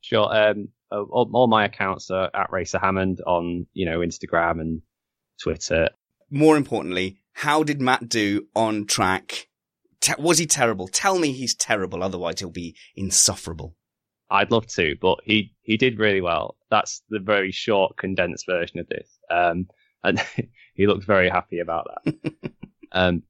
Sure. 0.00 0.34
Um, 0.34 0.68
uh, 0.90 1.02
all, 1.02 1.28
all 1.32 1.48
my 1.48 1.64
accounts 1.64 2.10
are 2.10 2.30
at 2.34 2.52
Racer 2.52 2.78
Hammond 2.78 3.20
on 3.26 3.66
you 3.72 3.86
know 3.86 4.00
Instagram 4.00 4.60
and 4.60 4.82
Twitter. 5.42 5.88
More 6.30 6.56
importantly, 6.56 7.18
how 7.32 7.62
did 7.62 7.80
Matt 7.80 8.08
do 8.08 8.46
on 8.54 8.86
track? 8.86 9.48
Te- 10.00 10.14
was 10.18 10.38
he 10.38 10.46
terrible? 10.46 10.88
Tell 10.88 11.18
me 11.18 11.32
he's 11.32 11.54
terrible, 11.54 12.02
otherwise 12.02 12.40
he'll 12.40 12.50
be 12.50 12.76
insufferable. 12.94 13.76
I'd 14.30 14.50
love 14.50 14.66
to, 14.68 14.96
but 15.00 15.18
he 15.24 15.54
he 15.62 15.76
did 15.76 15.98
really 15.98 16.20
well. 16.20 16.56
That's 16.72 17.02
the 17.10 17.18
very 17.18 17.52
short, 17.52 17.98
condensed 17.98 18.46
version 18.46 18.80
of 18.80 18.88
this. 18.88 19.18
Um, 19.30 19.66
and 20.02 20.18
he 20.74 20.86
looked 20.86 21.04
very 21.04 21.28
happy 21.28 21.58
about 21.58 21.86
that. 22.04 22.32
um, 22.92 23.22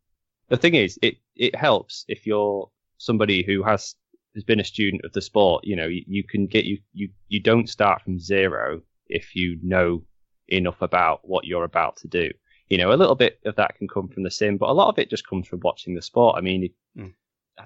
the 0.49 0.57
thing 0.57 0.77
is, 0.77 0.97
it 1.03 1.17
it 1.35 1.57
helps 1.57 2.05
if 2.07 2.25
you're 2.25 2.71
somebody 2.99 3.43
who 3.43 3.65
has 3.65 3.97
has 4.37 4.45
been 4.45 4.61
a 4.61 4.65
student 4.65 5.05
of 5.05 5.13
the 5.13 5.21
sport. 5.21 5.65
You 5.65 5.75
know, 5.75 5.89
you, 5.89 6.05
you 6.07 6.23
can 6.25 6.47
get 6.47 6.67
you 6.67 6.79
you 6.93 7.09
you 7.27 7.41
don't 7.41 7.69
start 7.69 8.01
from 8.03 8.21
zero 8.21 8.81
if 9.09 9.35
you 9.35 9.59
know 9.61 10.05
enough 10.47 10.81
about 10.81 11.21
what 11.25 11.45
you're 11.45 11.65
about 11.65 11.97
to 11.97 12.09
do. 12.09 12.31
You 12.69 12.79
know, 12.79 12.93
a 12.93 12.95
little 12.95 13.17
bit 13.17 13.41
of 13.45 13.57
that 13.57 13.75
can 13.77 13.89
come 13.89 14.07
from 14.09 14.23
the 14.23 14.31
sim, 14.31 14.57
but 14.57 14.69
a 14.69 14.73
lot 14.73 14.89
of 14.89 15.01
it 15.01 15.11
just 15.11 15.27
comes 15.27 15.49
from 15.49 15.61
watching 15.65 15.97
the 15.97 16.03
sport. 16.03 16.37
I 16.39 16.43
mean, 16.43 16.71
Mm. 16.97 17.15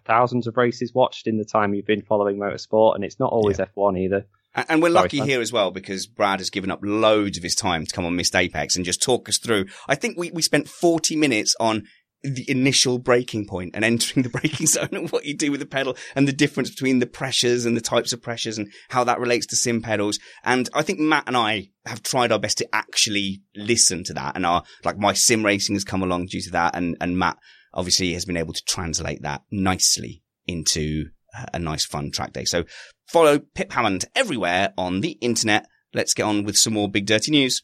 Thousands 0.07 0.47
of 0.47 0.57
races 0.57 0.93
watched 0.95 1.27
in 1.27 1.39
the 1.39 1.45
time 1.45 1.75
you've 1.75 1.87
been 1.87 2.03
following 2.03 2.39
motorsport, 2.39 2.95
and 2.95 3.05
it's 3.05 3.19
not 3.19 3.33
always 3.33 3.59
F1 3.59 3.99
either. 3.99 4.27
And, 4.55 4.67
and 4.69 4.83
we're 4.83 4.89
Sorry, 4.89 5.03
lucky 5.03 5.17
Fran. 5.19 5.29
here 5.29 5.41
as 5.41 5.53
well 5.53 5.71
because 5.71 6.07
Brad 6.07 6.41
has 6.41 6.51
given 6.51 6.71
up 6.71 6.81
loads 6.83 7.37
of 7.37 7.43
his 7.43 7.55
time 7.55 7.85
to 7.87 7.95
come 7.95 8.07
on 8.07 8.17
Missed 8.17 8.35
Apex 8.35 8.77
and 8.77 8.85
just 8.85 9.03
talk 9.03 9.29
us 9.29 9.39
through. 9.39 9.67
I 9.89 9.95
think 9.95 10.19
we, 10.19 10.31
we 10.31 10.43
spent 10.43 10.69
40 10.69 11.17
minutes 11.17 11.55
on 11.61 11.85
the 12.23 12.51
initial 12.51 12.99
braking 12.99 13.47
point 13.47 13.73
and 13.75 13.85
entering 13.85 14.23
the 14.23 14.29
braking 14.29 14.67
zone 14.67 14.89
and 14.93 15.11
what 15.13 15.25
you 15.25 15.37
do 15.37 15.51
with 15.51 15.61
the 15.61 15.67
pedal 15.67 15.97
and 16.15 16.27
the 16.27 16.33
difference 16.33 16.71
between 16.71 16.99
the 16.99 17.07
pressures 17.07 17.67
and 17.67 17.77
the 17.77 17.81
types 17.81 18.13
of 18.13 18.23
pressures 18.23 18.59
and 18.59 18.73
how 18.89 19.05
that 19.05 19.21
relates 19.21 19.47
to 19.47 19.57
sim 19.57 19.83
pedals. 19.83 20.19
And 20.43 20.69
I 20.75 20.83
think 20.83 20.99
Matt 20.99 21.25
and 21.27 21.37
I 21.37 21.69
have 21.85 22.03
tried 22.03 22.33
our 22.33 22.39
best 22.39 22.59
to 22.59 22.75
actually 22.75 23.43
listen 23.55 24.03
to 24.05 24.15
that 24.15 24.35
and 24.35 24.45
our, 24.45 24.65
like 24.85 24.99
my 24.99 25.13
sim 25.13 25.45
racing 25.45 25.77
has 25.77 25.85
come 25.85 26.03
along 26.03 26.27
due 26.27 26.41
to 26.43 26.51
that. 26.53 26.75
And, 26.75 26.97
and 27.01 27.19
Matt 27.19 27.37
obviously 27.77 28.13
has 28.15 28.25
been 28.25 28.37
able 28.37 28.55
to 28.55 28.63
translate 28.67 29.23
that 29.23 29.43
nicely 29.53 30.23
into 30.47 31.11
a- 31.35 31.47
a 31.55 31.59
nice 31.59 31.85
fun 31.85 32.11
track 32.11 32.33
day. 32.33 32.45
So 32.45 32.65
follow 33.07 33.39
Pip 33.39 33.73
Hammond 33.73 34.07
everywhere 34.17 34.73
on 34.77 35.03
the 35.03 35.13
internet. 35.21 35.67
Let's 35.95 36.15
get 36.15 36.25
on 36.25 36.45
with 36.45 36.57
some 36.57 36.73
more 36.73 36.91
big 36.91 37.07
dirty 37.07 37.31
news. 37.31 37.63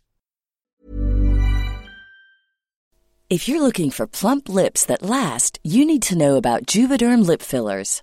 If 3.31 3.49
you're 3.49 3.63
looking 3.63 3.91
for 3.91 4.07
plump 4.07 4.51
lips 4.51 4.85
that 4.85 5.03
last, 5.03 5.59
you 5.65 5.87
need 5.87 6.03
to 6.03 6.19
know 6.19 6.37
about 6.37 6.67
Juvederm 6.67 7.25
lip 7.27 7.41
fillers. 7.41 8.03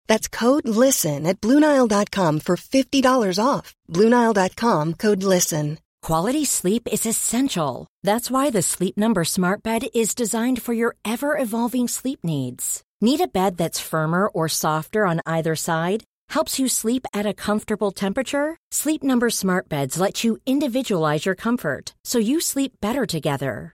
That's 0.11 0.27
code 0.27 0.67
LISTEN 0.67 1.25
at 1.25 1.39
BlueNile.com 1.39 2.41
for 2.41 2.57
$50 2.57 3.39
off. 3.41 3.73
BlueNile.com 3.89 4.95
code 4.95 5.23
LISTEN. 5.23 5.77
Quality 6.01 6.43
sleep 6.43 6.89
is 6.91 7.05
essential. 7.05 7.87
That's 8.03 8.29
why 8.29 8.49
the 8.49 8.61
Sleep 8.61 8.97
Number 8.97 9.23
Smart 9.23 9.63
Bed 9.63 9.83
is 9.95 10.13
designed 10.13 10.61
for 10.61 10.73
your 10.73 10.95
ever 11.05 11.37
evolving 11.37 11.87
sleep 11.87 12.19
needs. 12.25 12.83
Need 12.99 13.21
a 13.21 13.33
bed 13.39 13.55
that's 13.55 13.89
firmer 13.91 14.27
or 14.27 14.49
softer 14.49 15.05
on 15.05 15.21
either 15.25 15.55
side? 15.55 16.03
Helps 16.35 16.59
you 16.59 16.67
sleep 16.67 17.05
at 17.13 17.25
a 17.25 17.37
comfortable 17.45 17.91
temperature? 17.91 18.57
Sleep 18.71 19.03
Number 19.03 19.29
Smart 19.29 19.69
Beds 19.69 19.97
let 19.97 20.25
you 20.25 20.37
individualize 20.45 21.25
your 21.25 21.35
comfort 21.35 21.93
so 22.03 22.19
you 22.19 22.41
sleep 22.41 22.73
better 22.81 23.05
together. 23.05 23.73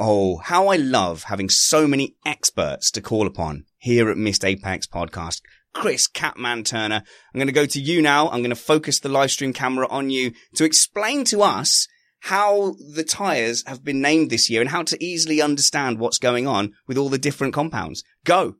Oh, 0.00 0.36
how 0.36 0.68
I 0.68 0.76
love 0.76 1.24
having 1.24 1.48
so 1.48 1.88
many 1.88 2.14
experts 2.24 2.92
to 2.92 3.00
call 3.00 3.26
upon 3.26 3.64
here 3.78 4.08
at 4.08 4.16
Missed 4.16 4.44
Apex 4.44 4.86
Podcast. 4.86 5.40
Chris 5.74 6.06
Catman 6.06 6.62
Turner, 6.62 7.02
I'm 7.34 7.38
going 7.38 7.48
to 7.48 7.52
go 7.52 7.66
to 7.66 7.80
you 7.80 8.00
now. 8.00 8.28
I'm 8.28 8.40
going 8.40 8.50
to 8.50 8.56
focus 8.56 9.00
the 9.00 9.08
live 9.08 9.32
stream 9.32 9.52
camera 9.52 9.88
on 9.88 10.10
you 10.10 10.32
to 10.54 10.64
explain 10.64 11.24
to 11.24 11.42
us 11.42 11.88
how 12.20 12.76
the 12.94 13.02
tires 13.02 13.64
have 13.66 13.84
been 13.84 14.00
named 14.00 14.30
this 14.30 14.48
year 14.48 14.60
and 14.60 14.70
how 14.70 14.82
to 14.84 15.04
easily 15.04 15.42
understand 15.42 15.98
what's 15.98 16.18
going 16.18 16.46
on 16.46 16.74
with 16.86 16.96
all 16.96 17.08
the 17.08 17.18
different 17.18 17.52
compounds. 17.52 18.04
Go. 18.24 18.54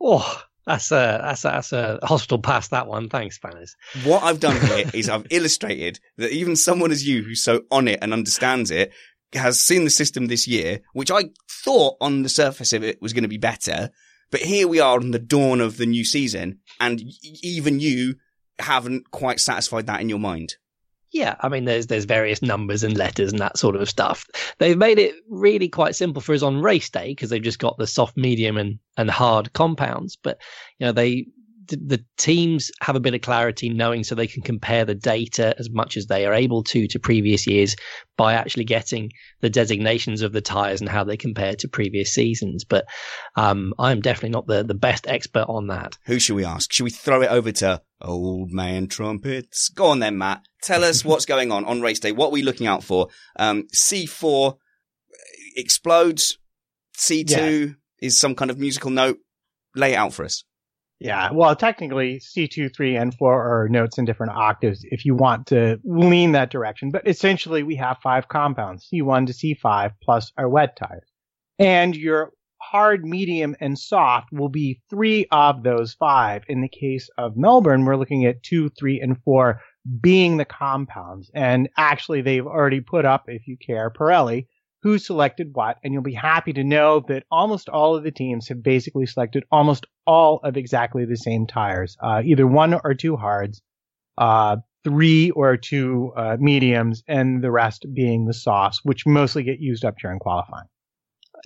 Oh, 0.00 0.42
that's 0.66 0.90
a 0.92 1.20
that's 1.22 1.44
a, 1.44 1.48
that's 1.48 1.72
a 1.72 1.98
hospital 2.02 2.40
pass. 2.40 2.68
That 2.68 2.86
one. 2.86 3.08
Thanks, 3.08 3.36
Spanners. 3.36 3.74
What 4.04 4.22
I've 4.22 4.40
done 4.40 4.60
here 4.60 4.90
is 4.92 5.08
I've 5.08 5.26
illustrated 5.30 5.98
that 6.16 6.32
even 6.32 6.56
someone 6.56 6.90
as 6.90 7.06
you 7.06 7.22
who's 7.22 7.42
so 7.42 7.62
on 7.70 7.88
it 7.88 8.00
and 8.02 8.12
understands 8.12 8.70
it 8.70 8.92
has 9.32 9.60
seen 9.60 9.84
the 9.84 9.90
system 9.90 10.26
this 10.26 10.46
year, 10.46 10.80
which 10.92 11.10
I 11.10 11.24
thought 11.50 11.96
on 12.00 12.22
the 12.22 12.28
surface 12.28 12.72
of 12.72 12.84
it 12.84 13.00
was 13.02 13.12
going 13.12 13.24
to 13.24 13.28
be 13.28 13.38
better. 13.38 13.90
But 14.30 14.40
here 14.40 14.66
we 14.66 14.80
are 14.80 14.98
on 14.98 15.12
the 15.12 15.18
dawn 15.18 15.60
of 15.60 15.76
the 15.76 15.86
new 15.86 16.04
season 16.04 16.60
and 16.80 17.00
even 17.42 17.80
you 17.80 18.16
haven't 18.58 19.10
quite 19.10 19.40
satisfied 19.40 19.86
that 19.86 20.00
in 20.00 20.08
your 20.08 20.18
mind. 20.18 20.56
Yeah, 21.12 21.36
I 21.40 21.48
mean, 21.48 21.64
there's 21.64 21.86
there's 21.86 22.04
various 22.04 22.42
numbers 22.42 22.82
and 22.82 22.96
letters 22.96 23.30
and 23.30 23.40
that 23.40 23.56
sort 23.56 23.76
of 23.76 23.88
stuff. 23.88 24.26
They've 24.58 24.76
made 24.76 24.98
it 24.98 25.14
really 25.30 25.68
quite 25.68 25.94
simple 25.94 26.20
for 26.20 26.34
us 26.34 26.42
on 26.42 26.60
race 26.60 26.90
day 26.90 27.08
because 27.08 27.30
they've 27.30 27.40
just 27.42 27.60
got 27.60 27.78
the 27.78 27.86
soft, 27.86 28.16
medium, 28.16 28.56
and 28.56 28.80
and 28.96 29.10
hard 29.10 29.52
compounds. 29.52 30.18
But 30.20 30.38
you 30.78 30.86
know, 30.86 30.92
they 30.92 31.28
the 31.68 32.04
teams 32.16 32.70
have 32.80 32.96
a 32.96 33.00
bit 33.00 33.14
of 33.14 33.20
clarity 33.20 33.68
knowing 33.68 34.04
so 34.04 34.14
they 34.14 34.26
can 34.26 34.42
compare 34.42 34.84
the 34.84 34.94
data 34.94 35.54
as 35.58 35.70
much 35.70 35.96
as 35.96 36.06
they 36.06 36.26
are 36.26 36.34
able 36.34 36.62
to 36.64 36.86
to 36.88 36.98
previous 36.98 37.46
years 37.46 37.76
by 38.16 38.34
actually 38.34 38.64
getting 38.64 39.10
the 39.40 39.50
designations 39.50 40.22
of 40.22 40.32
the 40.32 40.40
tires 40.40 40.80
and 40.80 40.88
how 40.88 41.04
they 41.04 41.16
compare 41.16 41.54
to 41.56 41.68
previous 41.68 42.12
seasons. 42.12 42.64
But 42.64 42.86
um, 43.36 43.74
I'm 43.78 44.00
definitely 44.00 44.30
not 44.30 44.46
the, 44.46 44.62
the 44.62 44.74
best 44.74 45.06
expert 45.06 45.46
on 45.48 45.68
that. 45.68 45.98
Who 46.06 46.18
should 46.18 46.36
we 46.36 46.44
ask? 46.44 46.72
Should 46.72 46.84
we 46.84 46.90
throw 46.90 47.22
it 47.22 47.30
over 47.30 47.52
to 47.52 47.82
Old 48.00 48.52
Man 48.52 48.86
Trumpets? 48.88 49.68
Go 49.68 49.86
on 49.86 49.98
then, 49.98 50.18
Matt. 50.18 50.42
Tell 50.62 50.84
us 50.84 51.04
what's 51.04 51.26
going 51.26 51.52
on 51.52 51.64
on 51.64 51.80
race 51.80 52.00
day. 52.00 52.12
What 52.12 52.28
are 52.28 52.32
we 52.32 52.42
looking 52.42 52.66
out 52.66 52.82
for? 52.82 53.08
Um, 53.38 53.64
C4 53.74 54.56
explodes. 55.56 56.38
C2 56.96 57.30
yeah. 57.30 57.72
is 58.00 58.18
some 58.18 58.34
kind 58.34 58.50
of 58.50 58.58
musical 58.58 58.90
note. 58.90 59.18
Lay 59.74 59.92
it 59.92 59.96
out 59.96 60.14
for 60.14 60.24
us. 60.24 60.44
Yeah, 60.98 61.30
well, 61.32 61.54
technically, 61.54 62.20
C2, 62.20 62.74
3, 62.74 62.96
and 62.96 63.14
4 63.14 63.64
are 63.64 63.68
notes 63.68 63.98
in 63.98 64.06
different 64.06 64.32
octaves 64.32 64.80
if 64.84 65.04
you 65.04 65.14
want 65.14 65.48
to 65.48 65.78
lean 65.84 66.32
that 66.32 66.50
direction. 66.50 66.90
But 66.90 67.06
essentially, 67.06 67.62
we 67.62 67.76
have 67.76 67.98
five 68.02 68.28
compounds, 68.28 68.88
C1 68.92 69.26
to 69.26 69.32
C5, 69.34 69.92
plus 70.02 70.32
our 70.38 70.48
wet 70.48 70.76
tires. 70.76 71.08
And 71.58 71.94
your 71.94 72.32
hard, 72.62 73.04
medium, 73.04 73.54
and 73.60 73.78
soft 73.78 74.28
will 74.32 74.48
be 74.48 74.80
three 74.88 75.26
of 75.30 75.62
those 75.62 75.92
five. 75.92 76.44
In 76.48 76.62
the 76.62 76.68
case 76.68 77.10
of 77.18 77.36
Melbourne, 77.36 77.84
we're 77.84 77.96
looking 77.96 78.24
at 78.24 78.42
2, 78.42 78.70
3, 78.70 79.00
and 79.00 79.22
4 79.22 79.60
being 80.00 80.38
the 80.38 80.46
compounds. 80.46 81.30
And 81.34 81.68
actually, 81.76 82.22
they've 82.22 82.46
already 82.46 82.80
put 82.80 83.04
up, 83.04 83.24
if 83.26 83.46
you 83.46 83.58
care, 83.58 83.90
Pirelli 83.90 84.46
who 84.82 84.98
selected 84.98 85.50
what, 85.54 85.78
and 85.82 85.92
you'll 85.92 86.02
be 86.02 86.12
happy 86.14 86.52
to 86.52 86.64
know 86.64 87.00
that 87.08 87.24
almost 87.30 87.68
all 87.68 87.96
of 87.96 88.04
the 88.04 88.10
teams 88.10 88.48
have 88.48 88.62
basically 88.62 89.06
selected 89.06 89.44
almost 89.50 89.86
all 90.06 90.40
of 90.44 90.56
exactly 90.56 91.04
the 91.04 91.16
same 91.16 91.46
tires, 91.46 91.96
uh, 92.02 92.22
either 92.24 92.46
one 92.46 92.74
or 92.74 92.94
two 92.94 93.16
hards, 93.16 93.62
uh, 94.18 94.56
three 94.84 95.30
or 95.30 95.56
two 95.56 96.12
uh, 96.16 96.36
mediums, 96.38 97.02
and 97.08 97.42
the 97.42 97.50
rest 97.50 97.86
being 97.92 98.26
the 98.26 98.34
softs, 98.34 98.80
which 98.84 99.06
mostly 99.06 99.42
get 99.42 99.58
used 99.58 99.84
up 99.84 99.96
during 100.00 100.18
qualifying. 100.18 100.66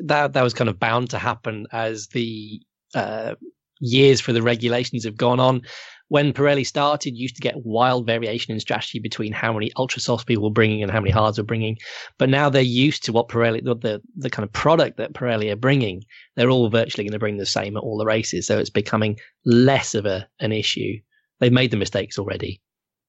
That 0.01 0.35
that 0.35 0.43
was 0.43 0.55
kind 0.55 0.69
of 0.69 0.79
bound 0.79 1.11
to 1.11 1.19
happen 1.19 1.67
as 1.73 2.09
the 2.09 2.61
uh, 2.95 3.35
years 3.81 4.21
for 4.21 4.33
the 4.33 4.43
regulations 4.43 5.05
have 5.05 5.17
gone 5.17 5.41
on 5.41 5.63
when 6.11 6.33
Pirelli 6.33 6.67
started, 6.67 7.17
you 7.17 7.23
used 7.23 7.37
to 7.37 7.41
get 7.41 7.65
wild 7.65 8.05
variation 8.05 8.53
in 8.53 8.59
strategy 8.59 8.99
between 8.99 9.33
how 9.33 9.53
many 9.53 9.71
ultra 9.77 10.03
softs 10.03 10.25
people 10.25 10.43
were 10.43 10.51
bringing 10.51 10.83
and 10.83 10.91
how 10.91 10.99
many 10.99 11.13
hards 11.13 11.39
were 11.39 11.45
bringing. 11.45 11.79
But 12.19 12.29
now 12.29 12.51
they're 12.51 12.63
used 12.63 13.05
to 13.05 13.13
what 13.13 13.29
Pirelli, 13.29 13.63
the, 13.63 14.03
the, 14.17 14.29
kind 14.29 14.43
of 14.43 14.53
product 14.53 14.97
that 14.97 15.13
Pirelli 15.13 15.53
are 15.53 15.57
bringing. 15.57 16.03
They're 16.35 16.51
all 16.51 16.69
virtually 16.69 17.05
going 17.05 17.13
to 17.13 17.21
bring 17.21 17.37
the 17.37 17.47
same 17.47 17.77
at 17.77 17.85
all 17.85 17.97
the 17.97 18.05
races. 18.05 18.49
So 18.49 18.59
it's 18.59 18.71
becoming 18.71 19.21
less 19.45 19.95
of 19.95 20.05
a, 20.05 20.29
an 20.41 20.51
issue. 20.51 20.99
They've 21.39 21.53
made 21.53 21.71
the 21.71 21.77
mistakes 21.77 22.19
already. 22.19 22.61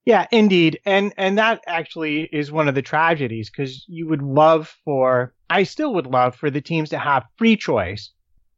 Yeah, 0.06 0.28
indeed. 0.32 0.80
And, 0.86 1.12
and 1.18 1.40
that 1.40 1.64
actually 1.66 2.30
is 2.32 2.52
one 2.52 2.68
of 2.68 2.76
the 2.76 2.84
tragedies 2.84 3.50
because 3.50 3.84
you 3.88 4.08
would 4.10 4.22
love 4.22 4.78
for, 4.86 5.34
I 5.50 5.64
still 5.64 5.96
would 5.96 6.08
love 6.08 6.36
for 6.36 6.52
the 6.52 6.62
teams 6.62 6.90
to 6.90 7.00
have 7.00 7.26
free 7.38 7.58
choice 7.58 8.12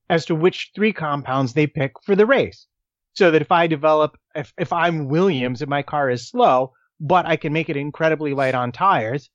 as 0.10 0.26
to 0.26 0.36
which 0.36 0.72
three 0.76 0.92
compounds 0.92 1.54
they 1.54 1.66
pick 1.66 1.94
for 2.04 2.14
the 2.14 2.26
race. 2.26 2.68
So 3.14 3.32
that 3.32 3.42
if 3.42 3.52
I 3.52 3.68
develop, 3.68 4.18
if, 4.36 4.54
if 4.58 4.74
I'm 4.74 5.08
Williams 5.08 5.62
and 5.62 5.70
my 5.70 5.84
car 5.84 6.10
is 6.10 6.30
slow, 6.30 6.74
but 7.00 7.26
I 7.26 7.36
can 7.36 7.54
make 7.54 7.70
it 7.70 7.78
incredibly 7.78 8.34
light 8.34 8.56
on 8.56 8.72
tires, 8.72 9.30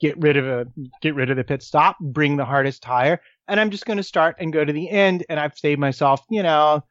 get 0.00 0.16
rid 0.18 0.36
of 0.36 0.46
a, 0.46 0.66
get 1.02 1.14
rid 1.14 1.30
of 1.30 1.36
the 1.36 1.44
pit 1.44 1.62
stop, 1.62 1.96
bring 2.00 2.36
the 2.36 2.44
hardest 2.44 2.82
tire, 2.82 3.20
and 3.46 3.58
I'm 3.58 3.70
just 3.70 3.86
going 3.86 3.96
to 3.96 4.02
start 4.02 4.36
and 4.38 4.52
go 4.52 4.64
to 4.64 4.72
the 4.72 4.88
end. 4.88 5.24
And 5.28 5.40
I've 5.40 5.56
saved 5.56 5.80
myself, 5.80 6.20
you 6.30 6.42
know, 6.42 6.82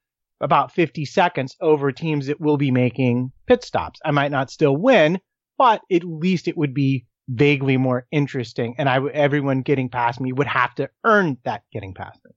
about 0.41 0.71
50 0.71 1.05
seconds 1.05 1.55
over 1.61 1.91
teams 1.91 2.27
that 2.27 2.41
will 2.41 2.57
be 2.57 2.71
making 2.71 3.31
pit 3.47 3.63
stops. 3.63 3.99
I 4.03 4.11
might 4.11 4.31
not 4.31 4.51
still 4.51 4.75
win, 4.75 5.19
but 5.57 5.81
at 5.91 6.03
least 6.03 6.47
it 6.47 6.57
would 6.57 6.73
be 6.73 7.05
vaguely 7.29 7.77
more 7.77 8.05
interesting. 8.11 8.75
And 8.77 8.87
I, 8.87 9.03
everyone 9.07 9.61
getting 9.61 9.89
past 9.89 10.19
me 10.19 10.31
would 10.31 10.47
have 10.47 10.75
to 10.75 10.89
earn 11.03 11.37
that 11.43 11.63
getting 11.71 11.93
past 11.93 12.19
me. 12.23 12.31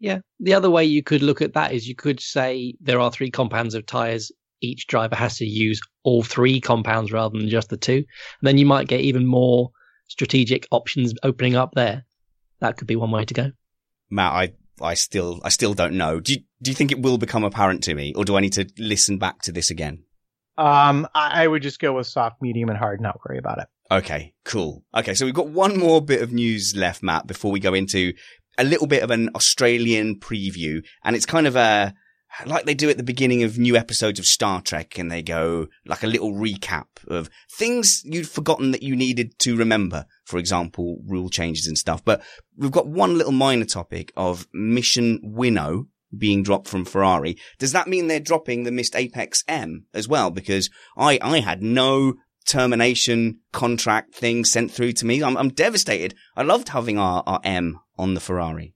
Yeah. 0.00 0.18
The 0.40 0.54
other 0.54 0.70
way 0.70 0.84
you 0.84 1.02
could 1.02 1.22
look 1.22 1.42
at 1.42 1.54
that 1.54 1.72
is 1.72 1.88
you 1.88 1.94
could 1.94 2.20
say 2.20 2.74
there 2.80 3.00
are 3.00 3.10
three 3.10 3.30
compounds 3.30 3.74
of 3.74 3.86
tires. 3.86 4.30
Each 4.60 4.86
driver 4.86 5.16
has 5.16 5.38
to 5.38 5.46
use 5.46 5.80
all 6.02 6.22
three 6.22 6.60
compounds 6.60 7.12
rather 7.12 7.38
than 7.38 7.48
just 7.48 7.68
the 7.68 7.76
two. 7.76 7.96
And 7.96 8.04
then 8.42 8.58
you 8.58 8.66
might 8.66 8.88
get 8.88 9.00
even 9.00 9.26
more 9.26 9.70
strategic 10.08 10.66
options 10.70 11.14
opening 11.22 11.56
up 11.56 11.72
there. 11.74 12.04
That 12.60 12.76
could 12.76 12.88
be 12.88 12.96
one 12.96 13.10
way 13.10 13.24
to 13.24 13.34
go. 13.34 13.52
Matt, 14.10 14.32
I, 14.32 14.52
I 14.80 14.94
still, 14.94 15.40
I 15.44 15.48
still 15.48 15.74
don't 15.74 15.94
know. 15.94 16.20
Do 16.20 16.32
you, 16.32 16.38
do 16.62 16.70
you 16.70 16.74
think 16.74 16.92
it 16.92 17.00
will 17.00 17.18
become 17.18 17.44
apparent 17.44 17.84
to 17.84 17.94
me 17.94 18.14
or 18.14 18.24
do 18.24 18.36
I 18.36 18.40
need 18.40 18.54
to 18.54 18.68
listen 18.78 19.18
back 19.18 19.42
to 19.42 19.52
this 19.52 19.70
again? 19.70 20.04
Um, 20.56 21.06
I, 21.14 21.44
I 21.44 21.46
would 21.46 21.62
just 21.62 21.78
go 21.78 21.92
with 21.92 22.08
soft, 22.08 22.42
medium, 22.42 22.68
and 22.68 22.76
hard, 22.76 23.00
not 23.00 23.20
worry 23.24 23.38
about 23.38 23.58
it. 23.58 23.68
Okay, 23.90 24.34
cool. 24.44 24.84
Okay, 24.94 25.14
so 25.14 25.24
we've 25.24 25.34
got 25.34 25.48
one 25.48 25.78
more 25.78 26.02
bit 26.02 26.20
of 26.20 26.32
news 26.32 26.74
left, 26.76 27.02
Matt, 27.02 27.26
before 27.26 27.52
we 27.52 27.60
go 27.60 27.74
into 27.74 28.12
a 28.58 28.64
little 28.64 28.86
bit 28.86 29.02
of 29.02 29.10
an 29.10 29.30
Australian 29.34 30.18
preview. 30.18 30.84
And 31.04 31.16
it's 31.16 31.26
kind 31.26 31.46
of 31.46 31.56
a, 31.56 31.94
like 32.44 32.66
they 32.66 32.74
do 32.74 32.90
at 32.90 32.96
the 32.96 33.02
beginning 33.02 33.42
of 33.42 33.58
new 33.58 33.76
episodes 33.76 34.18
of 34.18 34.26
Star 34.26 34.60
Trek 34.60 34.98
and 34.98 35.10
they 35.10 35.22
go 35.22 35.68
like 35.86 36.02
a 36.02 36.08
little 36.08 36.32
recap 36.32 36.86
of 37.06 37.30
things 37.50 38.02
you'd 38.04 38.28
forgotten 38.28 38.72
that 38.72 38.82
you 38.82 38.94
needed 38.94 39.38
to 39.40 39.56
remember. 39.56 40.04
For 40.24 40.38
example, 40.38 40.98
rule 41.06 41.30
changes 41.30 41.66
and 41.66 41.78
stuff. 41.78 42.04
But 42.04 42.22
we've 42.56 42.70
got 42.70 42.86
one 42.86 43.16
little 43.16 43.32
minor 43.32 43.64
topic 43.64 44.12
of 44.16 44.46
Mission 44.52 45.20
Winnow 45.22 45.86
being 46.16 46.42
dropped 46.42 46.68
from 46.68 46.84
Ferrari. 46.84 47.36
Does 47.58 47.72
that 47.72 47.88
mean 47.88 48.08
they're 48.08 48.20
dropping 48.20 48.64
the 48.64 48.72
Missed 48.72 48.96
Apex 48.96 49.44
M 49.46 49.86
as 49.94 50.08
well? 50.08 50.30
Because 50.30 50.70
I, 50.96 51.18
I 51.22 51.40
had 51.40 51.62
no 51.62 52.14
termination 52.46 53.40
contract 53.52 54.14
thing 54.14 54.44
sent 54.44 54.70
through 54.70 54.92
to 54.92 55.06
me. 55.06 55.22
I'm, 55.22 55.36
I'm 55.36 55.50
devastated. 55.50 56.14
I 56.34 56.42
loved 56.42 56.70
having 56.70 56.98
our, 56.98 57.22
our 57.26 57.40
M 57.44 57.78
on 57.98 58.14
the 58.14 58.20
Ferrari. 58.20 58.74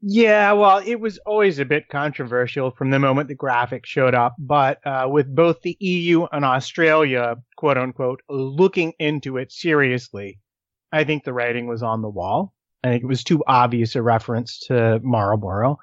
Yeah, 0.00 0.52
well, 0.52 0.82
it 0.84 0.98
was 0.98 1.18
always 1.18 1.60
a 1.60 1.64
bit 1.64 1.88
controversial 1.88 2.72
from 2.72 2.90
the 2.90 2.98
moment 2.98 3.28
the 3.28 3.36
graphic 3.36 3.86
showed 3.86 4.14
up, 4.14 4.34
but 4.36 4.84
uh, 4.84 5.06
with 5.08 5.32
both 5.32 5.62
the 5.62 5.76
EU 5.78 6.26
and 6.32 6.44
Australia, 6.44 7.36
quote 7.56 7.78
unquote, 7.78 8.20
looking 8.28 8.94
into 8.98 9.36
it 9.36 9.52
seriously, 9.52 10.40
I 10.90 11.04
think 11.04 11.22
the 11.22 11.32
writing 11.32 11.68
was 11.68 11.84
on 11.84 12.02
the 12.02 12.10
wall. 12.10 12.52
I 12.82 12.88
think 12.88 13.04
it 13.04 13.06
was 13.06 13.22
too 13.22 13.44
obvious 13.46 13.94
a 13.94 14.02
reference 14.02 14.58
to 14.66 14.98
Marlboro. 15.04 15.78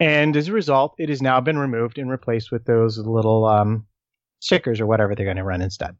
And 0.00 0.36
as 0.36 0.48
a 0.48 0.52
result, 0.52 0.94
it 0.98 1.08
has 1.08 1.22
now 1.22 1.40
been 1.40 1.58
removed 1.58 1.98
and 1.98 2.10
replaced 2.10 2.50
with 2.50 2.64
those 2.64 2.98
little 2.98 3.44
um, 3.44 3.86
stickers 4.40 4.80
or 4.80 4.86
whatever 4.86 5.14
they're 5.14 5.26
going 5.26 5.36
to 5.36 5.44
run 5.44 5.62
instead 5.62 5.94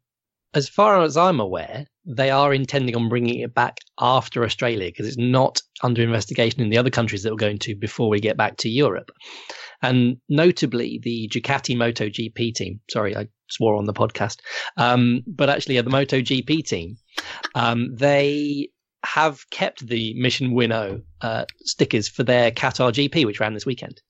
as 0.55 0.69
far 0.69 1.03
as 1.03 1.17
I'm 1.17 1.41
aware, 1.41 1.87
they 2.05 2.31
are 2.31 2.55
intending 2.55 2.97
on 2.97 3.09
bringing 3.09 3.41
it 3.41 3.55
back 3.55 3.79
after 3.99 4.45
Australia 4.45 4.89
because 4.89 5.07
it's 5.07 5.19
not 5.19 5.61
under 5.83 6.03
investigation 6.03 6.61
in 6.63 6.71
the 6.71 6.79
other 6.79 6.91
countries 6.91 7.23
that 7.23 7.31
we're 7.31 7.37
going 7.37 7.59
to 7.59 7.75
before 7.75 8.09
we 8.09 8.21
get 8.21 8.37
back 8.37 8.57
to 8.59 8.69
Europe. 8.69 9.11
And 9.83 10.19
notably, 10.29 11.01
the 11.03 11.31
Ducati 11.33 11.77
MotoGP 11.77 12.55
team, 12.55 12.81
sorry, 12.91 13.17
I 13.17 13.29
swore 13.49 13.77
on 13.77 13.87
the 13.87 13.95
podcast, 13.95 14.39
um, 14.77 15.23
but 15.27 15.49
actually, 15.49 15.77
yeah, 15.77 15.83
the 15.83 15.91
MotoGP 15.91 16.65
team, 16.67 16.97
um, 17.55 17.95
they 17.95 18.69
have 19.03 19.49
kept 19.51 19.87
the 19.87 20.15
Mission 20.15 20.53
Winnow 20.53 21.01
uh, 21.23 21.47
stickers 21.61 22.09
for 22.09 22.23
their 22.23 22.51
Qatar 22.51 22.93
GP, 22.93 23.25
which 23.25 23.41
ran 23.41 23.55
this 23.55 23.65
weekend. 23.65 24.01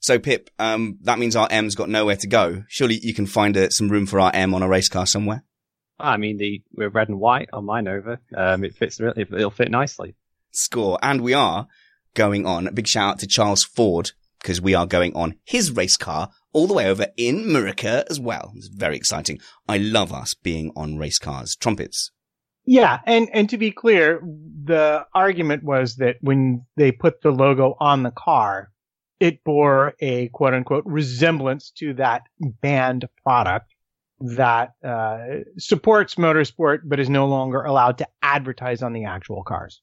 So 0.00 0.18
Pip, 0.18 0.50
um, 0.58 0.98
that 1.02 1.18
means 1.18 1.34
our 1.34 1.48
M's 1.50 1.74
got 1.74 1.88
nowhere 1.88 2.16
to 2.16 2.26
go. 2.26 2.64
Surely 2.68 3.00
you 3.02 3.14
can 3.14 3.24
find 3.24 3.56
uh, 3.56 3.70
some 3.70 3.88
room 3.88 4.04
for 4.04 4.20
our 4.20 4.30
M 4.34 4.52
on 4.52 4.62
a 4.62 4.68
race 4.68 4.90
car 4.90 5.06
somewhere. 5.06 5.44
I 5.98 6.16
mean, 6.16 6.38
the 6.38 6.62
we're 6.72 6.88
red 6.88 7.08
and 7.08 7.20
white 7.20 7.48
on 7.52 7.64
my 7.64 7.80
Nova. 7.80 8.18
Um, 8.36 8.64
it 8.64 8.74
fits. 8.74 9.00
It'll 9.00 9.50
fit 9.50 9.70
nicely. 9.70 10.14
Score, 10.50 10.98
and 11.02 11.20
we 11.20 11.34
are 11.34 11.68
going 12.14 12.46
on. 12.46 12.66
A 12.66 12.72
big 12.72 12.86
shout 12.86 13.12
out 13.12 13.18
to 13.20 13.26
Charles 13.26 13.64
Ford 13.64 14.12
because 14.40 14.60
we 14.60 14.74
are 14.74 14.86
going 14.86 15.14
on 15.16 15.36
his 15.44 15.70
race 15.70 15.96
car 15.96 16.30
all 16.52 16.66
the 16.66 16.74
way 16.74 16.86
over 16.86 17.06
in 17.16 17.44
America 17.44 18.04
as 18.10 18.20
well. 18.20 18.52
It's 18.56 18.68
very 18.68 18.96
exciting. 18.96 19.40
I 19.68 19.78
love 19.78 20.12
us 20.12 20.34
being 20.34 20.72
on 20.76 20.98
race 20.98 21.18
cars. 21.18 21.56
Trumpets. 21.56 22.10
Yeah, 22.66 23.00
and 23.04 23.28
and 23.32 23.48
to 23.50 23.58
be 23.58 23.70
clear, 23.70 24.20
the 24.64 25.06
argument 25.14 25.64
was 25.64 25.96
that 25.96 26.16
when 26.20 26.64
they 26.76 26.92
put 26.92 27.20
the 27.20 27.30
logo 27.30 27.76
on 27.78 28.02
the 28.02 28.10
car, 28.10 28.70
it 29.20 29.44
bore 29.44 29.94
a 30.00 30.28
quote 30.28 30.54
unquote 30.54 30.84
resemblance 30.86 31.70
to 31.78 31.94
that 31.94 32.22
banned 32.40 33.06
product 33.22 33.73
that 34.24 34.72
uh, 34.82 35.18
supports 35.58 36.14
motorsport 36.14 36.80
but 36.84 36.98
is 36.98 37.10
no 37.10 37.26
longer 37.26 37.62
allowed 37.62 37.98
to 37.98 38.08
advertise 38.22 38.82
on 38.82 38.92
the 38.92 39.04
actual 39.04 39.42
cars. 39.42 39.80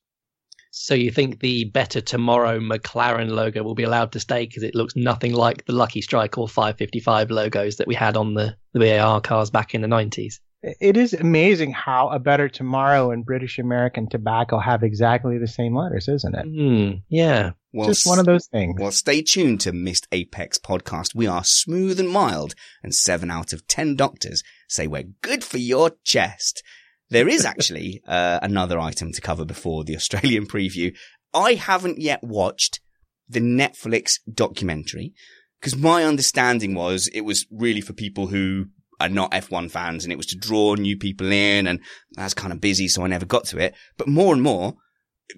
So 0.71 0.93
you 0.93 1.11
think 1.11 1.41
the 1.41 1.65
Better 1.65 1.99
Tomorrow 1.99 2.59
McLaren 2.59 3.29
logo 3.29 3.61
will 3.61 3.75
be 3.75 3.83
allowed 3.83 4.13
to 4.13 4.21
stay 4.21 4.45
because 4.45 4.63
it 4.63 4.73
looks 4.73 4.95
nothing 4.95 5.33
like 5.33 5.65
the 5.65 5.73
Lucky 5.73 6.01
Strike 6.01 6.37
or 6.37 6.47
555 6.47 7.29
logos 7.29 7.75
that 7.75 7.87
we 7.87 7.95
had 7.95 8.15
on 8.15 8.35
the, 8.35 8.55
the 8.73 8.79
BAR 8.79 9.19
cars 9.19 9.49
back 9.49 9.75
in 9.75 9.81
the 9.81 9.89
90s? 9.89 10.39
It 10.63 10.95
is 10.95 11.13
amazing 11.13 11.73
how 11.73 12.09
a 12.09 12.19
Better 12.19 12.47
Tomorrow 12.47 13.11
and 13.11 13.25
British 13.25 13.59
American 13.59 14.07
Tobacco 14.07 14.59
have 14.59 14.81
exactly 14.81 15.37
the 15.37 15.47
same 15.47 15.75
letters, 15.75 16.07
isn't 16.07 16.35
it? 16.35 16.45
Mm, 16.45 17.01
yeah. 17.09 17.51
Well, 17.73 17.87
Just 17.87 18.05
one 18.05 18.19
of 18.19 18.25
those 18.25 18.47
things. 18.47 18.75
Well, 18.77 18.91
stay 18.91 19.21
tuned 19.21 19.61
to 19.61 19.71
Missed 19.71 20.07
Apex 20.11 20.57
podcast. 20.57 21.15
We 21.15 21.25
are 21.25 21.43
smooth 21.43 21.99
and 22.01 22.09
mild, 22.09 22.53
and 22.83 22.93
seven 22.93 23.31
out 23.31 23.53
of 23.53 23.65
ten 23.67 23.95
doctors 23.95 24.43
say 24.67 24.87
we're 24.87 25.09
good 25.21 25.43
for 25.43 25.57
your 25.57 25.91
chest. 26.03 26.63
There 27.09 27.29
is 27.29 27.45
actually 27.53 28.01
uh, 28.05 28.39
another 28.41 28.77
item 28.77 29.13
to 29.13 29.21
cover 29.21 29.45
before 29.45 29.85
the 29.85 29.95
Australian 29.95 30.47
preview. 30.47 30.95
I 31.33 31.53
haven't 31.53 32.01
yet 32.01 32.21
watched 32.23 32.81
the 33.29 33.39
Netflix 33.39 34.19
documentary 34.31 35.13
because 35.59 35.77
my 35.77 36.03
understanding 36.03 36.75
was 36.75 37.07
it 37.13 37.21
was 37.21 37.45
really 37.49 37.79
for 37.79 37.93
people 37.93 38.27
who 38.27 38.65
are 38.99 39.07
not 39.07 39.31
F1 39.31 39.71
fans 39.71 40.03
and 40.03 40.11
it 40.11 40.17
was 40.17 40.25
to 40.27 40.35
draw 40.35 40.75
new 40.75 40.97
people 40.97 41.31
in 41.31 41.67
and 41.67 41.79
that's 42.11 42.33
kind 42.33 42.51
of 42.51 42.59
busy. 42.59 42.89
So 42.89 43.03
I 43.03 43.07
never 43.07 43.25
got 43.25 43.45
to 43.45 43.57
it. 43.57 43.73
But 43.97 44.09
more 44.09 44.33
and 44.33 44.41
more 44.41 44.75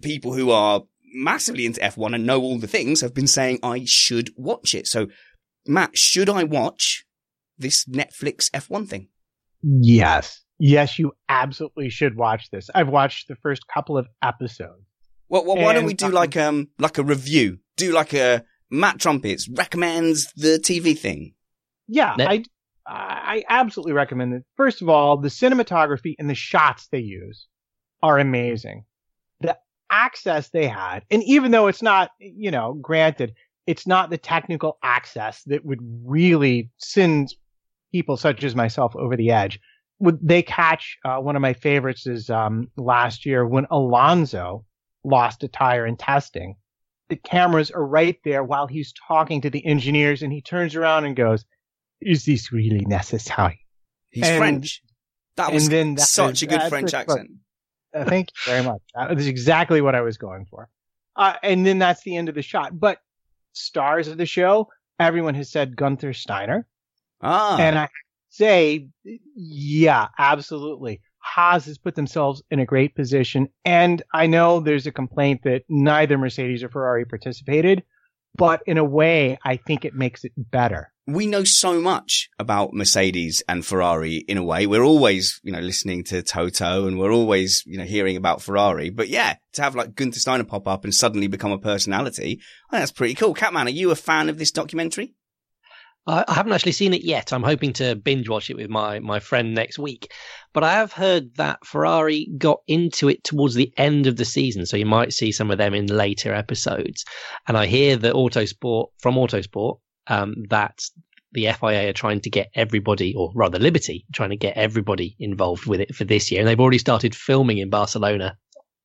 people 0.02 0.34
who 0.34 0.50
are 0.50 0.82
massively 1.14 1.66
into 1.66 1.80
F1 1.82 2.16
and 2.16 2.26
know 2.26 2.42
all 2.42 2.58
the 2.58 2.68
things 2.68 3.02
have 3.02 3.14
been 3.14 3.28
saying 3.28 3.60
I 3.64 3.84
should 3.86 4.32
watch 4.36 4.74
it. 4.74 4.88
So, 4.88 5.08
Matt, 5.66 5.98
should 5.98 6.30
I 6.30 6.44
watch 6.44 7.06
this 7.58 7.86
Netflix 7.86 8.50
F1 8.52 8.88
thing? 8.88 9.10
Yes. 9.62 10.42
Yes, 10.60 11.00
you 11.00 11.14
absolutely 11.30 11.90
should 11.90 12.16
watch 12.16 12.50
this. 12.52 12.70
I've 12.74 12.90
watched 12.90 13.28
the 13.28 13.36
first 13.36 13.68
couple 13.68 13.98
of 13.98 14.08
episodes. 14.22 14.84
Well, 15.30 15.46
well 15.46 15.58
why 15.58 15.74
don't 15.74 15.86
we 15.86 15.94
do 15.94 16.10
like 16.10 16.38
um 16.38 16.70
like 16.78 16.98
a 16.98 17.04
review? 17.04 17.58
Do 17.76 17.92
like 17.92 18.14
a 18.14 18.44
Matt 18.70 19.00
Trumpets 19.00 19.50
recommends 19.50 20.32
the 20.34 20.60
TV 20.60 20.98
thing. 20.98 21.34
Yeah, 21.88 22.16
I 22.18 22.44
I 22.86 23.44
absolutely 23.50 23.94
recommend 23.94 24.34
it. 24.34 24.44
First 24.56 24.82
of 24.82 24.90
all, 24.90 25.18
the 25.18 25.30
cinematography 25.30 26.16
and 26.20 26.30
the 26.30 26.36
shots 26.36 26.88
they 26.92 27.00
use 27.00 27.48
are 28.02 28.20
amazing 28.20 28.86
access 29.94 30.50
they 30.50 30.68
had. 30.68 31.02
And 31.12 31.24
even 31.24 31.52
though 31.52 31.68
it's 31.68 31.84
not, 31.84 32.12
you 32.20 32.50
know, 32.52 32.74
granted, 32.74 33.34
it's 33.68 33.86
not 33.86 34.10
the 34.10 34.18
technical 34.18 34.78
access 34.84 35.44
that 35.44 35.64
would 35.64 35.80
really 36.04 36.72
send 36.78 37.34
people 37.92 38.18
such 38.18 38.44
as 38.44 38.56
myself 38.56 38.96
over 38.96 39.16
the 39.16 39.32
edge. 39.32 39.60
Would 40.00 40.18
they 40.22 40.42
catch 40.42 40.98
uh, 41.06 41.18
one 41.18 41.36
of 41.36 41.42
my 41.42 41.54
favorites 41.54 42.08
is 42.08 42.30
um, 42.30 42.70
last 42.76 43.26
year 43.26 43.46
when 43.48 43.68
Alonso 43.70 44.66
lost 45.04 45.44
a 45.44 45.48
tire 45.48 45.86
in 45.86 45.98
testing. 45.98 46.56
The 47.10 47.16
cameras 47.18 47.70
are 47.72 47.86
right 47.86 48.18
there 48.24 48.44
while 48.44 48.68
he's 48.68 48.94
talking 49.08 49.42
to 49.42 49.50
the 49.50 49.66
engineers, 49.66 50.24
and 50.24 50.32
he 50.32 50.42
turns 50.42 50.76
around 50.76 51.06
and 51.06 51.16
goes, 51.16 51.46
"Is 52.02 52.26
this 52.26 52.52
really 52.52 52.86
necessary?" 52.86 53.60
He's 54.10 54.26
and, 54.26 54.38
French. 54.38 54.82
That 55.36 55.54
was 55.54 55.70
then 55.70 55.96
that 55.96 56.08
such 56.08 56.42
a 56.42 56.48
good 56.48 56.62
French 56.64 56.94
accent. 56.94 57.30
thank 58.08 58.30
you 58.30 58.52
very 58.52 58.64
much. 58.64 58.82
That 58.96 59.18
is 59.18 59.28
exactly 59.28 59.82
what 59.82 59.96
I 59.96 60.02
was 60.02 60.18
going 60.18 60.46
for. 60.46 60.70
Uh, 61.16 61.36
and 61.44 61.66
then 61.66 61.80
that's 61.80 62.02
the 62.04 62.18
end 62.18 62.30
of 62.30 62.36
the 62.36 62.42
shot. 62.42 62.80
But 62.80 63.00
stars 63.54 64.08
of 64.08 64.18
the 64.18 64.26
show, 64.26 64.70
everyone 65.00 65.36
has 65.36 65.52
said 65.52 65.76
Gunther 65.76 66.14
Steiner. 66.14 66.68
Ah. 67.22 67.58
And 67.58 67.78
I 67.78 67.90
say, 68.30 68.90
yeah, 69.36 70.08
absolutely. 70.18 71.02
Haas 71.20 71.66
has 71.66 71.78
put 71.78 71.96
themselves 71.96 72.42
in 72.52 72.60
a 72.60 72.66
great 72.66 72.96
position. 72.96 73.48
And 73.64 74.02
I 74.14 74.28
know 74.28 74.60
there's 74.60 74.88
a 74.88 74.92
complaint 74.92 75.42
that 75.44 75.64
neither 75.70 76.18
Mercedes 76.18 76.64
or 76.64 76.70
Ferrari 76.70 77.06
participated, 77.06 77.84
but 78.36 78.62
in 78.66 78.78
a 78.78 78.84
way, 78.84 79.38
I 79.46 79.58
think 79.58 79.86
it 79.86 79.94
makes 79.94 80.26
it 80.26 80.34
better 80.36 80.93
we 81.06 81.28
know 81.28 81.44
so 81.44 81.82
much 81.82 82.30
about 82.40 82.74
Mercedes 82.74 83.44
and 83.48 83.66
Ferrari 83.66 84.18
in 84.28 84.38
a 84.38 84.44
way. 84.44 84.66
We're 84.66 84.84
always, 84.84 85.40
you 85.44 85.52
know, 85.52 85.60
listening 85.60 86.04
to 86.06 86.22
Toto 86.24 86.88
and 86.88 86.98
we're 86.98 87.12
always, 87.12 87.64
you 87.66 87.78
know, 87.78 87.84
hearing 87.84 88.16
about 88.16 88.42
Ferrari. 88.42 88.90
But 88.90 89.10
yeah, 89.10 89.36
to 89.54 89.62
have 89.62 89.76
like 89.76 89.96
Gunther 89.96 90.20
Steiner 90.20 90.46
pop 90.46 90.68
up 90.68 90.84
and 90.84 90.94
suddenly 90.94 91.28
become 91.28 91.52
a 91.52 91.60
personality, 91.60 92.42
that's 92.72 92.92
pretty 92.92 93.16
cool. 93.16 93.34
Catman, 93.34 93.68
are 93.68 93.72
you 93.72 93.92
a 93.92 93.96
fan 93.96 94.30
of 94.30 94.38
this 94.38 94.52
documentary? 94.52 95.14
I 96.08 96.24
I 96.28 96.34
haven't 96.34 96.54
actually 96.54 96.74
seen 96.74 96.94
it 96.94 97.04
yet. 97.04 97.34
I'm 97.34 97.44
hoping 97.44 97.74
to 97.74 97.96
binge 97.96 98.30
watch 98.30 98.50
it 98.50 98.58
with 98.58 98.70
my 98.70 99.00
my 99.00 99.20
friend 99.20 99.54
next 99.54 99.80
week. 99.80 100.12
But 100.54 100.64
I 100.64 100.74
have 100.74 100.94
heard 100.94 101.36
that 101.36 101.66
Ferrari 101.66 102.30
got 102.38 102.60
into 102.68 103.10
it 103.10 103.24
towards 103.24 103.56
the 103.56 103.74
end 103.78 104.08
of 104.08 104.18
the 104.18 104.26
season, 104.26 104.66
so 104.66 104.78
you 104.78 104.86
might 104.86 105.14
see 105.14 105.32
some 105.32 105.52
of 105.52 105.58
them 105.58 105.74
in 105.74 105.88
later 105.88 106.34
episodes. 106.34 107.04
And 107.48 107.58
I 107.58 107.66
hear 107.66 107.98
that 107.98 108.14
Autosport 108.14 108.88
from 109.00 109.16
Autosport 109.16 109.80
um, 110.08 110.36
that 110.50 110.84
the 111.34 111.48
FIA 111.60 111.90
are 111.90 111.94
trying 111.94 112.22
to 112.22 112.30
get 112.30 112.50
everybody, 112.56 113.14
or 113.16 113.32
rather 113.34 113.60
Liberty, 113.60 114.06
trying 114.14 114.30
to 114.30 114.36
get 114.36 114.56
everybody 114.56 115.16
involved 115.20 115.66
with 115.66 115.82
it 115.82 115.96
for 115.96 116.04
this 116.04 116.32
year, 116.32 116.40
and 116.40 116.48
they've 116.48 116.60
already 116.60 116.78
started 116.78 117.16
filming 117.16 117.58
in 117.58 117.70
Barcelona, 117.70 118.38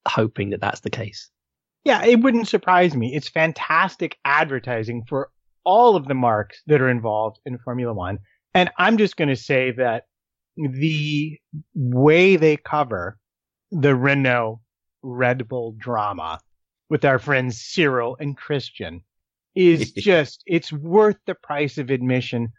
hoping 0.06 0.50
that 0.50 0.60
that's 0.60 0.80
the 0.80 0.90
case. 0.90 1.30
Yeah, 1.84 2.04
it 2.04 2.20
wouldn't 2.20 2.48
surprise 2.48 2.96
me. 2.96 3.14
It's 3.14 3.28
fantastic 3.28 4.18
advertising 4.24 5.04
for 5.08 5.30
all 5.64 5.96
of 5.96 6.08
the 6.08 6.14
marques 6.14 6.62
that 6.66 6.80
are 6.80 6.88
involved 6.88 7.38
in 7.44 7.58
Formula 7.58 7.92
One. 7.92 8.18
And 8.54 8.70
I'm 8.78 8.96
just 8.96 9.16
going 9.16 9.28
to 9.28 9.36
say 9.36 9.70
that 9.72 10.04
the 10.56 11.38
way 11.74 12.36
they 12.36 12.56
cover 12.56 13.18
the 13.70 13.94
Renault 13.94 14.60
Red 15.02 15.46
Bull 15.48 15.74
drama 15.78 16.40
with 16.88 17.04
our 17.04 17.18
friends 17.18 17.60
Cyril 17.60 18.16
and 18.18 18.36
Christian 18.36 19.02
is 19.58 19.92
just, 19.96 20.42
it's 20.46 20.72
worth 20.72 21.18
the 21.26 21.34
price 21.34 21.78
of 21.78 21.90
admission 21.90 22.52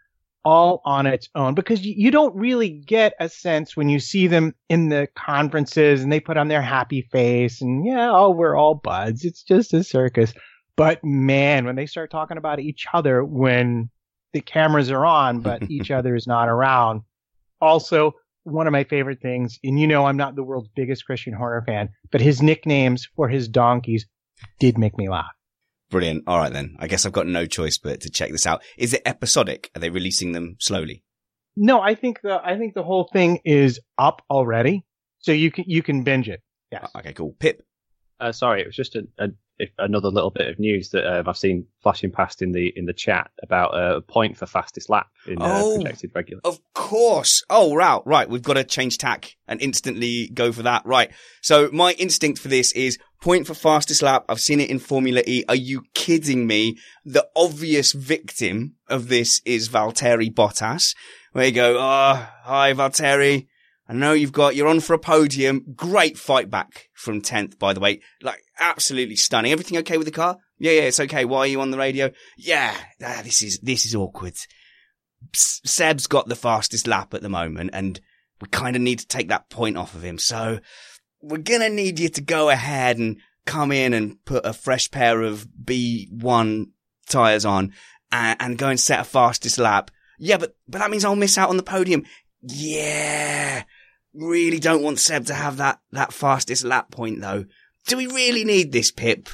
all 0.44 0.80
on 0.84 1.06
its 1.06 1.28
own 1.34 1.54
because 1.54 1.84
you, 1.84 1.94
you 1.96 2.10
don't 2.10 2.34
really 2.34 2.70
get 2.70 3.12
a 3.20 3.28
sense 3.28 3.76
when 3.76 3.88
you 3.88 4.00
see 4.00 4.26
them 4.26 4.54
in 4.68 4.88
the 4.88 5.06
conferences 5.14 6.02
and 6.02 6.10
they 6.10 6.20
put 6.20 6.38
on 6.38 6.48
their 6.48 6.62
happy 6.62 7.02
face 7.02 7.60
and 7.60 7.84
yeah, 7.84 8.10
oh, 8.10 8.30
we're 8.30 8.56
all 8.56 8.74
buds. 8.74 9.24
It's 9.24 9.42
just 9.42 9.74
a 9.74 9.84
circus. 9.84 10.32
But 10.76 11.04
man, 11.04 11.66
when 11.66 11.76
they 11.76 11.86
start 11.86 12.10
talking 12.10 12.38
about 12.38 12.60
each 12.60 12.86
other 12.92 13.22
when 13.24 13.90
the 14.32 14.40
cameras 14.40 14.90
are 14.90 15.04
on, 15.04 15.40
but 15.40 15.62
each 15.70 15.90
other 15.90 16.14
is 16.14 16.26
not 16.26 16.48
around. 16.48 17.02
Also, 17.60 18.14
one 18.44 18.66
of 18.66 18.72
my 18.72 18.84
favorite 18.84 19.20
things, 19.20 19.58
and 19.62 19.78
you 19.78 19.86
know 19.86 20.06
I'm 20.06 20.16
not 20.16 20.36
the 20.36 20.42
world's 20.42 20.70
biggest 20.74 21.04
Christian 21.04 21.34
Horner 21.34 21.62
fan, 21.66 21.90
but 22.10 22.22
his 22.22 22.40
nicknames 22.40 23.06
for 23.14 23.28
his 23.28 23.48
donkeys 23.48 24.06
did 24.58 24.78
make 24.78 24.96
me 24.96 25.10
laugh. 25.10 25.26
Brilliant. 25.90 26.24
All 26.26 26.38
right 26.38 26.52
then. 26.52 26.76
I 26.78 26.86
guess 26.86 27.04
I've 27.04 27.12
got 27.12 27.26
no 27.26 27.46
choice 27.46 27.78
but 27.78 28.00
to 28.02 28.10
check 28.10 28.30
this 28.30 28.46
out. 28.46 28.62
Is 28.78 28.94
it 28.94 29.02
episodic? 29.04 29.70
Are 29.74 29.80
they 29.80 29.90
releasing 29.90 30.32
them 30.32 30.56
slowly? 30.60 31.02
No, 31.56 31.80
I 31.80 31.94
think 31.94 32.20
the 32.22 32.40
I 32.42 32.56
think 32.56 32.74
the 32.74 32.84
whole 32.84 33.08
thing 33.12 33.40
is 33.44 33.80
up 33.98 34.22
already, 34.30 34.84
so 35.18 35.32
you 35.32 35.50
can 35.50 35.64
you 35.66 35.82
can 35.82 36.04
binge 36.04 36.28
it. 36.28 36.40
Yes. 36.70 36.88
Uh, 36.94 36.98
okay, 37.00 37.12
cool. 37.12 37.34
Pip. 37.38 37.62
Uh, 38.20 38.32
sorry, 38.32 38.60
it 38.60 38.66
was 38.66 38.76
just 38.76 38.96
a, 38.96 39.06
a, 39.18 39.28
another 39.78 40.08
little 40.08 40.30
bit 40.30 40.48
of 40.48 40.58
news 40.58 40.90
that 40.90 41.06
uh, 41.06 41.22
I've 41.26 41.36
seen 41.36 41.66
flashing 41.82 42.10
past 42.10 42.42
in 42.42 42.52
the 42.52 42.72
in 42.76 42.86
the 42.86 42.92
chat 42.92 43.30
about 43.42 43.74
uh, 43.74 43.96
a 43.96 44.00
point 44.00 44.36
for 44.36 44.46
fastest 44.46 44.90
lap 44.90 45.08
in 45.26 45.40
uh, 45.40 45.60
Oh, 45.62 45.76
projected 45.76 46.12
regular. 46.14 46.40
Of 46.44 46.60
course. 46.74 47.42
Oh, 47.48 47.74
right, 47.74 48.00
right. 48.04 48.28
We've 48.28 48.42
got 48.42 48.54
to 48.54 48.64
change 48.64 48.98
tack 48.98 49.36
and 49.48 49.60
instantly 49.60 50.30
go 50.32 50.52
for 50.52 50.62
that. 50.62 50.84
Right. 50.84 51.10
So 51.42 51.70
my 51.72 51.92
instinct 51.92 52.40
for 52.40 52.48
this 52.48 52.72
is 52.72 52.98
point 53.22 53.46
for 53.46 53.54
fastest 53.54 54.02
lap. 54.02 54.24
I've 54.28 54.40
seen 54.40 54.60
it 54.60 54.70
in 54.70 54.78
Formula 54.78 55.22
E. 55.26 55.44
Are 55.48 55.54
you 55.54 55.82
kidding 55.94 56.46
me? 56.46 56.76
The 57.04 57.26
obvious 57.36 57.92
victim 57.92 58.76
of 58.88 59.08
this 59.08 59.40
is 59.44 59.68
Valtteri 59.68 60.32
Bottas. 60.32 60.94
Where 61.32 61.46
you 61.46 61.52
go, 61.52 61.76
oh, 61.78 62.28
hi 62.42 62.72
Valtteri. 62.72 63.46
I 63.90 63.92
know 63.92 64.12
you've 64.12 64.30
got, 64.30 64.54
you're 64.54 64.68
on 64.68 64.78
for 64.78 64.94
a 64.94 65.00
podium. 65.00 65.64
Great 65.74 66.16
fight 66.16 66.48
back 66.48 66.90
from 66.94 67.20
10th, 67.20 67.58
by 67.58 67.72
the 67.72 67.80
way. 67.80 68.00
Like, 68.22 68.40
absolutely 68.60 69.16
stunning. 69.16 69.50
Everything 69.50 69.78
okay 69.78 69.98
with 69.98 70.04
the 70.04 70.12
car? 70.12 70.36
Yeah, 70.60 70.70
yeah, 70.70 70.82
it's 70.82 71.00
okay. 71.00 71.24
Why 71.24 71.40
are 71.40 71.46
you 71.48 71.60
on 71.60 71.72
the 71.72 71.76
radio? 71.76 72.12
Yeah, 72.38 72.72
ah, 73.04 73.20
this 73.24 73.42
is, 73.42 73.58
this 73.58 73.84
is 73.84 73.96
awkward. 73.96 74.34
Seb's 75.34 76.06
got 76.06 76.28
the 76.28 76.36
fastest 76.36 76.86
lap 76.86 77.14
at 77.14 77.22
the 77.22 77.28
moment 77.28 77.70
and 77.72 77.98
we 78.40 78.46
kind 78.46 78.76
of 78.76 78.82
need 78.82 79.00
to 79.00 79.08
take 79.08 79.28
that 79.30 79.50
point 79.50 79.76
off 79.76 79.96
of 79.96 80.04
him. 80.04 80.18
So 80.18 80.60
we're 81.20 81.38
going 81.38 81.62
to 81.62 81.68
need 81.68 81.98
you 81.98 82.10
to 82.10 82.20
go 82.20 82.48
ahead 82.48 82.96
and 82.96 83.16
come 83.44 83.72
in 83.72 83.92
and 83.92 84.24
put 84.24 84.46
a 84.46 84.52
fresh 84.52 84.88
pair 84.92 85.20
of 85.20 85.48
B1 85.64 86.66
tires 87.08 87.44
on 87.44 87.72
and, 88.12 88.36
and 88.40 88.56
go 88.56 88.68
and 88.68 88.78
set 88.78 89.00
a 89.00 89.04
fastest 89.04 89.58
lap. 89.58 89.90
Yeah, 90.16 90.36
but, 90.36 90.54
but 90.68 90.78
that 90.78 90.92
means 90.92 91.04
I'll 91.04 91.16
miss 91.16 91.36
out 91.36 91.48
on 91.48 91.56
the 91.56 91.64
podium. 91.64 92.04
Yeah. 92.40 93.64
Really 94.14 94.58
don't 94.58 94.82
want 94.82 94.98
Seb 94.98 95.26
to 95.26 95.34
have 95.34 95.58
that, 95.58 95.80
that 95.92 96.12
fastest 96.12 96.64
lap 96.64 96.90
point 96.90 97.20
though. 97.20 97.44
Do 97.86 97.96
we 97.96 98.06
really 98.06 98.44
need 98.44 98.72
this, 98.72 98.90
Pip? 98.90 99.28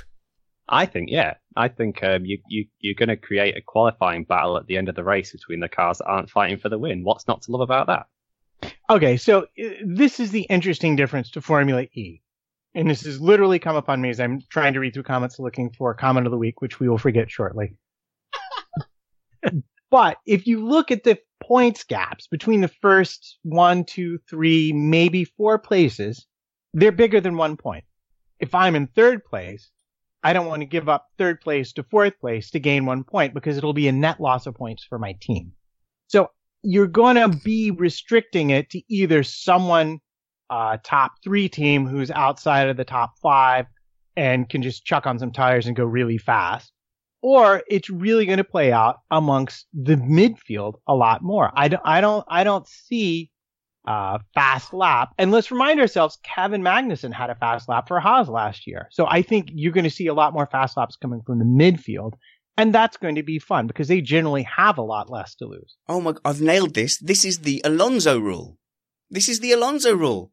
I 0.68 0.86
think, 0.86 1.10
yeah. 1.10 1.34
I 1.54 1.68
think 1.68 2.02
um, 2.02 2.24
you, 2.24 2.38
you, 2.48 2.66
you're 2.80 2.94
going 2.94 3.08
to 3.08 3.16
create 3.16 3.56
a 3.56 3.62
qualifying 3.62 4.24
battle 4.24 4.58
at 4.58 4.66
the 4.66 4.76
end 4.76 4.88
of 4.88 4.94
the 4.94 5.04
race 5.04 5.32
between 5.32 5.60
the 5.60 5.68
cars 5.68 5.98
that 5.98 6.06
aren't 6.06 6.30
fighting 6.30 6.58
for 6.58 6.68
the 6.68 6.78
win. 6.78 7.04
What's 7.04 7.26
not 7.26 7.42
to 7.42 7.52
love 7.52 7.62
about 7.62 7.86
that? 7.86 8.06
Okay, 8.90 9.16
so 9.16 9.42
uh, 9.42 9.68
this 9.84 10.20
is 10.20 10.30
the 10.30 10.42
interesting 10.42 10.96
difference 10.96 11.30
to 11.32 11.40
Formula 11.40 11.82
E. 11.94 12.20
And 12.74 12.90
this 12.90 13.04
has 13.04 13.20
literally 13.20 13.58
come 13.58 13.76
upon 13.76 14.02
me 14.02 14.10
as 14.10 14.20
I'm 14.20 14.42
trying 14.50 14.74
to 14.74 14.80
read 14.80 14.92
through 14.92 15.04
comments 15.04 15.38
looking 15.38 15.70
for 15.70 15.94
comment 15.94 16.26
of 16.26 16.30
the 16.30 16.36
week, 16.36 16.60
which 16.60 16.78
we 16.78 16.88
will 16.88 16.98
forget 16.98 17.30
shortly. 17.30 17.76
but 19.90 20.18
if 20.26 20.46
you 20.46 20.66
look 20.66 20.90
at 20.90 21.02
the 21.02 21.18
points 21.40 21.84
gaps 21.84 22.26
between 22.26 22.60
the 22.60 22.68
first 22.68 23.38
one, 23.42 23.84
two, 23.84 24.18
three, 24.28 24.72
maybe 24.72 25.24
four 25.24 25.58
places, 25.58 26.26
they're 26.74 26.92
bigger 26.92 27.20
than 27.20 27.36
one 27.36 27.56
point. 27.56 27.84
If 28.38 28.54
I'm 28.54 28.76
in 28.76 28.86
third 28.88 29.24
place, 29.24 29.70
I 30.22 30.32
don't 30.32 30.46
want 30.46 30.60
to 30.60 30.66
give 30.66 30.88
up 30.88 31.06
third 31.18 31.40
place 31.40 31.72
to 31.74 31.82
fourth 31.84 32.18
place 32.20 32.50
to 32.50 32.58
gain 32.58 32.84
one 32.84 33.04
point 33.04 33.32
because 33.32 33.56
it'll 33.56 33.72
be 33.72 33.88
a 33.88 33.92
net 33.92 34.20
loss 34.20 34.46
of 34.46 34.54
points 34.54 34.84
for 34.84 34.98
my 34.98 35.14
team. 35.20 35.52
So 36.08 36.30
you're 36.62 36.88
going 36.88 37.16
to 37.16 37.28
be 37.28 37.70
restricting 37.70 38.50
it 38.50 38.70
to 38.70 38.82
either 38.88 39.22
someone, 39.22 40.00
uh, 40.50 40.78
top 40.82 41.12
three 41.22 41.48
team 41.48 41.86
who's 41.86 42.10
outside 42.10 42.68
of 42.68 42.76
the 42.76 42.84
top 42.84 43.14
five 43.22 43.66
and 44.16 44.48
can 44.48 44.62
just 44.62 44.84
chuck 44.84 45.06
on 45.06 45.18
some 45.18 45.32
tires 45.32 45.66
and 45.66 45.76
go 45.76 45.84
really 45.84 46.18
fast. 46.18 46.72
Or 47.28 47.64
it's 47.66 47.90
really 47.90 48.24
going 48.24 48.38
to 48.38 48.44
play 48.44 48.70
out 48.70 49.00
amongst 49.10 49.66
the 49.74 49.96
midfield 49.96 50.74
a 50.86 50.94
lot 50.94 51.24
more. 51.24 51.50
I 51.56 51.66
don't, 51.66 51.82
I 51.84 52.00
don't, 52.00 52.24
I 52.28 52.44
don't 52.44 52.68
see, 52.68 53.32
uh, 53.84 54.18
fast 54.32 54.72
lap. 54.72 55.08
And 55.18 55.32
let's 55.32 55.50
remind 55.50 55.80
ourselves, 55.80 56.18
Kevin 56.22 56.62
Magnussen 56.62 57.12
had 57.12 57.30
a 57.30 57.34
fast 57.34 57.68
lap 57.68 57.88
for 57.88 57.98
Haas 57.98 58.28
last 58.28 58.68
year. 58.68 58.86
So 58.92 59.08
I 59.08 59.22
think 59.22 59.48
you're 59.52 59.72
going 59.72 59.82
to 59.82 59.90
see 59.90 60.06
a 60.06 60.14
lot 60.14 60.34
more 60.34 60.46
fast 60.46 60.76
laps 60.76 60.94
coming 60.94 61.20
from 61.26 61.40
the 61.40 61.44
midfield. 61.44 62.12
And 62.56 62.72
that's 62.72 62.96
going 62.96 63.16
to 63.16 63.24
be 63.24 63.40
fun 63.40 63.66
because 63.66 63.88
they 63.88 64.00
generally 64.00 64.44
have 64.44 64.78
a 64.78 64.82
lot 64.82 65.10
less 65.10 65.34
to 65.40 65.46
lose. 65.46 65.74
Oh 65.88 66.00
my, 66.00 66.12
god, 66.12 66.20
I've 66.24 66.40
nailed 66.40 66.74
this. 66.74 66.96
This 66.98 67.24
is 67.24 67.40
the 67.40 67.60
Alonso 67.64 68.20
rule. 68.20 68.56
This 69.10 69.28
is 69.28 69.40
the 69.40 69.50
Alonso 69.50 69.96
rule. 69.96 70.30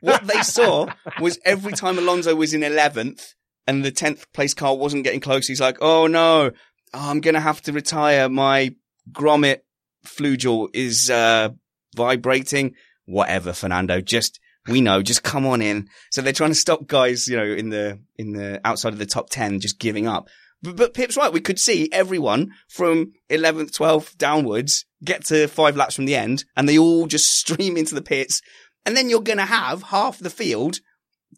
what 0.00 0.26
they 0.26 0.40
saw 0.40 0.86
was 1.20 1.38
every 1.44 1.72
time 1.72 1.98
Alonso 1.98 2.34
was 2.34 2.54
in 2.54 2.62
11th 2.62 3.34
and 3.70 3.84
the 3.84 3.92
10th 3.92 4.24
place 4.32 4.52
car 4.52 4.76
wasn't 4.76 5.04
getting 5.04 5.20
close, 5.20 5.46
he's 5.46 5.60
like, 5.60 5.78
oh 5.80 6.08
no, 6.08 6.50
I'm 6.92 7.20
going 7.20 7.34
to 7.34 7.40
have 7.40 7.62
to 7.62 7.72
retire. 7.72 8.28
My 8.28 8.74
grommet 9.12 9.60
flugel 10.04 10.68
is, 10.74 11.08
uh, 11.08 11.50
vibrating. 11.94 12.74
Whatever, 13.06 13.52
Fernando. 13.52 14.00
Just, 14.00 14.40
we 14.66 14.80
know, 14.80 15.02
just 15.02 15.22
come 15.22 15.46
on 15.46 15.62
in. 15.62 15.88
So 16.10 16.20
they're 16.20 16.32
trying 16.32 16.50
to 16.50 16.56
stop 16.56 16.88
guys, 16.88 17.28
you 17.28 17.36
know, 17.36 17.44
in 17.44 17.70
the, 17.70 18.00
in 18.16 18.32
the 18.32 18.60
outside 18.64 18.92
of 18.92 18.98
the 18.98 19.06
top 19.06 19.30
10 19.30 19.60
just 19.60 19.78
giving 19.78 20.08
up. 20.08 20.28
But, 20.62 20.74
but 20.74 20.94
Pip's 20.94 21.16
right. 21.16 21.32
We 21.32 21.40
could 21.40 21.60
see 21.60 21.88
everyone 21.92 22.50
from 22.68 23.12
11th, 23.30 23.70
12th 23.70 24.18
downwards 24.18 24.84
get 25.04 25.24
to 25.26 25.46
five 25.46 25.76
laps 25.76 25.94
from 25.94 26.06
the 26.06 26.16
end 26.16 26.44
and 26.56 26.68
they 26.68 26.76
all 26.76 27.06
just 27.06 27.30
stream 27.30 27.76
into 27.76 27.94
the 27.94 28.02
pits. 28.02 28.42
And 28.84 28.96
then 28.96 29.10
you're 29.10 29.20
going 29.20 29.38
to 29.38 29.44
have 29.44 29.84
half 29.84 30.18
the 30.18 30.28
field 30.28 30.80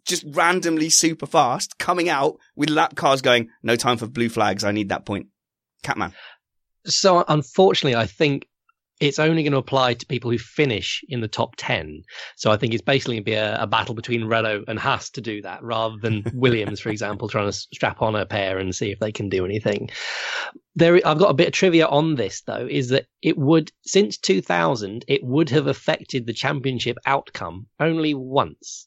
just 0.06 0.24
randomly 0.28 0.90
super 0.90 1.26
fast 1.26 1.78
coming 1.78 2.08
out 2.08 2.36
with 2.56 2.70
lap 2.70 2.96
cars 2.96 3.22
going, 3.22 3.50
no 3.62 3.76
time 3.76 3.96
for 3.96 4.06
blue 4.06 4.28
flags. 4.28 4.64
I 4.64 4.72
need 4.72 4.88
that 4.88 5.06
point. 5.06 5.26
Catman. 5.82 6.12
So 6.86 7.24
unfortunately, 7.26 7.96
I 7.96 8.06
think 8.06 8.46
it's 9.02 9.18
only 9.18 9.42
going 9.42 9.52
to 9.52 9.58
apply 9.58 9.94
to 9.94 10.06
people 10.06 10.30
who 10.30 10.38
finish 10.38 11.02
in 11.08 11.20
the 11.20 11.28
top 11.28 11.54
10. 11.56 12.02
So 12.36 12.52
I 12.52 12.56
think 12.56 12.72
it's 12.72 12.84
basically 12.84 13.16
going 13.16 13.24
to 13.24 13.30
be 13.30 13.34
a, 13.34 13.62
a 13.62 13.66
battle 13.66 13.96
between 13.96 14.26
Renault 14.26 14.64
and 14.68 14.78
Haas 14.78 15.10
to 15.10 15.20
do 15.20 15.42
that 15.42 15.62
rather 15.62 15.96
than 16.00 16.22
Williams, 16.34 16.78
for 16.78 16.90
example, 16.90 17.28
trying 17.28 17.48
to 17.48 17.52
strap 17.52 18.00
on 18.00 18.14
a 18.14 18.26
pair 18.26 18.58
and 18.58 18.74
see 18.74 18.92
if 18.92 19.00
they 19.00 19.10
can 19.10 19.28
do 19.28 19.44
anything. 19.44 19.90
There, 20.76 21.00
I've 21.04 21.18
got 21.18 21.30
a 21.30 21.34
bit 21.34 21.48
of 21.48 21.52
trivia 21.52 21.86
on 21.86 22.14
this 22.14 22.42
though, 22.42 22.68
is 22.70 22.90
that 22.90 23.06
it 23.20 23.36
would, 23.36 23.72
since 23.84 24.18
2000, 24.18 25.04
it 25.08 25.24
would 25.24 25.50
have 25.50 25.66
affected 25.66 26.26
the 26.26 26.32
championship 26.32 26.96
outcome 27.04 27.66
only 27.80 28.14
once. 28.14 28.86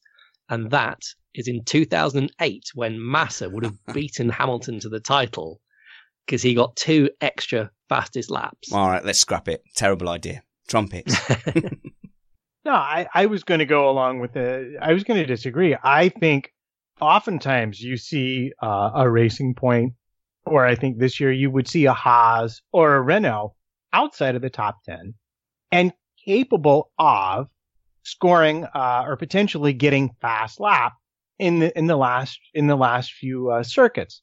And 0.50 0.72
that 0.72 1.02
is 1.34 1.48
in 1.48 1.64
2008 1.64 2.64
when 2.76 3.00
Massa 3.00 3.50
would 3.50 3.64
have 3.64 3.78
beaten 3.94 4.30
Hamilton 4.30 4.80
to 4.82 4.90
the 4.90 5.00
title 5.00 5.60
because 6.26 6.42
he 6.42 6.54
got 6.54 6.76
two 6.76 7.10
extra 7.22 7.72
fastest 7.90 8.30
laps. 8.30 8.72
All 8.72 8.90
right, 8.90 9.04
let's 9.04 9.20
scrap 9.20 9.48
it. 9.48 9.64
Terrible 9.76 10.10
idea. 10.10 10.44
Trumpets. 10.68 11.16
No, 12.66 12.72
I, 12.72 13.08
I 13.14 13.28
was 13.28 13.44
going 13.44 13.60
to 13.60 13.66
go 13.66 13.90
along 13.90 14.20
with 14.20 14.34
the. 14.34 14.76
I 14.82 14.92
was 14.94 15.04
going 15.04 15.20
to 15.20 15.26
disagree. 15.26 15.78
I 15.84 16.10
think 16.10 16.52
oftentimes 17.00 17.80
you 17.80 17.96
see 17.96 18.54
uh, 18.62 18.90
a 18.96 19.10
racing 19.10 19.54
point, 19.54 19.94
or 20.48 20.66
I 20.66 20.74
think 20.74 20.98
this 20.98 21.20
year 21.20 21.32
you 21.32 21.52
would 21.52 21.68
see 21.68 21.86
a 21.86 21.94
Haas 21.94 22.62
or 22.74 22.96
a 22.96 23.02
Renault 23.02 23.54
outside 23.94 24.36
of 24.36 24.42
the 24.42 24.50
top 24.50 24.84
10 24.86 25.14
and 25.72 25.94
capable 26.26 26.92
of 26.98 27.50
scoring 28.06 28.64
uh, 28.64 29.04
or 29.06 29.18
potentially 29.18 29.74
getting 29.74 30.12
fast 30.22 30.60
lap 30.60 30.94
in 31.40 31.60
the 31.60 31.78
in 31.78 31.88
the 31.88 31.98
last 31.98 32.40
in 32.54 32.68
the 32.68 32.76
last 32.76 33.12
few 33.12 33.50
uh, 33.52 33.64
circuits. 33.64 34.22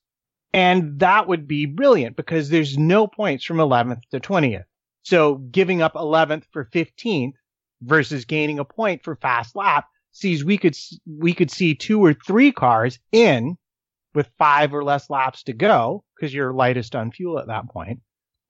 And 0.55 0.99
that 1.01 1.29
would 1.29 1.49
be 1.49 1.67
brilliant 1.67 2.17
because 2.17 2.49
there's 2.49 2.77
no 2.77 3.07
points 3.07 3.45
from 3.45 3.57
11th 3.57 4.03
to 4.11 4.21
20th. 4.21 4.65
So 5.03 5.37
giving 5.37 5.83
up 5.83 5.95
11th 5.95 6.45
for 6.53 6.67
15th 6.67 7.33
versus 7.83 8.25
gaining 8.25 8.59
a 8.59 8.65
point 8.65 9.03
for 9.03 9.17
fast 9.17 9.57
lap 9.57 9.87
sees 10.13 10.45
we 10.45 10.59
could 10.59 10.77
we 11.07 11.35
could 11.35 11.51
see 11.51 11.75
two 11.75 12.05
or 12.05 12.15
three 12.15 12.53
cars 12.53 12.99
in 13.13 13.57
with 14.15 14.31
five 14.39 14.75
or 14.75 14.85
less 14.85 15.09
laps 15.09 15.43
to 15.45 15.53
go 15.53 16.05
because 16.15 16.35
you're 16.35 16.53
lightest 16.53 16.95
on 16.95 17.11
fuel 17.11 17.39
at 17.39 17.47
that 17.47 17.69
point, 17.71 18.01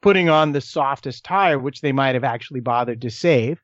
putting 0.02 0.28
on 0.28 0.52
the 0.52 0.60
softest 0.60 1.24
tire, 1.24 1.58
which 1.58 1.80
they 1.80 1.92
might 1.92 2.14
have 2.14 2.24
actually 2.24 2.60
bothered 2.60 3.00
to 3.00 3.10
save, 3.10 3.60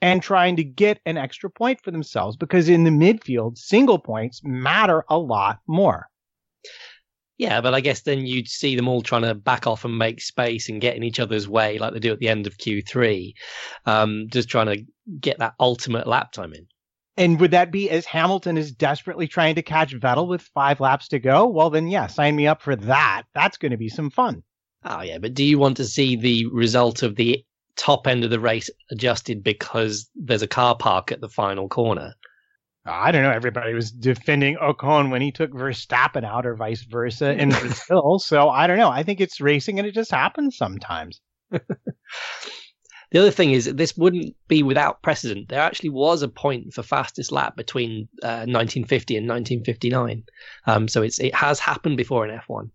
and 0.00 0.22
trying 0.22 0.56
to 0.56 0.64
get 0.64 1.00
an 1.06 1.16
extra 1.16 1.50
point 1.50 1.80
for 1.82 1.90
themselves 1.90 2.36
because 2.36 2.68
in 2.68 2.84
the 2.84 2.90
midfield, 2.90 3.58
single 3.58 3.98
points 3.98 4.40
matter 4.44 5.04
a 5.08 5.18
lot 5.18 5.60
more. 5.66 6.08
Yeah, 7.38 7.60
but 7.60 7.72
I 7.72 7.80
guess 7.80 8.02
then 8.02 8.26
you'd 8.26 8.48
see 8.48 8.74
them 8.74 8.88
all 8.88 9.00
trying 9.00 9.22
to 9.22 9.34
back 9.34 9.66
off 9.66 9.84
and 9.84 9.96
make 9.96 10.20
space 10.20 10.68
and 10.68 10.80
get 10.80 10.96
in 10.96 11.04
each 11.04 11.20
other's 11.20 11.48
way, 11.48 11.78
like 11.78 11.92
they 11.92 12.00
do 12.00 12.12
at 12.12 12.18
the 12.18 12.28
end 12.28 12.48
of 12.48 12.58
Q3, 12.58 13.32
um, 13.86 14.26
just 14.28 14.48
trying 14.48 14.66
to 14.66 14.84
get 15.20 15.38
that 15.38 15.54
ultimate 15.60 16.08
lap 16.08 16.32
time 16.32 16.52
in. 16.52 16.66
And 17.16 17.38
would 17.40 17.52
that 17.52 17.70
be 17.70 17.90
as 17.90 18.06
Hamilton 18.06 18.56
is 18.56 18.72
desperately 18.72 19.28
trying 19.28 19.54
to 19.54 19.62
catch 19.62 19.94
Vettel 19.94 20.28
with 20.28 20.42
five 20.42 20.80
laps 20.80 21.08
to 21.08 21.20
go? 21.20 21.46
Well, 21.46 21.70
then, 21.70 21.88
yeah, 21.88 22.08
sign 22.08 22.34
me 22.34 22.46
up 22.46 22.60
for 22.60 22.74
that. 22.76 23.22
That's 23.34 23.56
going 23.56 23.72
to 23.72 23.76
be 23.76 23.88
some 23.88 24.10
fun. 24.10 24.42
Oh, 24.84 25.02
yeah, 25.02 25.18
but 25.18 25.34
do 25.34 25.44
you 25.44 25.58
want 25.58 25.76
to 25.78 25.84
see 25.84 26.16
the 26.16 26.46
result 26.46 27.02
of 27.02 27.16
the 27.16 27.44
top 27.78 28.06
end 28.06 28.24
of 28.24 28.30
the 28.30 28.40
race 28.40 28.68
adjusted 28.90 29.42
because 29.42 30.10
there's 30.14 30.42
a 30.42 30.46
car 30.46 30.76
park 30.76 31.10
at 31.10 31.20
the 31.20 31.28
final 31.28 31.68
corner? 31.68 32.14
I 32.84 33.12
don't 33.12 33.22
know. 33.22 33.30
Everybody 33.30 33.74
was 33.74 33.90
defending 33.90 34.56
Ocon 34.56 35.10
when 35.10 35.22
he 35.22 35.30
took 35.32 35.50
Verstappen 35.50 36.24
out, 36.24 36.46
or 36.46 36.54
vice 36.54 36.82
versa 36.82 37.32
in 37.32 37.48
Brazil. 37.60 38.18
So 38.18 38.48
I 38.48 38.66
don't 38.66 38.78
know. 38.78 38.90
I 38.90 39.02
think 39.02 39.20
it's 39.20 39.40
racing, 39.40 39.78
and 39.78 39.86
it 39.86 39.94
just 39.94 40.10
happens 40.10 40.56
sometimes. 40.56 41.20
The 43.10 43.20
other 43.20 43.30
thing 43.30 43.52
is 43.52 43.64
that 43.64 43.78
this 43.78 43.96
wouldn't 43.96 44.36
be 44.48 44.62
without 44.62 45.02
precedent. 45.02 45.48
There 45.48 45.60
actually 45.60 45.88
was 45.90 46.22
a 46.22 46.28
point 46.28 46.74
for 46.74 46.82
fastest 46.82 47.32
lap 47.32 47.56
between 47.56 48.08
uh, 48.22 48.44
1950 48.44 49.16
and 49.16 49.26
1959. 49.26 50.24
Um, 50.66 50.88
so 50.88 51.02
it's 51.02 51.18
it 51.18 51.34
has 51.34 51.58
happened 51.58 51.96
before 51.96 52.28
in 52.28 52.38
F1. 52.38 52.70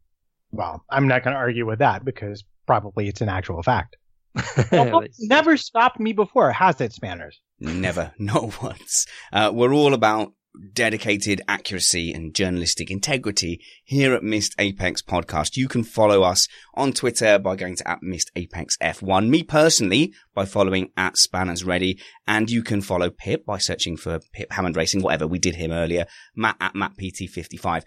Well, 0.52 0.84
I'm 0.90 1.08
not 1.08 1.24
going 1.24 1.34
to 1.34 1.40
argue 1.40 1.68
with 1.68 1.80
that 1.80 2.04
because 2.04 2.44
probably 2.66 3.08
it's 3.08 3.22
an 3.22 3.30
actual 3.30 3.62
fact. 3.62 3.98
Never 5.20 5.58
stopped 5.58 6.00
me 6.00 6.14
before, 6.14 6.52
has 6.52 6.82
it, 6.82 6.94
Spanners? 6.94 7.40
Never, 7.60 8.14
not 8.20 8.62
once. 8.62 9.06
Uh, 9.32 9.52
we're 9.54 9.74
all 9.74 9.94
about 9.94 10.34
dedicated 10.74 11.42
accuracy 11.48 12.14
and 12.14 12.36
journalistic 12.36 12.92
integrity 12.92 13.60
here 13.84 14.14
at 14.14 14.24
Missed 14.24 14.54
Apex 14.60 15.02
Podcast. 15.02 15.58
You 15.58 15.68
can 15.68 15.84
follow 15.84 16.24
us 16.24 16.48
on 16.76 16.94
Twitter 16.94 17.40
by 17.40 17.56
going 17.56 17.76
to 17.78 17.88
at 17.88 18.04
Missed 18.04 18.32
Apex 18.36 18.78
F1. 18.78 19.30
Me 19.30 19.44
personally 19.44 20.14
by 20.34 20.46
following 20.46 20.92
at 20.96 21.18
Spanners 21.18 21.64
Ready, 21.64 22.00
and 22.28 22.50
you 22.50 22.62
can 22.62 22.82
follow 22.82 23.10
Pip 23.10 23.46
by 23.46 23.58
searching 23.58 23.98
for 23.98 24.20
Pip 24.34 24.52
Hammond 24.52 24.76
Racing, 24.76 25.02
whatever 25.02 25.28
we 25.28 25.40
did 25.40 25.56
him 25.56 25.72
earlier. 25.72 26.06
Matt 26.36 26.58
at 26.60 26.76
Matt 26.76 26.98
PT55. 26.98 27.84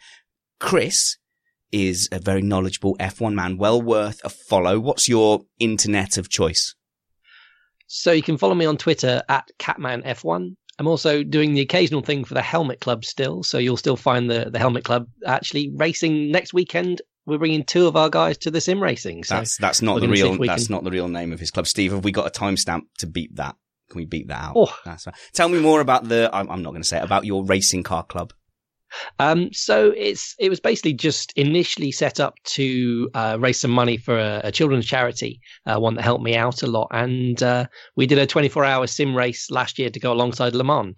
Chris 0.59 1.19
is 1.73 2.09
a 2.13 2.19
very 2.19 2.43
knowledgeable 2.43 2.97
F1 2.99 3.35
man, 3.35 3.59
well 3.59 3.81
worth 3.81 4.21
a 4.25 4.29
follow. 4.29 4.79
What's 4.81 5.09
your 5.09 5.41
internet 5.59 6.17
of 6.17 6.29
choice? 6.29 6.75
So 7.87 8.13
you 8.13 8.23
can 8.23 8.39
follow 8.39 8.55
me 8.55 8.67
on 8.67 8.77
Twitter 8.77 9.23
at 9.29 9.51
CatmanF1. 9.59 10.57
I'm 10.79 10.87
also 10.87 11.23
doing 11.23 11.55
the 11.55 11.63
occasional 11.63 12.03
thing 12.03 12.25
for 12.25 12.35
the 12.35 12.43
Helmet 12.43 12.81
Club 12.81 13.05
still, 13.05 13.43
so 13.43 13.59
you'll 13.59 13.77
still 13.77 13.97
find 13.97 14.31
the, 14.31 14.51
the 14.51 14.59
Helmet 14.59 14.85
Club 14.85 15.09
actually 15.25 15.73
racing 15.75 16.31
next 16.31 16.53
weekend. 16.53 17.01
We're 17.25 17.39
bringing 17.39 17.65
two 17.65 17.87
of 17.87 17.97
our 17.97 18.11
guys 18.11 18.39
to 18.39 18.51
the 18.51 18.61
sim 18.61 18.83
racing. 18.83 19.25
So 19.25 19.37
that's 19.37 19.57
that's 19.57 19.83
not 19.83 20.01
the 20.01 20.09
real 20.09 20.37
that's 20.39 20.67
can... 20.67 20.75
not 20.75 20.85
the 20.85 20.91
real 20.91 21.09
name 21.09 21.33
of 21.33 21.41
his 21.41 21.51
club. 21.51 21.67
Steve, 21.67 21.93
have 21.93 22.05
we 22.05 22.13
got 22.13 22.27
a 22.27 22.31
timestamp 22.31 22.83
to 22.99 23.07
beat 23.07 23.35
that? 23.37 23.57
Can 23.89 23.99
we 23.99 24.05
beat 24.05 24.29
that 24.29 24.43
out? 24.43 24.55
Oh. 24.57 24.77
That's 24.85 25.07
right. 25.07 25.17
Tell 25.33 25.49
me 25.49 25.61
more 25.61 25.81
about 25.81 26.09
the. 26.09 26.31
I'm, 26.33 26.51
I'm 26.51 26.63
not 26.63 26.71
going 26.71 26.83
to 26.83 26.89
say 26.89 26.99
it, 26.99 27.05
about 27.05 27.25
your 27.25 27.45
racing 27.45 27.83
car 27.83 28.05
club. 28.05 28.33
Um, 29.19 29.53
so 29.53 29.93
it's 29.97 30.35
it 30.39 30.49
was 30.49 30.61
basically 30.61 30.95
just 30.95 31.33
initially 31.37 31.93
set 31.93 32.21
up 32.21 32.35
to 32.45 33.11
uh, 33.15 33.37
raise 33.41 33.61
some 33.61 33.71
money 33.71 33.97
for 33.97 34.19
a, 34.19 34.41
a 34.45 34.53
children's 34.53 34.87
charity, 34.87 35.41
uh, 35.67 35.79
one 35.79 35.95
that 35.95 36.03
helped 36.03 36.25
me 36.25 36.37
out 36.37 36.63
a 36.63 36.67
lot, 36.67 36.89
and 36.91 37.43
uh, 37.43 37.67
we 37.97 38.07
did 38.07 38.19
a 38.19 38.27
24-hour 38.27 38.87
sim 38.87 39.15
race 39.15 39.51
last 39.51 39.79
year 39.79 39.91
to 39.91 40.01
go 40.01 40.13
alongside 40.13 40.55
Le 40.55 40.65
Mans. 40.65 40.97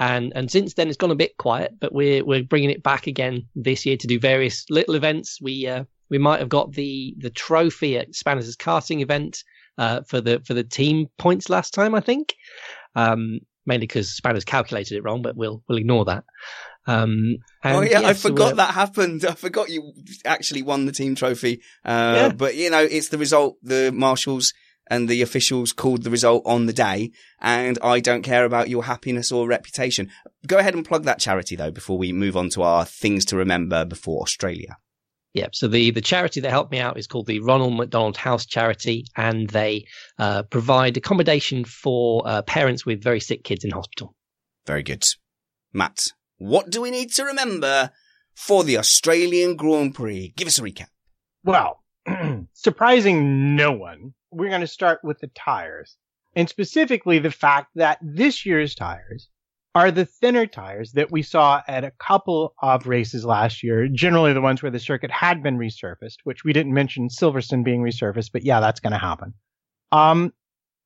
And 0.00 0.32
and 0.36 0.50
since 0.50 0.74
then 0.74 0.88
it's 0.88 0.96
gone 0.96 1.10
a 1.10 1.16
bit 1.16 1.36
quiet, 1.38 1.74
but 1.80 1.92
we're 1.92 2.24
we're 2.24 2.44
bringing 2.44 2.70
it 2.70 2.82
back 2.82 3.06
again 3.06 3.46
this 3.56 3.84
year 3.84 3.96
to 3.96 4.06
do 4.06 4.20
various 4.20 4.64
little 4.70 4.94
events. 4.94 5.40
We 5.40 5.66
uh, 5.66 5.84
we 6.08 6.18
might 6.18 6.40
have 6.40 6.48
got 6.48 6.72
the 6.72 7.14
the 7.18 7.30
trophy 7.30 7.98
at 7.98 8.14
Spanners' 8.14 8.56
karting 8.56 9.00
event 9.00 9.42
uh, 9.76 10.02
for 10.02 10.20
the 10.20 10.40
for 10.46 10.54
the 10.54 10.64
team 10.64 11.06
points 11.18 11.48
last 11.48 11.74
time, 11.74 11.94
I 11.94 12.00
think. 12.00 12.34
Um, 12.94 13.40
mainly 13.66 13.86
because 13.86 14.10
Spanners 14.10 14.44
calculated 14.44 14.96
it 14.96 15.04
wrong, 15.04 15.22
but 15.22 15.36
we'll 15.36 15.62
we'll 15.68 15.78
ignore 15.78 16.04
that. 16.06 16.24
Um, 16.88 17.36
oh 17.64 17.82
yeah, 17.82 18.00
I 18.00 18.14
forgot 18.14 18.50
so 18.50 18.56
that 18.56 18.72
happened. 18.72 19.24
I 19.26 19.34
forgot 19.34 19.68
you 19.68 19.92
actually 20.24 20.62
won 20.62 20.86
the 20.86 20.92
team 20.92 21.14
trophy. 21.14 21.60
Uh, 21.84 22.14
yeah. 22.16 22.28
but 22.30 22.54
you 22.54 22.70
know, 22.70 22.82
it's 22.82 23.10
the 23.10 23.18
result. 23.18 23.58
The 23.62 23.92
marshals 23.92 24.54
and 24.86 25.06
the 25.06 25.20
officials 25.20 25.74
called 25.74 26.02
the 26.02 26.10
result 26.10 26.42
on 26.46 26.64
the 26.64 26.72
day, 26.72 27.10
and 27.40 27.78
I 27.82 28.00
don't 28.00 28.22
care 28.22 28.46
about 28.46 28.70
your 28.70 28.84
happiness 28.84 29.30
or 29.30 29.46
reputation. 29.46 30.10
Go 30.46 30.56
ahead 30.56 30.74
and 30.74 30.82
plug 30.82 31.04
that 31.04 31.20
charity 31.20 31.56
though 31.56 31.70
before 31.70 31.98
we 31.98 32.10
move 32.10 32.38
on 32.38 32.48
to 32.50 32.62
our 32.62 32.86
things 32.86 33.26
to 33.26 33.36
remember 33.36 33.84
before 33.84 34.22
Australia. 34.22 34.78
Yeah, 35.34 35.48
so 35.52 35.68
the, 35.68 35.90
the 35.90 36.00
charity 36.00 36.40
that 36.40 36.50
helped 36.50 36.72
me 36.72 36.78
out 36.78 36.98
is 36.98 37.06
called 37.06 37.26
the 37.26 37.40
Ronald 37.40 37.76
McDonald 37.76 38.16
House 38.16 38.46
Charity, 38.46 39.04
and 39.14 39.48
they 39.50 39.84
uh, 40.18 40.44
provide 40.44 40.96
accommodation 40.96 41.66
for 41.66 42.22
uh, 42.24 42.40
parents 42.42 42.86
with 42.86 43.02
very 43.02 43.20
sick 43.20 43.44
kids 43.44 43.62
in 43.62 43.70
hospital. 43.70 44.14
Very 44.66 44.82
good. 44.82 45.04
Matt, 45.74 46.12
what 46.38 46.70
do 46.70 46.80
we 46.80 46.90
need 46.90 47.12
to 47.14 47.24
remember 47.24 47.90
for 48.34 48.64
the 48.64 48.78
Australian 48.78 49.56
Grand 49.56 49.94
Prix? 49.94 50.32
Give 50.36 50.48
us 50.48 50.58
a 50.58 50.62
recap. 50.62 50.88
Well, 51.44 51.82
surprising 52.52 53.56
no 53.56 53.72
one, 53.72 54.14
we're 54.30 54.48
going 54.48 54.60
to 54.60 54.66
start 54.66 55.00
with 55.02 55.18
the 55.20 55.28
tires. 55.28 55.96
And 56.34 56.48
specifically 56.48 57.18
the 57.18 57.30
fact 57.30 57.70
that 57.74 57.98
this 58.00 58.46
year's 58.46 58.74
tires 58.74 59.28
are 59.74 59.90
the 59.90 60.04
thinner 60.04 60.46
tires 60.46 60.92
that 60.92 61.10
we 61.10 61.22
saw 61.22 61.62
at 61.68 61.84
a 61.84 61.92
couple 61.98 62.54
of 62.62 62.86
races 62.86 63.24
last 63.24 63.62
year, 63.62 63.88
generally 63.88 64.32
the 64.32 64.40
ones 64.40 64.62
where 64.62 64.72
the 64.72 64.78
circuit 64.78 65.10
had 65.10 65.42
been 65.42 65.58
resurfaced, 65.58 66.18
which 66.24 66.44
we 66.44 66.52
didn't 66.52 66.74
mention 66.74 67.08
Silverstone 67.08 67.64
being 67.64 67.82
resurfaced, 67.82 68.30
but 68.32 68.44
yeah, 68.44 68.60
that's 68.60 68.80
going 68.80 68.92
to 68.92 68.98
happen. 68.98 69.34
Um, 69.92 70.32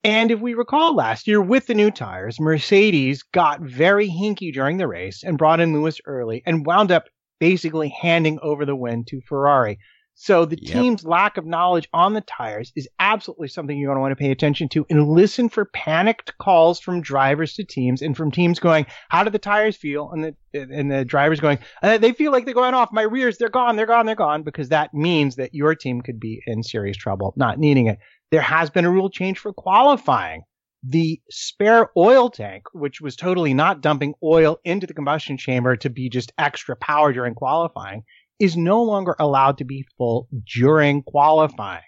and 0.04 0.30
if 0.30 0.40
we 0.40 0.54
recall 0.54 0.94
last 0.94 1.26
year 1.28 1.40
with 1.40 1.66
the 1.66 1.74
new 1.74 1.90
tires, 1.90 2.40
Mercedes 2.40 3.22
got 3.22 3.60
very 3.60 4.08
hinky 4.08 4.52
during 4.52 4.76
the 4.76 4.88
race 4.88 5.22
and 5.22 5.38
brought 5.38 5.60
in 5.60 5.72
Lewis 5.72 6.00
early 6.06 6.42
and 6.44 6.66
wound 6.66 6.90
up 6.90 7.04
basically 7.38 7.88
handing 7.88 8.38
over 8.42 8.64
the 8.64 8.76
win 8.76 9.04
to 9.08 9.20
Ferrari. 9.28 9.78
So 10.14 10.44
the 10.44 10.58
yep. 10.60 10.72
team's 10.72 11.04
lack 11.04 11.36
of 11.36 11.46
knowledge 11.46 11.88
on 11.92 12.12
the 12.12 12.20
tires 12.20 12.72
is 12.76 12.86
absolutely 13.00 13.48
something 13.48 13.78
you're 13.78 13.88
going 13.88 13.96
to 13.96 14.00
want 14.00 14.12
to 14.12 14.16
pay 14.16 14.30
attention 14.30 14.68
to 14.70 14.84
and 14.90 15.08
listen 15.08 15.48
for 15.48 15.64
panicked 15.66 16.36
calls 16.38 16.78
from 16.78 17.00
drivers 17.00 17.54
to 17.54 17.64
teams 17.64 18.02
and 18.02 18.16
from 18.16 18.30
teams 18.30 18.58
going, 18.58 18.86
how 19.08 19.24
do 19.24 19.30
the 19.30 19.38
tires 19.38 19.76
feel? 19.76 20.10
And 20.10 20.24
the, 20.24 20.60
and 20.60 20.90
the 20.92 21.04
drivers 21.04 21.40
going, 21.40 21.58
uh, 21.82 21.96
they 21.96 22.12
feel 22.12 22.30
like 22.30 22.44
they're 22.44 22.54
going 22.54 22.74
off 22.74 22.92
my 22.92 23.02
rears. 23.02 23.38
They're 23.38 23.48
gone. 23.48 23.76
They're 23.76 23.86
gone. 23.86 24.04
They're 24.04 24.14
gone 24.14 24.42
because 24.42 24.68
that 24.68 24.92
means 24.92 25.36
that 25.36 25.54
your 25.54 25.74
team 25.74 26.02
could 26.02 26.20
be 26.20 26.42
in 26.46 26.62
serious 26.62 26.96
trouble, 26.96 27.32
not 27.36 27.58
needing 27.58 27.86
it 27.86 27.98
there 28.32 28.40
has 28.40 28.70
been 28.70 28.86
a 28.86 28.90
rule 28.90 29.10
change 29.10 29.38
for 29.38 29.52
qualifying. 29.52 30.42
The 30.82 31.20
spare 31.30 31.90
oil 31.96 32.30
tank, 32.30 32.64
which 32.72 33.00
was 33.00 33.14
totally 33.14 33.52
not 33.52 33.82
dumping 33.82 34.14
oil 34.24 34.58
into 34.64 34.86
the 34.86 34.94
combustion 34.94 35.36
chamber 35.36 35.76
to 35.76 35.90
be 35.90 36.08
just 36.08 36.32
extra 36.38 36.74
power 36.74 37.12
during 37.12 37.34
qualifying, 37.34 38.02
is 38.40 38.56
no 38.56 38.82
longer 38.82 39.14
allowed 39.20 39.58
to 39.58 39.64
be 39.64 39.84
full 39.98 40.28
during 40.50 41.02
qualifying. 41.02 41.82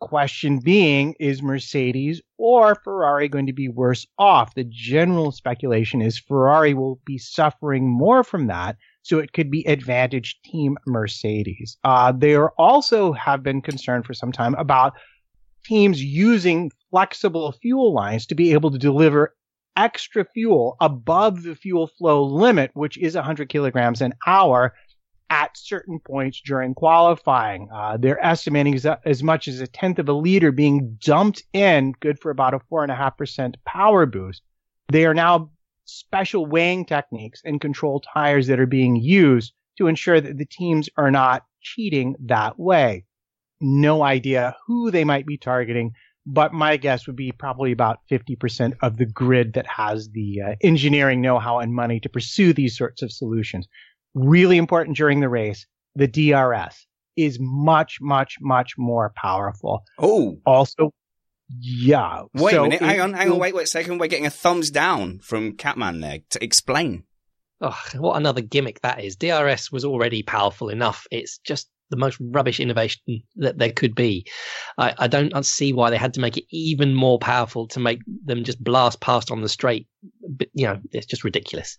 Question 0.00 0.60
being, 0.60 1.14
is 1.18 1.42
Mercedes 1.42 2.22
or 2.38 2.76
Ferrari 2.76 3.28
going 3.28 3.48
to 3.48 3.52
be 3.52 3.68
worse 3.68 4.06
off? 4.16 4.54
The 4.54 4.64
general 4.64 5.32
speculation 5.32 6.00
is 6.00 6.18
Ferrari 6.20 6.72
will 6.72 7.00
be 7.04 7.18
suffering 7.18 7.86
more 7.86 8.22
from 8.22 8.46
that, 8.46 8.76
so 9.02 9.18
it 9.18 9.32
could 9.32 9.50
be 9.50 9.66
advantage 9.66 10.40
team 10.44 10.78
Mercedes. 10.86 11.76
Uh, 11.82 12.12
they 12.12 12.36
also 12.36 13.12
have 13.12 13.42
been 13.42 13.60
concerned 13.60 14.06
for 14.06 14.14
some 14.14 14.30
time 14.30 14.54
about 14.54 14.94
teams 15.64 16.02
using 16.02 16.70
flexible 16.90 17.52
fuel 17.52 17.92
lines 17.92 18.26
to 18.26 18.34
be 18.34 18.52
able 18.52 18.70
to 18.70 18.78
deliver 18.78 19.34
extra 19.76 20.24
fuel 20.34 20.76
above 20.80 21.42
the 21.42 21.54
fuel 21.54 21.86
flow 21.86 22.24
limit, 22.24 22.70
which 22.74 22.98
is 22.98 23.14
100 23.14 23.48
kilograms 23.48 24.00
an 24.00 24.12
hour 24.26 24.74
at 25.30 25.56
certain 25.56 26.00
points 26.00 26.40
during 26.44 26.74
qualifying. 26.74 27.68
Uh, 27.72 27.96
they're 27.96 28.22
estimating 28.24 28.74
as, 28.74 28.86
as, 29.04 29.22
much 29.22 29.46
as 29.46 29.60
a 29.60 29.66
tenth 29.66 30.00
of 30.00 30.08
a 30.08 30.12
liter 30.12 30.50
being 30.50 30.98
dumped 31.00 31.44
in, 31.52 31.92
good 32.00 32.18
for 32.18 32.30
about 32.30 32.52
a 32.52 32.58
four 32.68 32.82
and 32.82 32.90
a 32.90 32.96
half 32.96 33.16
percent 33.16 33.56
power 33.64 34.06
boost. 34.06 34.42
They 34.88 35.06
are 35.06 35.14
now 35.14 35.50
special 35.84 36.46
weighing 36.46 36.84
techniques 36.84 37.42
and 37.44 37.60
control 37.60 38.00
tires 38.00 38.48
that 38.48 38.60
are 38.60 38.66
being 38.66 38.96
used 38.96 39.52
to 39.78 39.86
ensure 39.86 40.20
that 40.20 40.36
the 40.36 40.44
teams 40.44 40.88
are 40.96 41.10
not 41.10 41.44
cheating 41.62 42.16
that 42.26 42.58
way. 42.58 43.04
No 43.60 44.02
idea 44.02 44.56
who 44.66 44.90
they 44.90 45.04
might 45.04 45.26
be 45.26 45.36
targeting, 45.36 45.92
but 46.26 46.52
my 46.52 46.76
guess 46.76 47.06
would 47.06 47.16
be 47.16 47.32
probably 47.32 47.72
about 47.72 47.98
50% 48.10 48.74
of 48.82 48.96
the 48.96 49.06
grid 49.06 49.54
that 49.54 49.66
has 49.66 50.10
the 50.10 50.40
uh, 50.40 50.54
engineering 50.62 51.20
know-how 51.20 51.58
and 51.58 51.74
money 51.74 52.00
to 52.00 52.08
pursue 52.08 52.52
these 52.52 52.76
sorts 52.76 53.02
of 53.02 53.12
solutions 53.12 53.68
really 54.14 54.56
important 54.56 54.96
during 54.96 55.20
the 55.20 55.28
race, 55.28 55.66
the 55.94 56.06
DRS 56.06 56.86
is 57.16 57.38
much, 57.40 57.98
much, 58.00 58.36
much 58.40 58.74
more 58.78 59.12
powerful. 59.14 59.84
Oh. 59.98 60.38
Also, 60.46 60.92
yeah. 61.48 62.22
Wait 62.34 62.52
so 62.52 62.64
a 62.64 62.68
minute. 62.68 62.82
it- 62.82 62.86
hang 62.86 63.00
on, 63.00 63.12
hang 63.12 63.32
on. 63.32 63.38
Wait, 63.38 63.54
wait 63.54 63.64
a 63.64 63.66
second. 63.66 63.98
We're 63.98 64.06
getting 64.06 64.26
a 64.26 64.30
thumbs 64.30 64.70
down 64.70 65.18
from 65.18 65.56
Catman 65.56 66.00
there. 66.00 66.20
To 66.30 66.44
explain. 66.44 67.04
Oh, 67.60 67.78
what 67.98 68.16
another 68.16 68.40
gimmick 68.40 68.80
that 68.80 69.04
is. 69.04 69.16
DRS 69.16 69.70
was 69.70 69.84
already 69.84 70.22
powerful 70.22 70.70
enough. 70.70 71.06
It's 71.10 71.38
just 71.38 71.68
the 71.90 71.96
most 71.96 72.18
rubbish 72.20 72.60
innovation 72.60 73.22
that 73.36 73.58
there 73.58 73.72
could 73.72 73.94
be. 73.94 74.26
I, 74.78 74.94
I 74.98 75.06
don't 75.08 75.44
see 75.44 75.72
why 75.72 75.90
they 75.90 75.96
had 75.96 76.14
to 76.14 76.20
make 76.20 76.36
it 76.36 76.44
even 76.50 76.94
more 76.94 77.18
powerful 77.18 77.66
to 77.68 77.80
make 77.80 78.00
them 78.24 78.44
just 78.44 78.62
blast 78.62 79.00
past 79.00 79.30
on 79.30 79.42
the 79.42 79.48
straight. 79.48 79.86
But, 80.28 80.48
you 80.54 80.66
know, 80.66 80.80
it's 80.92 81.06
just 81.06 81.24
ridiculous. 81.24 81.76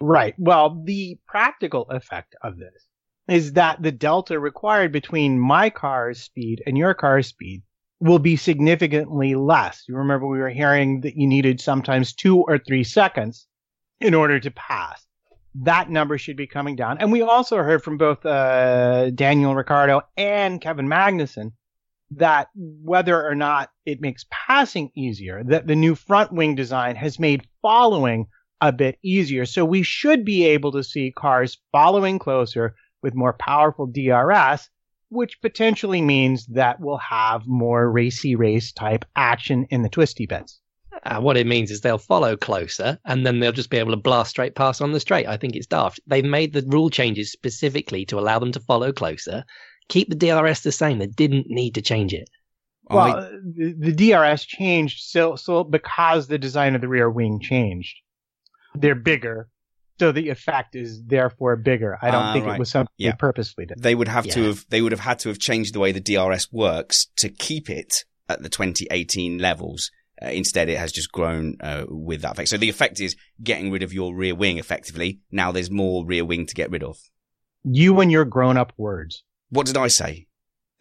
Right. 0.00 0.34
Well, 0.38 0.82
the 0.84 1.18
practical 1.26 1.82
effect 1.90 2.34
of 2.42 2.56
this 2.56 2.86
is 3.28 3.52
that 3.52 3.82
the 3.82 3.92
delta 3.92 4.40
required 4.40 4.92
between 4.92 5.38
my 5.38 5.70
car's 5.70 6.20
speed 6.20 6.62
and 6.66 6.78
your 6.78 6.94
car's 6.94 7.28
speed 7.28 7.62
will 8.00 8.18
be 8.18 8.36
significantly 8.36 9.34
less. 9.34 9.84
You 9.86 9.94
remember 9.96 10.26
we 10.26 10.38
were 10.38 10.48
hearing 10.48 11.02
that 11.02 11.16
you 11.16 11.26
needed 11.26 11.60
sometimes 11.60 12.14
two 12.14 12.38
or 12.38 12.58
three 12.58 12.82
seconds 12.82 13.46
in 14.00 14.14
order 14.14 14.40
to 14.40 14.50
pass. 14.50 15.04
That 15.56 15.90
number 15.90 16.16
should 16.16 16.36
be 16.36 16.46
coming 16.46 16.76
down. 16.76 16.98
And 16.98 17.10
we 17.10 17.22
also 17.22 17.56
heard 17.58 17.82
from 17.82 17.98
both 17.98 18.24
uh, 18.24 19.10
Daniel 19.10 19.54
Ricciardo 19.54 20.02
and 20.16 20.60
Kevin 20.60 20.86
Magnussen 20.86 21.52
that 22.12 22.48
whether 22.54 23.24
or 23.24 23.34
not 23.34 23.70
it 23.86 24.00
makes 24.00 24.26
passing 24.30 24.90
easier, 24.96 25.42
that 25.44 25.66
the 25.66 25.76
new 25.76 25.94
front 25.94 26.32
wing 26.32 26.54
design 26.54 26.96
has 26.96 27.18
made 27.18 27.46
following 27.62 28.26
a 28.60 28.72
bit 28.72 28.98
easier. 29.02 29.46
So 29.46 29.64
we 29.64 29.82
should 29.82 30.24
be 30.24 30.44
able 30.46 30.72
to 30.72 30.84
see 30.84 31.12
cars 31.12 31.58
following 31.72 32.18
closer 32.18 32.74
with 33.02 33.14
more 33.14 33.32
powerful 33.32 33.86
DRS, 33.86 34.68
which 35.08 35.40
potentially 35.40 36.02
means 36.02 36.46
that 36.46 36.80
we'll 36.80 36.98
have 36.98 37.46
more 37.46 37.90
racy 37.90 38.36
race 38.36 38.72
type 38.72 39.04
action 39.16 39.66
in 39.70 39.82
the 39.82 39.88
twisty 39.88 40.26
bits. 40.26 40.60
Uh, 41.04 41.20
what 41.20 41.36
it 41.36 41.46
means 41.46 41.70
is 41.70 41.80
they'll 41.80 41.96
follow 41.98 42.36
closer 42.36 42.98
and 43.06 43.24
then 43.24 43.40
they'll 43.40 43.52
just 43.52 43.70
be 43.70 43.78
able 43.78 43.90
to 43.92 43.96
blast 43.96 44.30
straight 44.30 44.54
past 44.54 44.82
on 44.82 44.92
the 44.92 45.00
straight. 45.00 45.26
I 45.26 45.36
think 45.38 45.56
it's 45.56 45.66
daft. 45.66 45.98
They've 46.06 46.24
made 46.24 46.52
the 46.52 46.62
rule 46.66 46.90
changes 46.90 47.32
specifically 47.32 48.04
to 48.06 48.18
allow 48.18 48.38
them 48.38 48.52
to 48.52 48.60
follow 48.60 48.92
closer. 48.92 49.44
Keep 49.88 50.10
the 50.10 50.14
DRS 50.16 50.60
the 50.60 50.72
same. 50.72 50.98
They 50.98 51.06
didn't 51.06 51.46
need 51.48 51.74
to 51.76 51.82
change 51.82 52.12
it. 52.12 52.28
Well, 52.90 53.30
the, 53.44 53.72
the 53.78 53.92
DRS 54.10 54.44
changed 54.44 55.00
so 55.04 55.36
so 55.36 55.62
because 55.64 56.26
the 56.26 56.38
design 56.38 56.74
of 56.74 56.80
the 56.80 56.88
rear 56.88 57.08
wing 57.08 57.38
changed. 57.40 57.96
They're 58.74 58.94
bigger, 58.96 59.48
so 60.00 60.10
the 60.12 60.28
effect 60.28 60.74
is 60.76 61.02
therefore 61.04 61.56
bigger. 61.56 61.98
I 62.02 62.10
don't 62.10 62.22
Ah, 62.22 62.32
think 62.32 62.46
right. 62.46 62.56
it 62.56 62.58
was 62.58 62.70
something 62.70 62.92
Yeah. 62.98 63.12
they 63.12 63.16
purposely 63.16 63.66
did. 63.66 63.80
They 63.80 63.94
would 63.94 64.08
have 64.08 64.26
to 64.28 64.42
have 64.44 64.66
they 64.70 64.82
would 64.82 64.92
have 64.92 65.00
had 65.00 65.18
to 65.20 65.28
have 65.28 65.38
changed 65.38 65.72
the 65.74 65.78
way 65.80 65.92
the 65.92 66.00
DRS 66.00 66.52
works 66.52 67.06
to 67.18 67.28
keep 67.28 67.70
it 67.70 68.04
at 68.28 68.42
the 68.42 68.48
2018 68.48 69.38
levels. 69.38 69.90
Uh, 70.22 70.28
instead, 70.28 70.68
it 70.68 70.78
has 70.78 70.92
just 70.92 71.12
grown 71.12 71.56
uh, 71.60 71.84
with 71.88 72.22
that 72.22 72.32
effect. 72.32 72.48
So 72.48 72.56
the 72.58 72.68
effect 72.68 73.00
is 73.00 73.16
getting 73.42 73.70
rid 73.70 73.82
of 73.82 73.92
your 73.92 74.14
rear 74.14 74.34
wing 74.34 74.58
effectively. 74.58 75.20
Now 75.30 75.50
there's 75.52 75.70
more 75.70 76.04
rear 76.04 76.24
wing 76.24 76.46
to 76.46 76.54
get 76.54 76.70
rid 76.70 76.82
of. 76.82 76.98
You 77.64 78.00
and 78.00 78.10
your 78.12 78.24
grown 78.24 78.56
up 78.56 78.72
words. 78.76 79.24
What 79.50 79.66
did 79.66 79.76
I 79.76 79.88
say? 79.88 80.26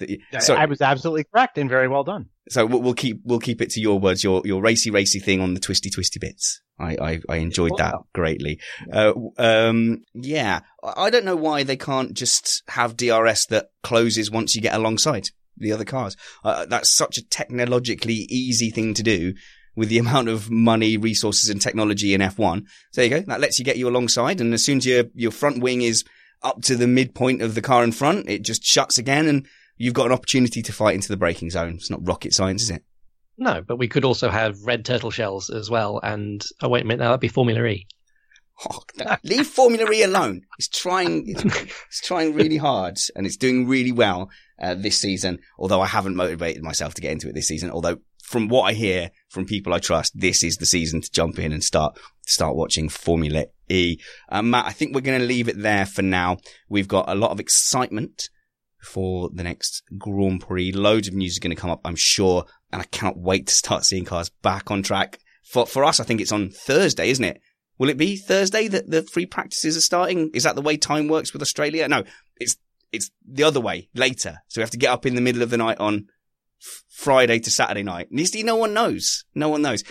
I- 0.02 0.40
so, 0.40 0.56
I 0.56 0.66
was 0.66 0.82
absolutely 0.82 1.26
correct 1.26 1.58
and 1.58 1.70
very 1.70 1.88
well 1.90 2.04
done. 2.06 2.28
so 2.50 2.66
we'll, 2.66 2.94
keep 2.94 3.20
we'll 3.26 3.40
keep 3.40 3.62
it 3.62 3.70
to 3.72 3.82
your 3.82 4.00
words. 4.00 4.24
Your 4.24 4.42
your 4.46 4.62
racy 4.62 4.92
racy 4.92 5.20
thing 5.20 5.42
on 5.42 5.54
the 5.56 5.60
twisty 5.60 5.90
twisty 5.90 6.20
bits. 6.20 6.62
I 6.80 6.96
I, 7.02 7.20
I 7.28 7.36
enjoyed 7.38 7.74
that 7.78 7.96
greatly. 8.14 8.62
Uh, 8.92 9.12
um, 9.38 10.04
yeah, 10.14 10.62
I 10.82 11.10
don't 11.10 11.26
know 11.26 11.36
why 11.36 11.64
they 11.64 11.76
can't 11.76 12.14
just 12.14 12.64
have 12.70 12.96
DRS 12.96 13.48
that 13.48 13.72
closes 13.84 14.32
once 14.32 14.56
you 14.56 14.62
get 14.62 14.74
alongside 14.74 15.32
the 15.60 15.72
other 15.72 15.86
cars. 15.86 16.16
Uh, 16.44 16.66
that's 16.66 16.90
such 16.90 17.18
a 17.18 17.26
technologically 17.28 18.28
easy 18.30 18.70
thing 18.70 18.94
to 18.94 19.04
do 19.04 19.34
with 19.76 19.90
the 19.90 19.98
amount 20.00 20.30
of 20.30 20.50
money, 20.50 20.98
resources, 20.98 21.50
and 21.50 21.62
technology 21.62 22.14
in 22.14 22.22
F1. 22.22 22.62
So 22.92 23.02
there 23.02 23.06
you 23.06 23.10
go. 23.10 23.22
That 23.22 23.42
lets 23.42 23.60
you 23.60 23.66
get 23.66 23.78
you 23.78 23.88
alongside, 23.88 24.42
and 24.42 24.54
as 24.54 24.64
soon 24.64 24.78
as 24.78 24.86
your 24.86 25.06
your 25.14 25.32
front 25.32 25.62
wing 25.62 25.82
is 25.82 26.04
up 26.42 26.62
to 26.64 26.76
the 26.76 26.88
midpoint 26.88 27.42
of 27.42 27.56
the 27.56 27.62
car 27.62 27.84
in 27.84 27.92
front, 27.92 28.30
it 28.30 28.44
just 28.44 28.64
shuts 28.64 28.98
again, 28.98 29.28
and 29.28 29.48
you've 29.78 29.94
got 29.94 30.08
an 30.08 30.12
opportunity 30.12 30.62
to 30.62 30.74
fight 30.74 30.96
into 30.96 31.10
the 31.10 31.18
braking 31.18 31.50
zone. 31.50 31.76
It's 31.76 31.90
not 31.90 32.06
rocket 32.06 32.34
science, 32.34 32.64
is 32.64 32.70
it? 32.70 32.84
No, 33.40 33.62
but 33.66 33.78
we 33.78 33.88
could 33.88 34.04
also 34.04 34.30
have 34.30 34.62
red 34.64 34.84
turtle 34.84 35.12
shells 35.12 35.50
as 35.50 35.70
well. 35.70 36.00
And 36.04 36.46
oh 36.62 36.70
wait 36.70 36.84
a 36.84 36.86
minute, 36.86 37.00
now 37.00 37.10
that'd 37.10 37.22
be 37.22 37.28
Formula 37.30 37.64
E. 37.66 37.88
Oh, 38.70 38.82
no, 38.98 39.16
leave 39.24 39.48
Formula 39.48 39.90
E 39.90 40.04
alone. 40.04 40.42
It's 40.58 40.68
trying, 40.68 41.30
it's, 41.30 41.46
it's 41.88 42.02
trying 42.02 42.34
really 42.34 42.58
hard 42.58 42.98
and 43.16 43.26
it's 43.26 43.38
doing 43.38 43.70
really 43.70 43.94
well 43.94 44.30
uh, 44.62 44.76
this 44.76 44.98
season. 44.98 45.40
Although 45.58 45.82
I 45.82 45.88
haven't 45.88 46.16
motivated 46.16 46.64
myself 46.64 46.94
to 46.96 47.02
get 47.02 47.12
into 47.12 47.30
it 47.30 47.36
this 47.36 47.48
season. 47.48 47.72
Although 47.72 47.98
from 48.30 48.48
what 48.48 48.64
I 48.64 48.74
hear 48.74 49.12
from 49.30 49.46
people 49.46 49.74
I 49.74 49.80
trust, 49.80 50.14
this 50.16 50.44
is 50.44 50.58
the 50.58 50.66
season 50.66 51.02
to 51.02 51.12
jump 51.12 51.40
in 51.40 51.52
and 51.52 51.64
start 51.64 51.98
start 52.26 52.56
watching 52.56 52.90
Formula 52.90 53.46
E. 53.70 53.98
Uh, 54.30 54.42
Matt, 54.42 54.66
I 54.66 54.72
think 54.72 54.94
we're 54.94 55.02
going 55.02 55.20
to 55.20 55.26
leave 55.26 55.48
it 55.48 55.60
there 55.60 55.86
for 55.86 56.02
now. 56.02 56.38
We've 56.70 56.88
got 56.88 57.10
a 57.10 57.16
lot 57.16 57.32
of 57.32 57.40
excitement 57.40 58.30
for 58.82 59.30
the 59.34 59.44
next 59.44 59.84
Grand 59.98 60.42
Prix. 60.42 60.72
Loads 60.72 61.08
of 61.08 61.14
news 61.14 61.34
is 61.34 61.40
going 61.40 61.56
to 61.56 61.62
come 61.62 61.72
up, 61.72 61.82
I'm 61.84 61.96
sure, 61.98 62.46
and 62.72 62.82
I 62.82 62.86
cannot 62.86 63.18
wait 63.18 63.48
to 63.48 63.54
start 63.54 63.84
seeing 63.84 64.06
cars 64.06 64.30
back 64.30 64.72
on 64.72 64.84
track. 64.84 65.20
For 65.44 65.66
for 65.66 65.84
us, 65.84 66.00
I 66.00 66.04
think 66.04 66.22
it's 66.22 66.32
on 66.32 66.50
Thursday, 66.50 67.10
isn't 67.10 67.26
it? 67.26 67.42
Will 67.80 67.90
it 67.90 67.98
be 67.98 68.18
Thursday 68.18 68.68
that 68.68 68.92
the 68.92 69.04
free 69.04 69.26
practices 69.26 69.78
are 69.78 69.82
starting? 69.82 70.32
Is 70.34 70.44
that 70.44 70.56
the 70.56 70.62
way 70.62 70.78
time 70.78 71.08
works 71.08 71.34
with 71.34 71.42
Australia? 71.42 71.88
No, 71.88 72.04
it's 72.38 72.58
it's 72.92 73.12
the 73.26 73.44
other 73.44 73.60
way 73.60 73.90
later. 73.94 74.40
So 74.48 74.60
we 74.60 74.64
have 74.64 74.72
to 74.72 74.78
get 74.78 74.92
up 74.92 75.06
in 75.06 75.16
the 75.16 75.22
middle 75.22 75.42
of 75.42 75.50
the 75.50 75.58
night 75.58 75.80
on 75.80 76.08
f- 76.62 76.84
Friday 76.90 77.40
to 77.40 77.52
Saturday 77.52 77.84
night. 77.84 78.10
And 78.12 78.46
no 78.46 78.56
one 78.56 78.74
knows. 78.74 79.26
No 79.36 79.50
one 79.50 79.62
knows. 79.62 79.84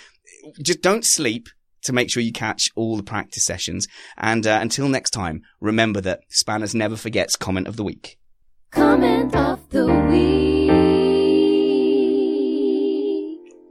Just 0.63 0.83
don't 0.83 1.05
sleep 1.05 1.49
to 1.83 1.93
make 1.93 2.11
sure 2.11 2.23
you 2.23 2.33
catch 2.33 2.71
all 2.75 2.97
the 2.97 3.03
practice 3.03 3.45
sessions. 3.45 3.87
And 4.17 4.47
uh, 4.47 4.59
until 4.61 4.89
next 4.89 5.11
time, 5.11 5.43
remember 5.61 6.01
that 6.03 6.21
Spanners 6.29 6.75
never 6.75 6.97
forgets 6.97 7.37
comment 7.37 7.69
of 7.69 7.77
the 7.77 7.85
week. 7.85 8.19
Comment 8.71 9.35
of 9.35 9.71
the 9.71 9.87
week. 9.87 10.49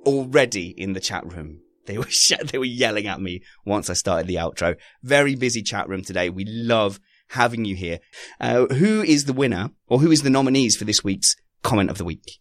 already 0.07 0.69
in 0.69 0.93
the 0.93 0.99
chat 0.99 1.31
room. 1.31 1.59
They 1.85 1.97
were 1.97 2.05
sh- 2.09 2.33
they 2.51 2.57
were 2.57 2.65
yelling 2.65 3.07
at 3.07 3.21
me 3.21 3.41
once 3.65 3.89
I 3.89 3.93
started 3.93 4.27
the 4.27 4.35
outro. 4.35 4.77
Very 5.03 5.35
busy 5.35 5.61
chat 5.61 5.87
room 5.87 6.01
today. 6.03 6.29
We 6.29 6.45
love 6.45 6.99
having 7.29 7.65
you 7.65 7.75
here. 7.75 7.99
Uh, 8.39 8.65
who 8.67 9.01
is 9.01 9.25
the 9.25 9.33
winner, 9.33 9.71
or 9.87 9.99
who 9.99 10.11
is 10.11 10.23
the 10.23 10.29
nominees 10.29 10.75
for 10.75 10.85
this 10.85 11.03
week's 11.03 11.35
comment 11.63 11.89
of 11.89 11.97
the 11.97 12.05
week? 12.05 12.39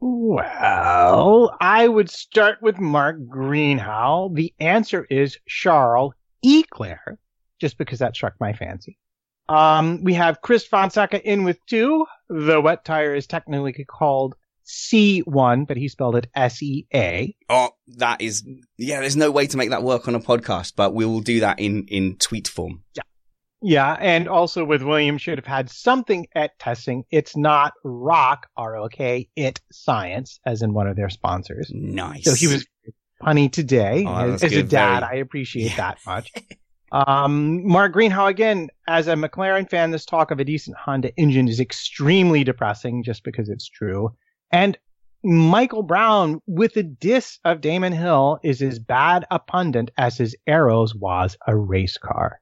Well, 0.00 1.56
I 1.60 1.88
would 1.88 2.10
start 2.10 2.58
with 2.60 2.78
Mark 2.78 3.16
Greenhow. 3.28 4.28
The 4.34 4.52
answer 4.60 5.06
is 5.08 5.38
Charles 5.46 6.14
Eclair, 6.44 7.18
just 7.58 7.78
because 7.78 8.00
that 8.00 8.14
struck 8.14 8.34
my 8.38 8.52
fancy. 8.52 8.98
Um, 9.48 10.02
we 10.02 10.14
have 10.14 10.40
Chris 10.40 10.66
Fonseca 10.66 11.22
in 11.22 11.44
with 11.44 11.58
two. 11.66 12.06
The 12.28 12.60
wet 12.60 12.84
tire 12.84 13.14
is 13.14 13.26
technically 13.26 13.84
called 13.84 14.34
C1, 14.66 15.66
but 15.66 15.76
he 15.76 15.88
spelled 15.88 16.16
it 16.16 16.26
S-E-A. 16.34 17.36
Oh, 17.48 17.70
that 17.98 18.20
is 18.20 18.42
yeah. 18.78 19.00
There's 19.00 19.16
no 19.16 19.30
way 19.30 19.46
to 19.46 19.56
make 19.56 19.70
that 19.70 19.82
work 19.82 20.08
on 20.08 20.14
a 20.14 20.20
podcast, 20.20 20.72
but 20.76 20.94
we 20.94 21.04
will 21.04 21.20
do 21.20 21.40
that 21.40 21.60
in 21.60 21.86
in 21.88 22.16
tweet 22.16 22.48
form. 22.48 22.82
Yeah. 22.94 23.02
Yeah, 23.66 23.96
and 23.98 24.28
also 24.28 24.62
with 24.62 24.82
William 24.82 25.16
should 25.16 25.38
have 25.38 25.46
had 25.46 25.70
something 25.70 26.26
at 26.34 26.58
testing. 26.58 27.04
It's 27.10 27.34
not 27.34 27.72
rock, 27.82 28.46
R-O-K, 28.58 29.30
it 29.36 29.58
science, 29.72 30.38
as 30.44 30.60
in 30.60 30.74
one 30.74 30.86
of 30.86 30.96
their 30.96 31.08
sponsors. 31.08 31.70
Nice. 31.72 32.24
So 32.24 32.34
he 32.34 32.46
was 32.46 32.66
punny 33.22 33.50
today. 33.50 34.04
Oh, 34.06 34.32
as 34.32 34.44
as 34.44 34.52
a 34.52 34.62
dad, 34.62 35.00
Very- 35.00 35.18
I 35.18 35.20
appreciate 35.22 35.76
that 35.76 35.98
much. 36.06 36.30
Um, 36.92 37.66
Mark 37.66 37.92
Greenhow, 37.92 38.26
again, 38.26 38.68
as 38.86 39.08
a 39.08 39.14
McLaren 39.14 39.68
fan, 39.68 39.90
this 39.90 40.04
talk 40.04 40.30
of 40.30 40.38
a 40.38 40.44
decent 40.44 40.76
Honda 40.76 41.12
engine 41.16 41.48
is 41.48 41.58
extremely 41.58 42.44
depressing 42.44 43.02
just 43.02 43.24
because 43.24 43.48
it's 43.48 43.68
true. 43.68 44.10
And 44.52 44.78
Michael 45.24 45.82
Brown 45.82 46.40
with 46.46 46.76
a 46.76 46.84
diss 46.84 47.40
of 47.44 47.60
Damon 47.60 47.92
Hill 47.92 48.38
is 48.44 48.62
as 48.62 48.78
bad 48.78 49.26
a 49.32 49.40
pundit 49.40 49.90
as 49.98 50.18
his 50.18 50.36
arrows 50.46 50.94
was 50.94 51.36
a 51.48 51.56
race 51.56 51.98
car. 51.98 52.40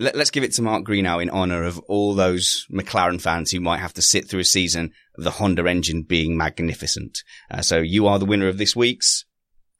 Let, 0.00 0.14
us 0.14 0.30
give 0.30 0.44
it 0.44 0.52
to 0.52 0.62
Mark 0.62 0.84
Greenow 0.84 1.20
in 1.20 1.28
honor 1.28 1.64
of 1.64 1.80
all 1.88 2.14
those 2.14 2.66
McLaren 2.70 3.20
fans 3.20 3.50
who 3.50 3.58
might 3.58 3.80
have 3.80 3.94
to 3.94 4.02
sit 4.02 4.28
through 4.28 4.38
a 4.40 4.44
season 4.44 4.92
of 5.16 5.24
the 5.24 5.32
Honda 5.32 5.66
engine 5.66 6.02
being 6.02 6.36
magnificent. 6.36 7.24
Uh, 7.50 7.62
so 7.62 7.78
you 7.78 8.06
are 8.06 8.20
the 8.20 8.24
winner 8.24 8.46
of 8.46 8.58
this 8.58 8.76
week's 8.76 9.24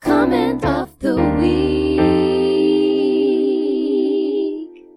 Comment 0.00 0.64
of 0.64 0.98
the 0.98 1.14
Week. 1.14 2.00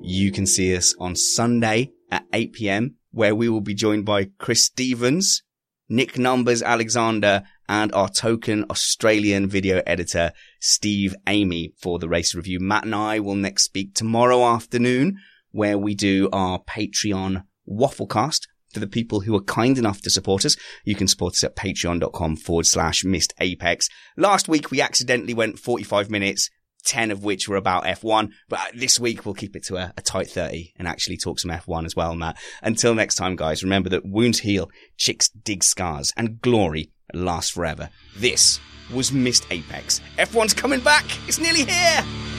You 0.01 0.31
can 0.31 0.47
see 0.47 0.75
us 0.75 0.95
on 0.99 1.15
Sunday 1.15 1.91
at 2.09 2.25
8 2.33 2.53
p.m. 2.53 2.95
where 3.11 3.35
we 3.35 3.47
will 3.47 3.61
be 3.61 3.75
joined 3.75 4.05
by 4.05 4.29
Chris 4.39 4.65
Stevens, 4.65 5.43
Nick 5.91 6.17
Numbers 6.17 6.63
Alexander, 6.63 7.43
and 7.67 7.91
our 7.91 8.07
token 8.07 8.65
Australian 8.69 9.47
video 9.47 9.81
editor, 9.85 10.31
Steve 10.61 11.13
Amy 11.27 11.73
for 11.77 11.99
the 11.99 12.07
race 12.07 12.33
review. 12.33 12.61
Matt 12.61 12.85
and 12.85 12.95
I 12.95 13.19
will 13.19 13.35
next 13.35 13.65
speak 13.65 13.93
tomorrow 13.93 14.45
afternoon 14.45 15.17
where 15.51 15.77
we 15.77 15.93
do 15.93 16.29
our 16.31 16.59
Patreon 16.59 17.43
wafflecast 17.69 18.47
for 18.73 18.79
the 18.79 18.87
people 18.87 19.19
who 19.19 19.35
are 19.35 19.41
kind 19.41 19.77
enough 19.77 20.01
to 20.03 20.09
support 20.09 20.45
us. 20.45 20.55
You 20.85 20.95
can 20.95 21.09
support 21.09 21.33
us 21.33 21.43
at 21.43 21.57
patreon.com 21.57 22.37
forward 22.37 22.67
slash 22.67 23.03
missed 23.03 23.33
apex. 23.41 23.89
Last 24.15 24.47
week 24.47 24.71
we 24.71 24.79
accidentally 24.79 25.33
went 25.33 25.59
45 25.59 26.09
minutes 26.09 26.49
10 26.81 27.11
of 27.11 27.23
which 27.23 27.47
were 27.47 27.55
about 27.55 27.83
F1. 27.83 28.31
But 28.49 28.71
this 28.75 28.99
week 28.99 29.25
we'll 29.25 29.35
keep 29.35 29.55
it 29.55 29.63
to 29.65 29.77
a, 29.77 29.93
a, 29.97 30.01
tight 30.01 30.29
30 30.29 30.73
and 30.77 30.87
actually 30.87 31.17
talk 31.17 31.39
some 31.39 31.51
F1 31.51 31.85
as 31.85 31.95
well, 31.95 32.15
Matt. 32.15 32.37
Until 32.61 32.95
next 32.95 33.15
time, 33.15 33.35
guys, 33.35 33.63
remember 33.63 33.89
that 33.89 34.05
wounds 34.05 34.39
heal, 34.39 34.69
chicks 34.97 35.29
dig 35.29 35.63
scars, 35.63 36.11
and 36.15 36.41
glory 36.41 36.91
lasts 37.13 37.51
forever. 37.51 37.89
This 38.17 38.59
was 38.93 39.11
Missed 39.11 39.45
Apex. 39.51 40.01
F1's 40.17 40.53
coming 40.53 40.81
back! 40.81 41.05
It's 41.27 41.39
nearly 41.39 41.63
here! 41.63 42.30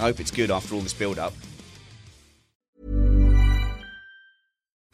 I 0.00 0.04
hope 0.04 0.18
it's 0.18 0.30
good 0.30 0.50
after 0.50 0.74
all 0.74 0.80
this 0.80 0.94
build 0.94 1.18
up. 1.18 1.34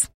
details. 0.00 0.19